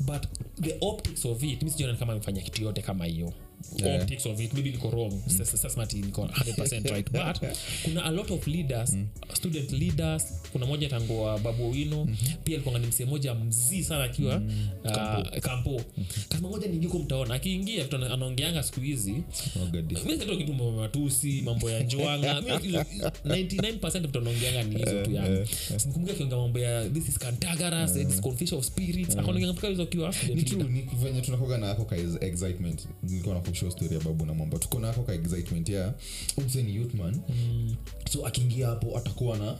but 0.00 0.22
the 0.60 0.76
optics 0.80 1.24
of 1.24 1.42
it 1.42 1.62
mi 1.62 1.70
sijiona 1.70 1.94
kama 1.94 2.12
amefanya 2.12 2.42
kitu 2.42 2.62
yote 2.62 2.82
kama 2.82 3.04
hiyo 3.04 3.32
Yeah. 3.76 4.02
optics 4.02 4.26
of 4.26 4.40
it. 4.40 4.54
Maybe 4.54 4.70
niko 4.70 4.90
wrong. 4.90 5.12
Niko 5.94 6.22
100% 6.22 6.90
right. 6.90 7.12
But 7.16 7.40
kuna 7.84 8.04
a 8.04 8.10
lot 8.10 8.34
of 8.34 8.46
leaders 8.46 8.96
student 9.36 9.72
leaders. 9.72 10.24
Kuna 10.52 10.66
moja 10.66 10.88
tangoa 10.88 11.38
babu 11.38 11.64
owino. 11.64 12.08
Pia 12.44 12.54
alikuwa 12.54 12.78
ni 12.78 12.86
msee 12.86 13.04
moja 13.04 13.34
mzii 13.34 13.82
sana 13.82 14.04
akiwa 14.04 14.42
uh, 14.84 15.38
kampo. 15.40 15.82
Kama 16.28 16.48
moja 16.48 16.68
ningiko 16.68 16.98
mtaona 16.98 17.34
akiingia 17.34 17.84
tu 17.84 17.96
anaongeanga 17.96 18.62
siku 18.62 18.80
hizi. 18.80 19.14
Oh, 19.62 19.66
God. 19.66 19.92
mi 20.06 20.18
sito 20.18 20.36
kitu 20.36 20.54
matusi 20.54 21.42
mambo 21.44 21.70
ya 21.70 21.82
njwanga 21.82 22.40
99 22.40 24.00
vitu 24.00 24.18
anaongeanga 24.18 24.62
ni 24.62 24.78
hizo 24.78 25.02
tu 25.02 25.10
yani. 25.12 25.46
sikumbuka 25.76 26.12
akiongea 26.12 26.38
mambo 26.38 26.58
ya 26.58 26.88
this 26.88 27.08
is 27.08 27.18
cantagaras 27.18 27.92
this 27.94 28.20
confession 28.20 28.58
of 28.60 28.66
spirits. 28.66 29.16
Akaongeanga 29.16 29.52
mpaka 29.52 29.68
hizo 29.68 29.82
akiwa 29.82 30.14
ni 30.34 30.42
true 30.42 30.62
ni 30.64 30.88
venye 31.02 31.20
tunakoga 31.20 31.58
na 31.58 31.70
ako 31.70 31.84
ka 31.84 31.96
excitement. 31.96 32.88
Nilikuwa 33.02 33.34
na 33.34 33.40
kushow 33.56 33.70
story 33.70 33.94
ya 33.94 34.00
babu 34.00 34.26
na 34.26 34.34
mambo 34.34 34.58
tuko 34.58 34.80
na 34.80 34.90
ako 34.90 35.02
ka 35.02 35.14
excitement 35.14 35.68
ya 35.68 35.94
umse 36.36 36.62
ni 36.62 36.72
mm. 37.28 37.76
so 38.12 38.26
akiingia 38.26 38.66
hapo 38.66 38.98
atakuwa 38.98 39.38
na 39.38 39.58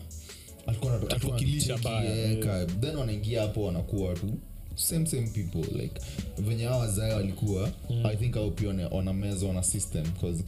eh, 2.05 2.39
eh. 2.61 2.67
then 2.81 2.97
wanaingia 2.97 3.43
hapo 3.43 3.65
wanakuwa 3.65 4.15
tu 4.15 4.39
same 4.75 5.07
same 5.07 5.27
people 5.27 5.79
like 5.83 6.01
venye 6.39 6.65
hao 6.65 6.79
wazae 6.79 7.13
walikuwa 7.13 7.71
i 8.05 8.17
think 8.17 8.37
au 8.37 8.51
pia 8.51 8.69
wana- 8.69 8.89
wana 8.89 9.13
meza 9.13 9.47
wana 9.47 9.63
system 9.63 10.05
cause 10.21 10.45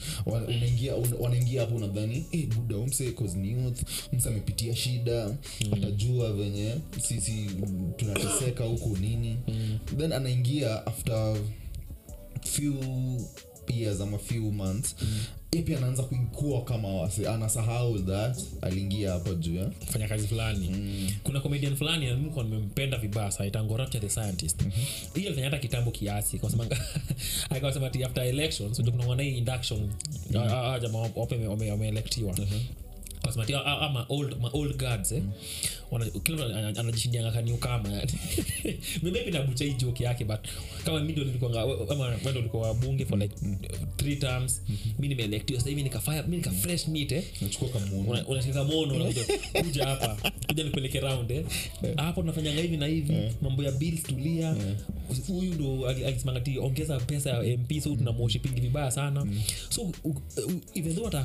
wanaingia 1.20 1.60
hapo 1.60 1.76
unadhani 1.76 2.24
hey, 2.30 2.46
buda 2.46 2.76
umse 2.76 3.12
cause 3.12 3.38
ni 3.38 3.52
youth 3.52 3.82
mse 4.12 4.28
amepitia 4.28 4.76
shida 4.76 5.36
atajua 5.72 6.32
venye 6.32 6.74
sisi 7.02 7.46
tunateseka 7.96 8.64
huku 8.64 8.96
nini. 8.96 9.36
Then 9.98 10.12
anaingia 10.12 10.86
after 10.86 11.36
few 12.48 12.74
years 13.74 14.00
ama 14.00 14.18
few 14.18 14.52
months 14.52 14.96
mm. 15.02 15.20
pia 15.62 15.78
anaanza 15.78 16.02
kuikua 16.02 16.64
kama 16.64 16.88
wase 16.88 17.28
anasahau 17.28 17.98
that 17.98 18.38
aliingia 18.62 19.12
hapa 19.12 19.34
juu 19.34 19.54
ya 19.54 19.70
fanya 19.70 20.08
kazi 20.08 20.28
fulani 20.28 20.68
mm. 20.72 21.10
kuna 21.22 21.40
comedian 21.40 21.76
fulani 21.76 22.06
nilikuwa 22.14 22.44
nimempenda 22.44 22.98
vibaya 22.98 23.30
sa 23.30 23.46
itango 23.46 23.76
the 24.00 24.08
scientist 24.08 24.62
mm-hmm. 24.62 24.84
hiyo 25.22 25.34
fanya 25.34 25.44
hata 25.44 25.58
kitambo 25.58 25.90
kiasi 25.90 26.38
sababu 26.50 26.74
akasema 27.50 27.86
ati 27.86 28.04
after 28.04 28.24
elections 28.24 28.78
mm. 28.78 28.90
kuna 28.90 29.06
wana 29.06 29.22
hii 29.22 29.38
induction 29.38 29.80
mm. 29.80 29.90
jamaa 30.82 31.10
wape 31.16 31.46
wame- 31.46 31.70
wameelektiwa 31.70 32.30
Kasema 32.34 32.48
ati, 32.48 32.66
ah, 33.54 33.62
ah, 33.66 33.80
ah, 33.80 33.88
ma 33.88 34.06
old 34.08 34.36
ma 34.40 34.50
old 34.52 34.76
guards 34.76 35.12
eh? 35.12 35.22
Wana 35.90 36.06
kila 36.10 36.48
mtu 36.70 36.80
anajishindianga 36.80 37.30
kaniu 37.30 37.58
yani. 37.92 38.12
Maybe 39.02 39.30
nabucha 39.30 39.64
hii 39.64 39.72
joke 39.72 40.04
yake 40.04 40.24
but 40.24 40.40
kama 40.84 41.00
mimi 41.00 41.12
ndo 41.12 41.24
nilikuwa 41.24 41.62
ama 41.90 42.16
ndo 42.30 42.40
ulikuwa 42.40 42.74
bunge 42.74 43.04
for 43.04 43.18
like 43.18 43.34
three 43.96 44.16
terms 44.16 44.62
mimi 44.98 45.08
nimeelectiwa 45.08 45.60
sasa 45.60 45.70
hivi 45.70 45.82
nika 45.82 46.00
fire 46.00 46.22
nika 46.28 46.50
fresh 46.50 46.88
meat 46.88 47.12
eh? 47.12 47.24
Nachukua 47.40 47.68
kamuno 47.68 48.10
Una- 48.10 48.26
unashika 48.26 48.62
unakuja 48.62 49.24
kuja 49.62 49.86
hapa 49.86 50.30
kuja 50.46 50.64
nipeleke 50.64 51.00
round 51.00 51.30
eh? 51.30 51.44
Hapo 51.96 52.20
tunafanyanga 52.20 52.60
hivi 52.62 52.76
na 52.76 52.86
hivi 52.86 53.14
mambo 53.42 53.62
ya 53.62 53.72
bills 53.72 54.02
tulia. 54.02 54.56
Huyu 55.28 55.54
ndo 55.54 55.86
alisimanga 55.88 56.40
ti 56.40 56.58
ongeza 56.58 57.00
pesa 57.00 57.30
ya 57.30 57.58
mp 57.58 57.80
so 57.80 57.96
tunamoshi 57.96 58.38
vibaya 58.38 58.90
sana. 58.90 59.26
So 59.68 59.82
u- 59.82 59.94
u- 60.04 60.60
even 60.74 60.94
though 60.94 61.06
ataka 61.08 61.24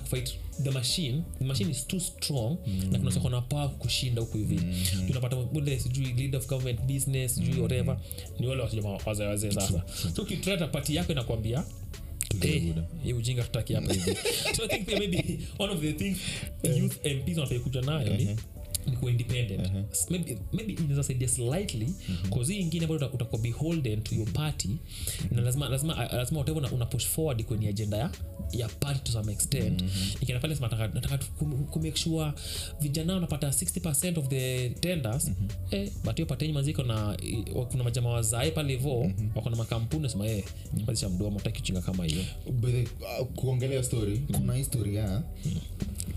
the 0.63 0.71
machine 0.71 1.23
the 1.39 1.45
machine 1.45 1.71
is 1.71 1.87
too 1.93 1.99
strong 1.99 2.57
na 2.91 2.99
kuna 2.99 3.29
na 3.29 3.41
power 3.41 3.69
kushinda 3.69 4.21
huku 4.21 4.37
hivi. 4.37 4.59
Tunapata 5.07 5.37
ule 5.37 5.79
sijui 5.79 6.05
leader 6.05 6.39
of 6.39 6.47
government 6.47 6.81
business 6.81 7.35
sijui 7.35 7.59
whatever 7.59 7.97
ni 8.39 8.47
wale 8.47 8.61
wasijama 8.61 8.99
wazee 9.05 9.25
wazee 9.25 9.51
sasa. 9.51 9.83
so 10.15 10.21
ukitreta 10.21 10.67
pati 10.67 10.95
yako 10.95 11.11
inakwambia 11.11 11.63
hii 13.03 13.13
ujinga 13.13 13.43
tutaki 13.43 13.73
hapa 13.73 13.93
hivi. 13.93 14.17
So 14.55 14.63
i 14.63 14.67
think 14.67 14.85
pia 14.87 14.99
maybe 14.99 15.39
one 15.59 15.73
of 15.73 15.81
the 15.81 15.93
things 15.93 16.17
youth 16.77 17.05
mps 17.05 17.37
wanafai 17.37 17.59
kuja 17.59 17.81
nayo 17.81 18.17
ni 18.17 18.25
ni 18.25 18.37
kuwa 18.91 19.11
independent. 19.11 19.71
Maybe, 20.09 20.37
maybe 20.53 20.73
inaweza 20.73 21.03
saidia 21.03 21.27
slightly 21.27 21.93
cause 22.33 22.53
hii 22.53 22.59
ingine 22.59 22.87
bado 22.87 23.07
utakuwa 23.07 23.41
beholden 23.41 24.01
to 24.01 24.15
your 24.15 24.31
party. 24.33 24.69
Na 25.31 25.41
lazima 25.41 25.69
lazima 25.69 26.05
lazima 26.05 26.39
whatever 26.39 26.63
una, 26.63 26.71
una 26.71 26.85
push 26.85 27.05
forward 27.07 27.43
kwenye 27.43 27.67
agenda 27.67 27.97
ya 27.97 28.11
ya 28.51 28.67
party 28.69 28.99
to 29.03 29.11
some 29.11 29.31
extent. 29.31 29.83
Nikienda 30.19 30.39
pale 30.39 30.55
sema 30.55 30.67
nataka 30.67 30.87
nataka 30.93 31.17
kumake 31.71 31.95
sure 31.99 32.31
vijana 32.81 33.13
wanapata 33.13 33.47
60% 33.49 34.19
of 34.19 34.27
the 34.27 34.69
tenders. 34.69 35.31
Eh 35.71 35.89
but 36.03 36.15
hiyo 36.15 36.25
patenyi 36.25 36.53
maziko 36.53 36.83
na 36.83 37.17
kuna 37.71 37.83
majamaa 37.83 38.09
wazae 38.09 38.51
pale 38.51 38.73
hivyo 38.73 39.11
wako 39.35 39.49
na 39.49 39.55
makampuni 39.55 40.03
nasema 40.03 40.27
eh 40.27 40.43
nyamazisha 40.73 41.09
mdomo 41.09 41.37
utaki 41.37 41.61
chinga 41.61 41.81
kama 41.81 42.05
hiyo. 42.05 42.23
Uh, 43.21 43.27
kuongelea 43.35 43.83
story 43.83 44.21
kuna 44.31 44.53
historia 44.55 45.01
ya 45.03 45.23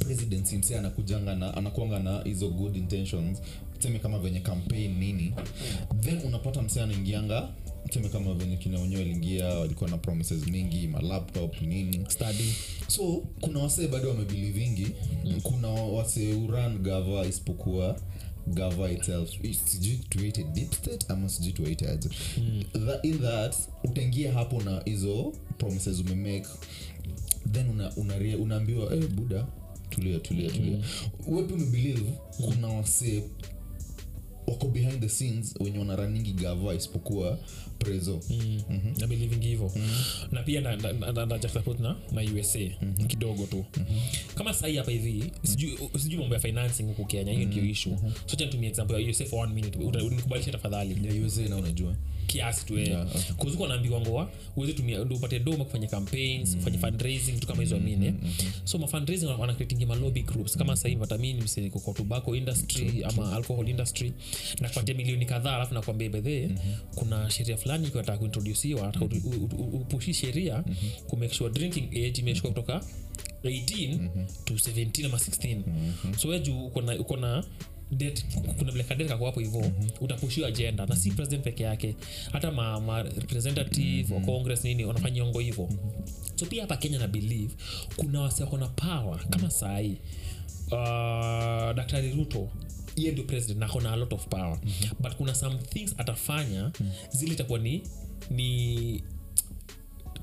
presidency 0.07 0.57
mse 0.59 0.79
anakujanga 0.79 1.35
na 1.37 1.55
anakuanga 1.55 1.99
na 1.99 2.23
hizo 2.25 2.49
good 2.51 2.77
intentions 2.77 3.39
tuseme 3.77 3.99
kama 3.99 4.19
venye 4.19 4.41
campaign 4.41 4.99
nini 4.99 5.35
then 6.01 6.19
unapata 6.27 6.63
mse 6.63 6.83
anaingianga 6.83 7.49
tuseme 7.89 8.09
kama 8.09 8.35
venye 8.35 8.57
kina 8.57 8.81
wenyewe 8.81 9.01
waliingia 9.03 9.47
walikuwa 9.47 9.91
na 9.91 9.99
promises 9.99 10.47
mingi 10.47 10.89
malaptop 10.89 11.61
nini. 11.63 12.05
Study. 12.09 12.55
So 12.89 13.23
kuna 13.41 13.59
wasee 13.61 13.89
bado 13.89 14.09
wamebelivingi 14.09 14.87
kuna 15.43 15.69
wasee 15.69 16.33
uran 16.35 16.79
gava 16.79 17.27
isipokuwa 17.27 18.01
gava 18.47 18.91
itself. 18.91 19.31
Sijui 19.67 19.97
tuite 20.09 20.45
deep 20.45 20.73
state 20.75 21.11
ama 21.11 21.29
sijui 21.29 21.53
tuite 21.53 21.89
aje. 21.89 22.09
Tha- 22.73 23.01
in 23.03 23.19
that 23.19 23.55
utaingia 23.85 24.33
hapo 24.33 24.63
na 24.63 24.83
hizo 24.85 25.33
promises 25.59 26.01
umemake 26.01 26.49
then 27.53 27.69
una, 27.71 27.93
una, 27.97 28.15
unaambiwa 28.39 28.91
hey, 28.95 29.07
buda 29.07 29.47
tulia 29.91 30.19
tulia 30.19 30.51
tulia. 30.51 30.79
Wepi 31.29 31.55
umebelieve 31.55 32.13
kuna 32.45 32.69
wasee 32.69 33.23
wako 34.47 34.69
behind 34.69 35.01
the 35.01 35.09
scenes 35.09 35.55
wenye 35.61 35.79
wanaraningi 35.79 36.33
gava 36.33 36.75
isipokuwa 36.75 37.39
prezo. 37.79 38.21
Mm. 38.31 38.63
na 39.01 39.07
believing 39.07 39.41
hivyo. 39.47 39.73
Na 40.33 40.43
pia 40.43 40.61
na, 40.61 40.77
na, 40.77 40.93
na, 40.93 41.13
na, 41.13 41.27
na, 41.27 41.39
usa 42.23 42.73
mm-hmm. 42.83 43.07
kidogo 43.07 43.47
tu. 43.47 43.65
Kama 44.35 44.55
sahii 44.55 44.77
hapa 44.77 44.91
hivi 44.91 45.33
sijui 45.43 45.79
sijui 45.99 46.19
mambo 46.21 46.35
ya 46.35 46.41
financing 46.41 46.83
huku 46.83 47.05
kenya 47.05 47.33
hiyo 47.33 47.47
ndio 47.47 47.65
ishu 47.65 47.99
so 48.27 48.37
cha 48.37 48.45
nitumie 48.45 48.69
example 48.69 49.03
ya 49.05 49.11
usa 49.11 49.25
for 49.25 49.39
one 49.45 49.55
minute. 49.55 49.79
Uta- 49.79 50.05
tafadhali. 50.53 51.07
Ya 51.21 51.27
usa 51.27 51.43
na 51.43 51.57
unajua 51.57 51.95
kiasi 52.27 52.67
tu 52.67 52.79
eh. 52.79 52.89
Yeah, 52.89 53.07
okay. 53.07 53.21
kuzuko 53.37 53.67
naambiwa 53.67 54.01
ngoa 54.01 54.31
uweze 54.57 54.73
tumia 54.73 55.05
ndo 55.05 55.17
upate 55.17 55.39
doma 55.39 55.65
kufanya 55.65 55.87
campaigns 55.89 56.57
kufanya 56.57 56.79
fundraising 56.79 57.33
vitu 57.33 57.47
kama 57.47 57.63
hizo 57.63 57.77
amine 57.77 58.15
so 58.65 58.79
ma 58.79 58.87
fundraising 58.87 59.27
wana 59.27 59.55
creating 59.55 59.87
ma 59.87 59.95
lobby 59.95 60.23
groups. 60.23 60.57
Kama 60.57 60.77
sasa 60.77 60.89
hivi 60.89 61.01
hata 61.01 61.19
mimi 61.19 61.41
msiko 61.41 61.79
kwa 61.79 61.95
tobacco 61.95 62.37
industry 62.37 63.05
ama 63.05 63.33
alcohol 63.33 63.69
industry 63.69 64.13
na 64.61 64.69
kupatia 64.69 64.95
milioni 64.95 65.27
kadhaa 65.27 65.57
alafu 65.57 65.75
nakwambia 65.75 66.09
bedhe 66.11 66.51
kuna 66.95 67.31
sheria 67.31 67.57
fulani 67.57 67.87
ikiwa 67.87 68.05
u- 69.01 69.05
u- 69.05 69.63
u- 69.63 69.77
upushi 69.81 70.15
sheria 70.15 70.65
ku 71.09 71.17
make 71.17 71.35
sure 71.35 71.51
drinking 71.51 71.89
age 71.91 72.21
imeshuka 72.21 72.49
kutoka 72.49 72.81
18 73.45 73.99
to 74.45 74.55
17 74.55 75.07
ama 75.07 75.17
16 75.19 75.63
so 76.19 76.29
wewe 76.29 76.41
juu 76.41 76.67
uko 76.67 76.83
na 76.83 76.99
uko 76.99 77.17
na 77.17 77.45
det 77.91 78.25
kuna 78.59 78.73
vile 78.73 78.85
kadeti 78.85 79.09
kako 79.11 79.27
hapo 79.27 79.41
hivo 79.41 79.73
utapushiwa 80.01 80.49
agenda 80.49 80.87
na 80.87 80.97
si 80.97 81.11
president 81.11 81.45
peke 81.45 81.63
yake. 81.63 81.97
Hata 82.33 82.51
ma, 82.51 82.81
ma 82.81 83.03
representative 83.03 84.15
wa 84.15 84.21
congress 84.21 84.65
nini 84.65 84.85
wanafanya 84.85 85.25
ongo 85.25 85.41
hivo 85.41 85.69
so 86.35 86.47
pia 86.47 86.63
hapa 86.63 86.77
kenya 86.77 86.99
na 86.99 87.09
believe 87.09 87.55
kuna 87.97 88.21
wase 88.21 88.43
wako 88.45 88.57
na 88.59 88.69
power. 88.69 89.29
Kama 89.31 89.51
sahii 89.51 89.97
uh, 90.67 91.73
daktari 91.77 92.13
ruto 92.13 92.49
iye 92.97 93.13
ndio 93.13 93.25
president 93.25 93.59
na 93.61 93.67
akona 93.67 93.93
a 93.93 93.97
lot 93.97 94.15
of 94.15 94.27
power. 94.29 94.59
But 95.01 95.15
kuna 95.17 95.35
some 95.35 95.59
things 95.59 95.95
atafanya 95.99 96.73
zile 97.11 97.33
itakuwa 97.33 97.59
ni 97.59 97.83
ni 98.31 99.03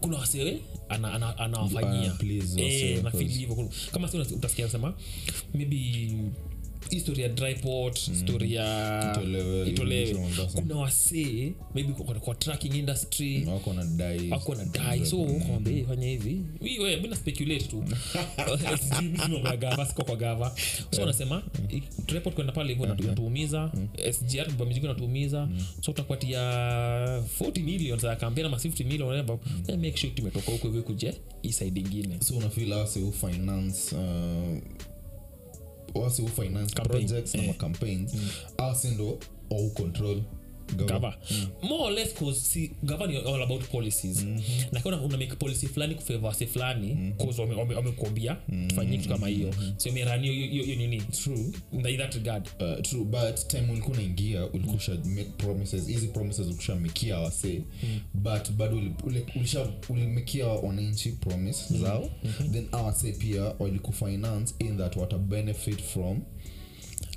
kuna 0.02 0.18
wasewe 0.18 0.62
anawafanyia 0.90 1.38
ana, 1.40 2.20
ana. 2.20 3.10
Ah, 3.14 3.18
eh, 3.22 3.30
hivyo. 3.30 3.70
Kama 3.92 4.08
si 4.08 4.18
utasikia 4.18 4.66
nasema 4.66 4.94
maybe 5.54 6.12
history 6.90 7.22
ya 7.24 7.30
dryport 7.30 8.00
story 8.00 8.54
ya 8.54 9.12
Itolewe, 9.68 10.16
kuna 10.56 10.76
wasee 10.76 11.52
maybe 11.76 11.94
kwa, 11.94 12.16
kwa 12.16 12.36
tracking 12.36 12.76
industry. 12.76 13.46
Wako 13.46 13.74
na 13.74 13.86
dai 13.86 14.30
wako 14.30 14.56
na 14.56 14.66
dai 14.66 15.06
so 15.06 15.18
kwambe 15.26 15.84
fanya 15.88 16.08
hivi. 16.08 16.42
Wiwe 16.62 16.98
bila 16.98 17.16
speculate 17.16 17.66
tu. 17.66 17.84
Siko 19.88 20.04
kwa 20.04 20.16
gava. 20.16 20.56
So 20.92 21.02
wanasema 21.02 21.44
i- 21.74 21.84
report 22.14 22.36
kwenda 22.36 22.54
pale 22.54 22.70
hivyo 22.70 22.86
natu- 22.88 23.04
inatuumiza. 23.04 23.72
Sgr 24.12 24.54
kwa 24.58 24.66
mizigo 24.66 24.86
inatuumiza. 24.86 25.48
So 25.82 25.92
utakupatia 25.92 26.40
40 27.40 27.64
million 27.64 28.00
za 28.00 28.16
kampeni 28.16 28.48
ama 28.48 28.58
50 28.58 28.84
million 28.86 29.08
whatever. 29.10 29.38
Then 29.66 29.80
make 29.80 29.98
sure 29.98 30.14
tumetoka 30.14 30.52
huko 30.52 30.68
hivyo 30.68 30.84
kuje 30.84 31.14
hii 31.42 31.52
side 31.52 31.80
ingine. 31.80 32.22
So 32.22 32.36
wase 32.78 33.00
who 33.00 33.12
finance 33.12 33.96
uh, 33.96 34.58
wase 35.96 36.22
who 36.22 36.28
finance 36.30 36.74
projects 36.74 37.36
eh. 37.36 37.44
ama 37.44 37.54
campaigns 37.54 38.14
awase 38.58 38.90
ndo 38.92 39.20
au 39.52 39.70
control 39.70 40.22
gava. 40.74 41.18
mm. 41.32 41.48
more 41.62 41.84
or 41.84 41.92
less 41.92 42.14
cause 42.14 42.72
gava 42.84 43.08
ni 43.08 43.18
all 43.18 43.44
about 43.44 43.64
policies. 43.64 44.26
Na 44.72 44.80
kuna 44.80 45.02
una 45.02 45.18
make 45.18 45.36
policy 45.36 45.68
fulani 45.68 45.96
kufavor 45.96 46.36
mm-hmm. 46.38 47.76
wamekuambia 47.76 48.32
wame- 48.32 48.36
wame- 48.48 48.68
tufanyie 48.68 48.98
kitu 48.98 49.10
kama 49.10 49.28
hiyo. 49.28 49.54
So 49.78 49.92
merani 49.92 50.28
hiyo 50.48 50.76
nini? 50.76 51.02
True. 51.02 51.52
In 51.74 51.98
that 51.98 52.14
regard. 52.16 52.50
Uh, 52.60 52.82
true 52.82 53.04
but 53.04 53.48
time 53.48 53.72
ulikuwa 53.72 53.98
unaingia 53.98 54.46
ulikusha 54.46 54.92
make 54.92 55.24
promises 55.38 55.88
hizi 55.88 56.08
promises 56.08 56.48
ulishamekia 56.48 57.20
wase. 57.20 57.62
But 58.14 58.52
bado 58.52 58.82
ulimekia 59.90 60.48
wananchi 60.48 61.12
promise 61.12 61.78
zao. 61.78 62.10
Then 62.52 62.68
awase 62.72 63.12
pia 63.12 63.44
walikufinance 63.60 64.54
in 64.60 64.78
that 64.78 64.96
wata 64.96 65.18
benefit 65.18 65.82
from 65.82 66.22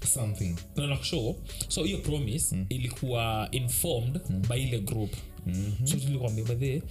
something. 0.06 0.54
Na 0.76 0.86
nakushow 0.86 1.36
so 1.68 1.84
hiyo 1.84 1.98
promise 1.98 2.56
ilikuwa 2.68 3.48
informed 3.52 4.20
by 4.48 4.62
ile 4.62 4.78
group. 4.78 5.10
So 5.84 5.96
tulikwambia 5.96 6.44
bedhe 6.44 6.82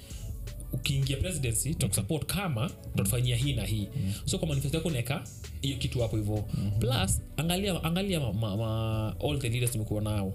ukiingia 0.74 1.18
presidency 1.18 1.70
tutakusupport 1.74 2.26
kama 2.26 2.70
tutatufanyia 2.70 3.36
hii 3.36 3.54
na 3.54 3.66
hii. 3.66 3.88
So 4.26 4.40
kwa 4.40 4.48
manifesto 4.48 4.78
yako 4.78 4.90
naeka 4.90 5.24
hiyo 5.62 5.78
kitu 5.78 6.00
hapo 6.02 6.18
hivyo. 6.18 6.46
Plus 6.80 7.22
angalia 7.38 7.84
angalia 7.84 8.20
ma, 8.20 8.34
ma, 8.34 8.58
ma, 8.58 9.16
all 9.24 9.40
the 9.40 9.50
leaders 9.50 9.72
tumekuwa 9.72 10.02
nao. 10.02 10.34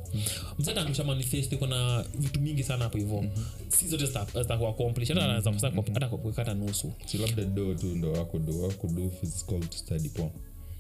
Angusha 0.77 1.05
manifesto 1.05 1.57
iko 1.57 1.67
na 1.67 2.05
vitu 2.19 2.41
mingi 2.41 2.63
sana 2.63 2.85
hapo 2.85 2.99
hivyo. 2.99 3.25
Si 3.69 3.89
zote 3.89 4.05
zita- 4.07 4.43
zitakuwa 4.43 4.71
accomplish 4.71 5.09
hata 5.09 5.25
anaweza 5.25 5.51
kusa- 5.51 5.73
hata 5.95 6.09
kukata 6.09 6.55
nusu. 6.55 6.93
Si 7.07 7.19
labda 7.19 7.45
do 7.45 7.75
tu 7.75 7.87
ndo 7.87 8.13
wako 8.13 8.39
do 8.39 8.61
wako 8.63 8.89
do 8.89 9.11
physical 9.21 9.63
study 9.71 10.09
poa 10.09 10.31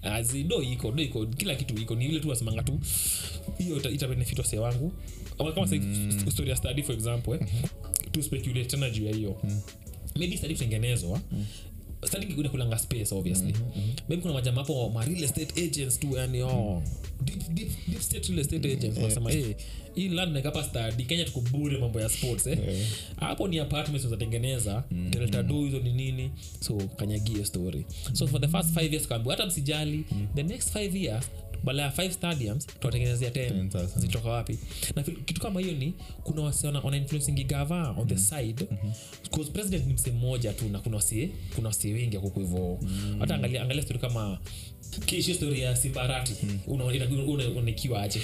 Azi, 0.03 0.45
do 0.45 0.63
iko 0.63 0.93
do 0.93 1.03
iko 1.03 1.27
kila 1.27 1.55
kitu 1.55 1.75
iko 1.83 1.95
ni 1.95 2.05
ile 2.07 2.21
tu 2.21 2.29
wasemanga 2.29 2.63
tu 2.63 2.81
hiyo 3.59 3.77
ita, 3.77 3.91
ita 3.91 4.09
benefit 4.09 4.39
wase 4.39 4.59
wangu. 4.59 4.93
Ama 5.39 5.53
kama 5.53 5.67
mm. 5.67 6.31
story 6.31 6.51
ya 6.51 6.57
study 6.57 6.83
for 6.83 6.95
example 6.95 7.35
eh, 7.35 7.47
tu 8.13 8.23
speculate 8.23 8.65
tena 8.65 8.91
juu 8.91 9.05
ya 9.05 9.15
hiyo. 9.15 9.37
Maybe 10.17 10.37
study 10.37 10.55
kutengenezwa 10.55 11.21
study 11.31 11.45
kuna 12.37 12.49
kulanga 12.49 12.79
space 12.79 13.13
obviously. 13.13 13.55
Maybe 14.09 14.23
kuna 14.23 14.35
majamaa 14.35 14.61
hapo 14.61 14.91
ma 14.91 15.05
real 15.05 15.25
estate 15.25 15.65
agents 15.65 16.01
tu 16.01 16.17
yani 16.17 16.43
oh. 16.43 16.83
Deep, 17.25 17.49
deep, 17.55 17.69
deep 17.89 18.01
state 18.01 18.29
real 18.29 18.39
estate 18.41 18.73
agents 18.73 18.97
wanasema 18.99 19.31
hii 19.95 20.09
land 20.09 20.33
nakapa 20.33 20.65
study 20.65 21.05
Kenya 21.05 21.25
tuko 21.25 21.41
bure 21.41 21.79
mambo 21.79 22.01
ya 22.01 22.09
sports 22.09 22.47
eh. 22.47 22.59
Hapo 23.17 23.49
ni 23.49 23.59
apartments 23.59 24.05
unatengeneza 24.07 24.85
delta 25.11 25.43
do 25.43 25.65
hizo 25.65 25.79
ni 25.79 25.93
nini 25.93 26.31
so 26.61 26.75
kanyagie 26.97 27.45
story. 27.45 27.85
So 28.13 28.27
for 28.27 28.41
the 28.41 28.49
first 28.49 28.75
five 28.75 28.93
years 28.93 29.09
kaambiwa 29.09 29.35
hata 29.37 29.47
msijali 29.47 30.05
the 30.35 30.43
next 30.43 30.73
five 30.73 30.97
years 30.97 31.31
bala 31.65 31.83
ya 31.83 31.91
five 31.91 32.13
stadiums 32.13 32.67
tuwatengenezea 32.67 33.31
10 33.31 33.33
Ten 33.33 33.87
zitoka 33.97 34.29
wapi? 34.29 34.59
Na 34.97 35.03
kitu 35.03 35.41
kama 35.41 35.61
hiyo 35.61 35.75
ni 35.75 35.95
kuna 36.23 36.43
wase 36.43 36.67
wana, 36.67 36.81
wana 36.81 37.01
gava 37.47 37.91
on 37.99 38.09
the 38.09 38.17
side. 38.19 38.69
Because 39.23 39.51
president 39.51 39.87
ni 39.87 39.93
msee 39.93 40.11
mmoja 40.11 40.53
tu 40.53 40.69
na 40.69 40.79
kuna 40.81 40.97
wasie 40.97 41.31
kuna 41.55 41.69
wasie 41.69 41.95
wengi 41.95 42.17
akuku 42.17 42.41
hivo 42.41 42.81
hata 43.19 43.35
angalia 43.35 43.63
angalia 43.63 43.83
stori 43.83 43.99
kama 43.99 44.39
kishi 45.07 45.35
story 45.35 45.61
ya 45.61 45.77
simbarati 45.77 46.33
unaonikiwa 46.67 48.03
aje? 48.03 48.21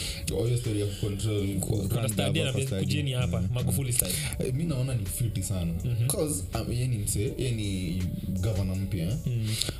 Hiyo 0.46 0.56
story 0.58 0.80
ya 0.80 0.86
kucontrol 0.86 1.60
kuna 1.88 2.08
stadia 2.08 2.44
na 2.44 2.52
kujeni 2.52 3.12
hapa 3.12 3.40
magufuli 3.54 3.92
style 3.92 4.12
Eh, 4.38 4.54
mi 4.54 4.64
naona 4.64 4.94
ni 4.94 5.06
fiti 5.06 5.42
sana. 5.42 5.72
Bcause 6.06 6.44
ye 6.72 6.86
ni 6.86 6.98
mse 6.98 7.32
ye 7.38 7.50
ni 7.50 8.02
gavana 8.40 8.74
mpya. 8.74 9.06
Eh. 9.06 9.16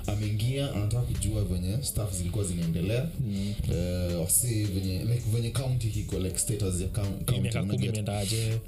ameingia 0.06 0.72
anataka 0.74 1.02
kujua 1.02 1.44
venye 1.44 1.82
staff 1.82 2.14
zilikuwa 2.16 2.44
zinaendelea. 2.44 3.08
Eh, 3.72 4.20
wasi 4.20 4.64
venye 4.64 4.98
like 4.98 5.22
venye 5.34 5.50
county 5.50 5.88
hiko 5.88 6.18
like 6.18 6.38
status 6.38 6.80
ya 6.80 6.86
coun- 6.88 7.18
Hii 7.18 7.24
county 7.24 7.40
miaka 7.40 7.64
kumi 7.64 7.86
imeendaje 7.86 8.58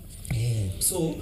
so 0.79 1.15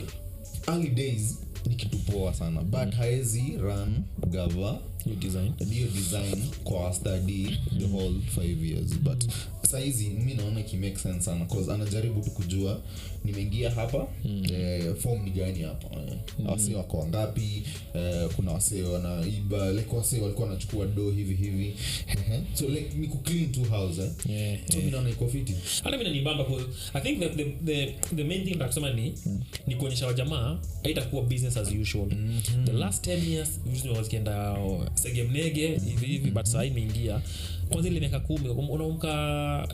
early 0.68 0.88
days 0.88 1.38
ni 1.66 1.74
kitu 1.74 1.98
poa 1.98 2.34
sana. 2.34 2.62
But 2.62 2.94
haezi 2.94 3.42
run 3.60 4.02
gava 4.30 4.78
New 5.06 5.16
design. 5.16 5.52
Hiyo 5.70 5.88
design 5.88 6.42
kwa 6.64 6.92
study 6.94 7.58
the 7.78 7.86
whole 7.86 8.14
five 8.34 8.64
years 8.66 8.98
but 8.98 9.24
saizi 9.70 10.06
mi 10.08 10.34
naona 10.34 10.62
kimake 10.62 10.96
sense 10.98 11.20
sana 11.22 11.44
cause 11.44 11.72
anajaribu 11.72 12.20
tu 12.20 12.30
kujua 12.30 12.80
nimeingia 13.24 13.70
hapa 13.70 14.06
eh, 14.52 14.94
form 14.96 15.24
ni 15.24 15.30
gani 15.30 15.62
hapa 15.62 15.86
eh. 16.00 16.16
wase 16.46 16.74
wako 16.74 16.98
wangapi 16.98 17.62
eh, 17.94 18.28
kuna 18.36 18.52
wasee 18.52 18.82
wanaiba 18.82 19.72
like 19.72 19.96
wasee 19.96 20.20
walikuwa 20.20 20.48
wanachukua 20.48 20.86
do 20.86 21.10
hivi 21.10 21.34
hivi 21.34 21.74
so 22.54 22.68
like 22.68 22.96
ni 22.98 23.06
kuclean 23.08 23.52
two 23.52 23.64
house 23.64 24.02
eh. 24.02 24.10
yeah, 24.28 24.58
so 24.72 24.78
mi 24.78 24.90
naona 24.90 25.10
iko 25.10 25.28
fiti. 25.28 25.54
Hata 25.84 25.96
mi 25.98 26.04
nanibamba 26.04 26.44
i 26.94 27.00
think 27.00 27.18
the, 27.20 27.28
the, 27.28 27.44
the, 27.64 27.94
the 28.16 28.24
main 28.24 28.44
thing 28.44 28.54
nataka 28.54 28.92
ni 28.92 29.14
mm. 29.26 29.40
ni 29.66 29.76
kuonyesha 29.76 30.06
wajamaa 30.06 30.58
haitakuwa 30.82 31.22
business 31.22 31.56
as 31.56 31.68
usual. 31.82 32.08
The 32.64 32.72
last 32.72 33.06
10 33.06 33.30
years 33.30 33.60
usually 33.72 33.96
wazikienda 33.96 34.56
segemnege 34.94 35.68
hivi 35.68 36.06
hivi 36.06 36.30
but 36.30 36.46
sahii 36.46 36.68
imeingia 36.70 37.20
kwanza 37.68 37.88
ile 37.88 38.00
miaka 38.00 38.20
kumi 38.20 38.48
um- 38.48 38.70
unaamka 38.70 39.68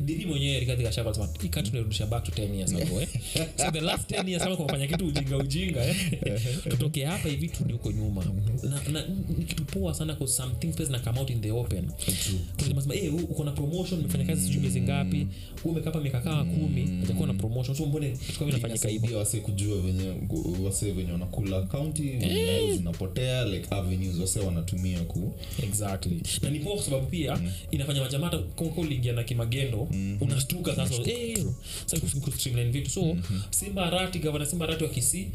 didi 0.00 0.26
mwenyewe 0.26 0.60
rikadhi 0.60 0.82
kashaka 0.84 1.14
sema 1.14 1.28
hii 1.42 1.48
country 1.48 1.70
tunarudisha 1.70 2.06
back 2.06 2.24
to 2.24 2.42
10 2.42 2.54
years 2.54 2.72
ago 2.74 3.00
eh. 3.00 3.08
So 3.56 3.70
the 3.70 3.80
last 3.80 4.10
10 4.10 4.28
years 4.28 4.42
kama 4.42 4.56
kufanya 4.56 4.86
kitu 4.86 5.06
ujinga 5.06 5.36
ujinga 5.36 5.84
eh. 5.86 5.96
Tutoke 6.70 7.04
hapa 7.04 7.28
hivi 7.28 7.48
turudi 7.48 7.72
huko 7.72 7.92
nyuma. 7.92 8.24
Na, 8.62 8.92
na 8.92 9.04
ni 9.38 9.44
kitu 9.44 9.64
poa 9.64 9.94
sana 9.94 10.14
kwa 10.14 10.26
some 10.26 10.54
things 10.54 10.76
pesa 10.76 10.92
na 10.92 10.98
come 10.98 11.20
out 11.20 11.30
in 11.30 11.40
the 11.40 11.50
open. 11.52 11.90
Tunasema 12.56 12.94
eh 12.94 13.14
uko 13.14 13.44
na 13.44 13.50
promotion 13.52 14.00
umefanya 14.00 14.24
kazi 14.24 14.42
sijui 14.42 14.60
miezi 14.60 14.80
ngapi 14.80 15.16
wewe 15.16 15.26
umekaa 15.64 15.90
hapa 15.90 16.00
miaka 16.00 16.20
kama 16.20 16.44
kumi 16.44 16.88
utakuwa 17.04 17.26
na 17.26 17.34
promotion. 17.34 17.76
So 17.76 17.86
mbona 17.86 18.08
kitu 18.08 18.38
kama 18.38 18.50
inafanyika 18.50 18.88
hivi 18.88 19.14
wase 19.14 19.40
kujua 19.40 19.80
venye 19.80 20.12
wase 20.64 20.92
venye 20.92 21.12
wanakula 21.12 21.62
county 21.62 22.02
venye 22.02 22.72
zinapotea 22.76 23.44
like 23.44 23.74
avenues 23.74 24.18
wase 24.20 24.40
wanatumia 24.40 25.00
ku 25.00 25.32
exactly. 25.62 26.22
Na 26.42 26.50
ni 26.50 26.60
poa 26.60 26.74
kwa 26.74 26.82
sababu 26.84 27.06
pia 27.06 27.38
inafanya 27.70 28.00
majamaa 28.00 28.30
kama 28.30 28.70
uliingia 28.76 29.12
na 29.12 29.24
kimagendo 29.24 29.79
sasa 30.76 30.94
eh 31.10 31.44
sasa 31.86 32.06
kus- 32.06 32.20
kus- 32.20 32.70
vitu 32.70 32.90
so 32.90 33.16
simba 33.50 33.86
arati 33.86 34.18
gavana 34.18 34.46
simba 34.46 34.64
arati 34.68 34.84
wa 34.84 34.90
kisii. 34.90 35.26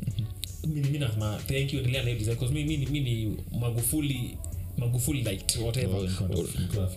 Mimi 0.68 0.82
mimi 0.82 1.00
nasema 1.00 1.40
thank 1.48 1.74
you 1.74 1.80
endelea 1.80 2.02
na 2.04 2.10
hiyo 2.10 2.20
design 2.20 2.36
because 2.38 2.54
mimi 2.54 2.78
mimi 2.78 3.00
ni 3.00 3.38
magufuli 3.60 4.38
magufuli 4.78 5.22
light 5.22 5.56
whatever. 5.56 6.00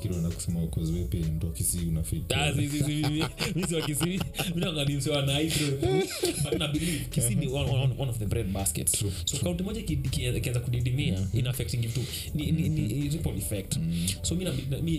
Unaenda 0.09 0.31
kusema 0.31 0.67
cause 0.67 0.93
pia 0.93 1.21
mtu 1.21 1.47
wa 1.47 1.53
Kisii 1.53 1.79
unafit. 1.89 2.23
Si- 2.55 2.69
si- 2.69 2.79
si- 2.85 2.85
mi- 2.93 3.25
mi 3.55 3.67
si 3.69 3.75
wa 3.75 3.83
Kisii. 3.83 4.21
Mi 4.55 4.61
naangalia 4.61 4.97
msee 4.99 5.11
wa 5.13 5.23
Nairobi. 5.27 5.87
But 6.45 6.59
na 6.59 6.69
believe 6.69 7.05
Kisii 7.11 7.35
ni 7.35 7.47
one, 7.47 7.71
one, 7.71 7.95
one 7.99 8.11
of 8.11 8.19
the 8.19 8.27
bread 8.27 8.47
baskets. 8.53 9.05
So 9.25 9.37
kaunti 9.39 9.63
moja 9.63 9.81
iki- 9.81 9.93
iki- 9.93 10.25
ikianza 10.37 10.61
kudidimia 10.61 11.27
ina 11.35 11.51
affecting 11.51 11.77
vitu 11.81 12.01
ni, 12.35 12.53
ni, 12.53 12.69
ni 12.69 13.09
ripple 13.09 13.37
effect. 13.37 13.79
So 14.23 14.35
mi 14.35 14.45
na- 14.45 14.53
mi 14.83 14.99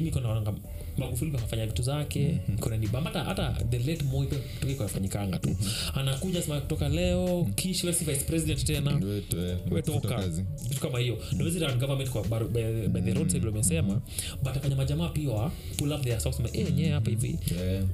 wanga 1.00 1.06
magufuli 1.06 1.32
kafanya 1.32 1.66
vitu 1.66 1.82
zake 1.82 2.38
ni 2.80 2.88
bamba 2.88 3.10
hata 3.10 3.24
hata 3.24 3.64
the 3.70 3.80
late 3.80 4.04
moi 4.04 4.28
pia 4.28 4.40
tuki 4.62 4.76
kafanyikanga 4.76 5.40
tu. 5.40 5.56
Anakuja 5.96 6.42
sema 6.42 6.62
kutoka 6.62 6.90
leo 6.90 7.48
kish 7.56 7.84
wewe 7.84 7.96
si 7.96 8.06
vice 8.06 8.24
president 8.24 8.64
tena. 8.66 9.00
Wetoka 9.72 10.28
vitu 10.70 10.82
kama 10.82 11.00
hiyo. 11.00 11.18
Run 11.40 11.80
government 11.80 12.10
kwa 12.10 12.24
bar, 12.28 12.48
by, 12.48 12.88
by 12.88 13.02
the 13.02 13.14
road 13.14 13.30
side 13.30 13.46
wamesema 13.46 14.02
but 14.44 14.58
afanya 14.58 14.76
majamaa 14.76 15.10
pia 15.10 15.52
pull 15.78 15.92
up 15.92 16.02
their 16.04 16.20
socks 16.22 16.40
eh 16.54 16.66
yenyewe 16.66 16.90
hapa 16.90 17.10
hivi. 17.10 17.40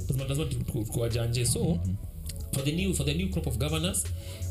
Lazima 0.07 0.25
lazima 0.27 0.45
tu- 0.45 0.63
tu- 0.71 0.85
tuwajanje 0.93 1.45
so 1.45 1.79
for 2.55 2.63
the 2.63 2.71
new 2.71 2.93
for 2.93 3.05
the 3.05 3.13
new 3.13 3.27
crop 3.29 3.47
of 3.47 3.57
governors 3.57 4.03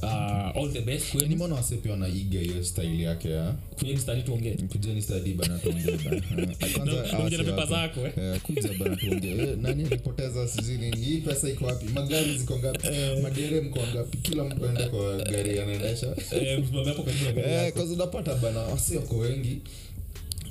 uh, 0.02 0.52
all 0.56 0.68
the 0.72 0.80
best. 0.80 1.10
Kwenu. 1.12 1.28
Nimeona 1.28 1.54
wase 1.54 1.76
pia 1.76 1.90
wanaiga 1.92 2.40
hiyo 2.40 2.64
style 2.64 3.02
yake 3.02 3.30
ya? 3.30 3.54
Kujeni 3.78 3.98
study 4.00 4.22
tuongee. 4.22 4.54
Kujeni 4.72 5.02
study 5.02 5.34
bana 5.34 5.58
tuongee 5.58 5.96
bana. 6.04 6.22
Eh, 6.60 6.72
kwanza 7.14 7.36
Na- 7.38 7.44
pepa 7.44 7.66
zako, 7.66 8.00
eh. 8.00 8.12
Eh, 8.18 8.40
kuja 8.40 8.70
bana 8.78 8.96
tuongee. 8.96 9.30
Eh, 9.42 9.56
nani 9.62 9.84
alipoteza 9.84 10.48
sijui 10.48 10.78
nini? 10.78 10.96
Hii 10.96 11.18
pesa 11.20 11.48
iko 11.48 11.64
wapi? 11.64 11.86
Magari 11.94 12.38
ziko 12.38 12.58
ngapi? 12.58 12.88
Madere 13.22 13.60
mko 13.60 13.80
ngapi? 13.94 14.16
Kila 14.18 14.44
mtu 14.44 14.64
aende 14.66 14.84
kwa 14.84 15.16
gari 15.16 15.58
anaendesha. 15.60 16.16
Eh, 16.32 16.62
msimame 16.62 16.88
hapo 16.88 17.02
karibu 17.02 17.24
na 17.24 17.32
gari 17.32 17.52
Eh. 17.52 17.72
'cause 17.72 17.92
unapata 17.94 18.34
bana 18.34 18.60
wasio 18.60 19.00
kwa 19.00 19.18
wengi. 19.18 19.58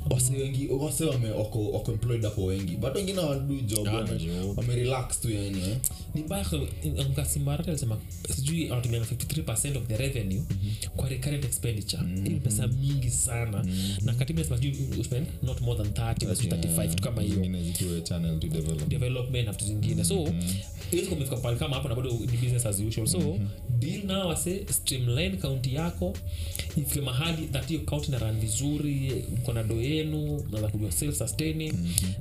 Wase 0.10 0.34
wengi 0.34 0.68
wase 0.68 1.06
wame 1.06 1.30
wako, 1.30 1.72
wako 1.72 1.92
employed 1.92 2.24
hapo 2.24 2.46
wengi. 2.46 2.76
But 2.76 2.96
wengine 2.96 3.20
wadu 3.20 3.62
job 3.62 3.88
Ah, 3.88 4.04
job. 4.04 4.58
wamerelax 4.58 5.22
tu 5.22 5.30
yani 5.32 5.60
eh. 5.60 5.78
Ni 6.16 6.24
mbaya 6.24 6.46
mkasimbarati 7.10 7.70
alisema 7.70 7.98
sijui 8.36 8.66
anatumia 8.72 9.00
53 9.00 9.78
of 9.78 9.88
the 9.88 9.98
revenue 9.98 10.42
kwa 10.96 11.10
recurrent 11.10 11.46
expenditure. 11.46 12.04
Ni 12.04 12.30
pesa 12.30 12.68
mingi 12.68 13.10
sana. 13.10 13.66
Na 14.02 14.14
katibu 14.14 14.40
anasema 14.40 14.58
sijui 14.58 15.00
uspend 15.00 15.28
not 15.44 15.62
more 15.62 15.84
than 15.84 16.14
30 16.14 16.28
na 16.28 16.34
35 16.34 16.88
vitu 16.88 17.04
kama 17.04 17.22
hiyo. 17.22 17.36
Zingine 17.36 18.02
channel 18.02 18.40
to 18.40 18.48
develop. 18.48 18.88
Development 18.88 19.46
na 19.46 19.52
vitu 19.52 19.66
zingine. 19.66 20.04
So 20.04 20.34
ili 20.92 21.02
kumefika 21.08 21.38
pale 21.38 21.58
kama 21.58 21.76
hapo 21.76 21.90
na 21.90 21.96
bado 21.96 22.10
ni 22.12 22.28
business 22.38 22.66
as 22.66 22.80
usual. 22.80 23.08
So 23.08 23.38
deal 23.80 24.04
nao 24.06 24.28
wase 24.28 24.66
streamline 24.74 25.38
kaunti 25.38 25.76
yako. 25.76 26.14
Ifike 26.78 27.02
mahali 27.02 27.48
that 27.48 27.68
hiyo 27.68 27.80
kaunti 27.82 28.12
na 28.12 28.18
run 28.20 28.40
vizuri 28.40 29.26
mko 29.38 29.54
na 29.54 29.64
do 29.64 29.82
yenu 29.82 30.44
naza 30.52 30.68
kujua 30.68 30.92
self 30.92 31.18
sustaining 31.18 31.74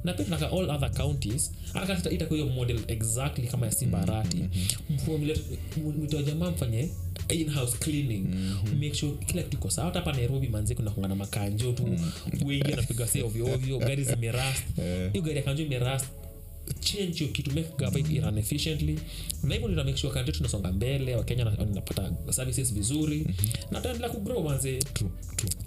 na 0.05 0.13
pia 0.13 0.25
tunaka 0.25 0.47
all 0.53 0.71
other 0.71 0.91
counties 0.93 1.53
hata 1.73 2.11
itakuwa 2.11 2.39
hiyo 2.41 2.53
model 2.53 2.81
exactly 2.89 3.47
kama 3.47 3.67
ya 3.67 3.73
simba 3.83 4.03
arati 4.03 4.45
mwitoa 5.99 6.23
jamaa 6.23 6.51
mfanye 6.51 6.89
in-house 7.29 7.77
cleaning. 7.79 8.27
Make 8.81 8.95
sure 8.95 9.13
kila 9.27 9.43
kitu 9.43 9.57
iko 9.57 9.71
sawa. 9.71 9.87
Hata 9.87 9.99
hapa 9.99 10.13
nairobi 10.13 10.49
manzi 10.49 10.75
kuna 10.75 10.91
kungana 10.91 11.15
makanjo 11.15 11.73
tu. 11.73 11.89
Wengi 12.47 12.73
anapiga 12.73 13.07
se 13.07 13.23
ovyo 13.23 13.47
ovyo 13.55 13.79
gari 13.79 14.05
zimerast 14.05 14.63
hiyo 15.13 15.23
gari 15.25 15.37
ya 15.37 15.43
kanjo 15.43 15.63
imerast 15.63 16.07
change 16.81 17.13
hiyo 17.19 17.31
kitu 17.33 17.51
make 17.51 17.69
gava 17.79 17.99
run 18.25 18.39
efficiently. 18.39 18.99
Na 19.43 19.55
hivyo 19.55 19.69
ndio 19.69 19.85
make 19.85 19.97
sure 19.97 20.13
country 20.13 20.33
tunasonga 20.33 20.73
mbele 20.73 21.17
wakenya 21.17 21.45
na- 21.45 21.51
wanapata 21.59 22.13
services 22.31 22.75
vizuri. 22.75 23.27
Na 23.71 23.79
tutaendelea 23.79 24.11
kugrow 24.11 24.43
manze. 24.43 24.79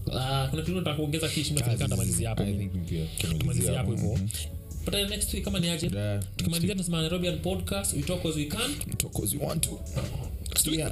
Uh, 0.07 0.49
kuna 0.49 0.61
kitu 0.61 0.75
nataka 0.75 0.95
kuongeza 0.97 1.29
kishi 1.29 1.53
mtamalizia 1.53 2.29
hapo. 2.29 2.43
I 2.43 2.53
think 2.53 2.71
pia 2.71 3.05
tumalizia 3.17 3.39
tumalizia 3.39 3.77
hapo 3.77 3.91
hapo. 3.91 4.01
hivyo. 4.01 4.17
But 4.17 4.64
uh, 4.87 5.09
next 5.09 5.33
week 5.33 5.43
kama 5.43 5.59
ni 5.59 5.69
aje 5.69 5.89
Yeah, 5.95 6.23
tukimalizia 6.35 6.71
tunasema 6.71 6.97
nairobian 7.01 7.39
podcast 7.39 7.93
we 7.93 8.01
talk 8.01 8.25
as 8.25 8.35
we 8.35 8.45
can 8.45 8.75
talk 8.97 9.23
as 9.23 9.33
we 9.33 9.45
want 9.45 9.63
to. 9.63 9.79
Sweet. 10.57 10.79
Yeah. 10.79 10.91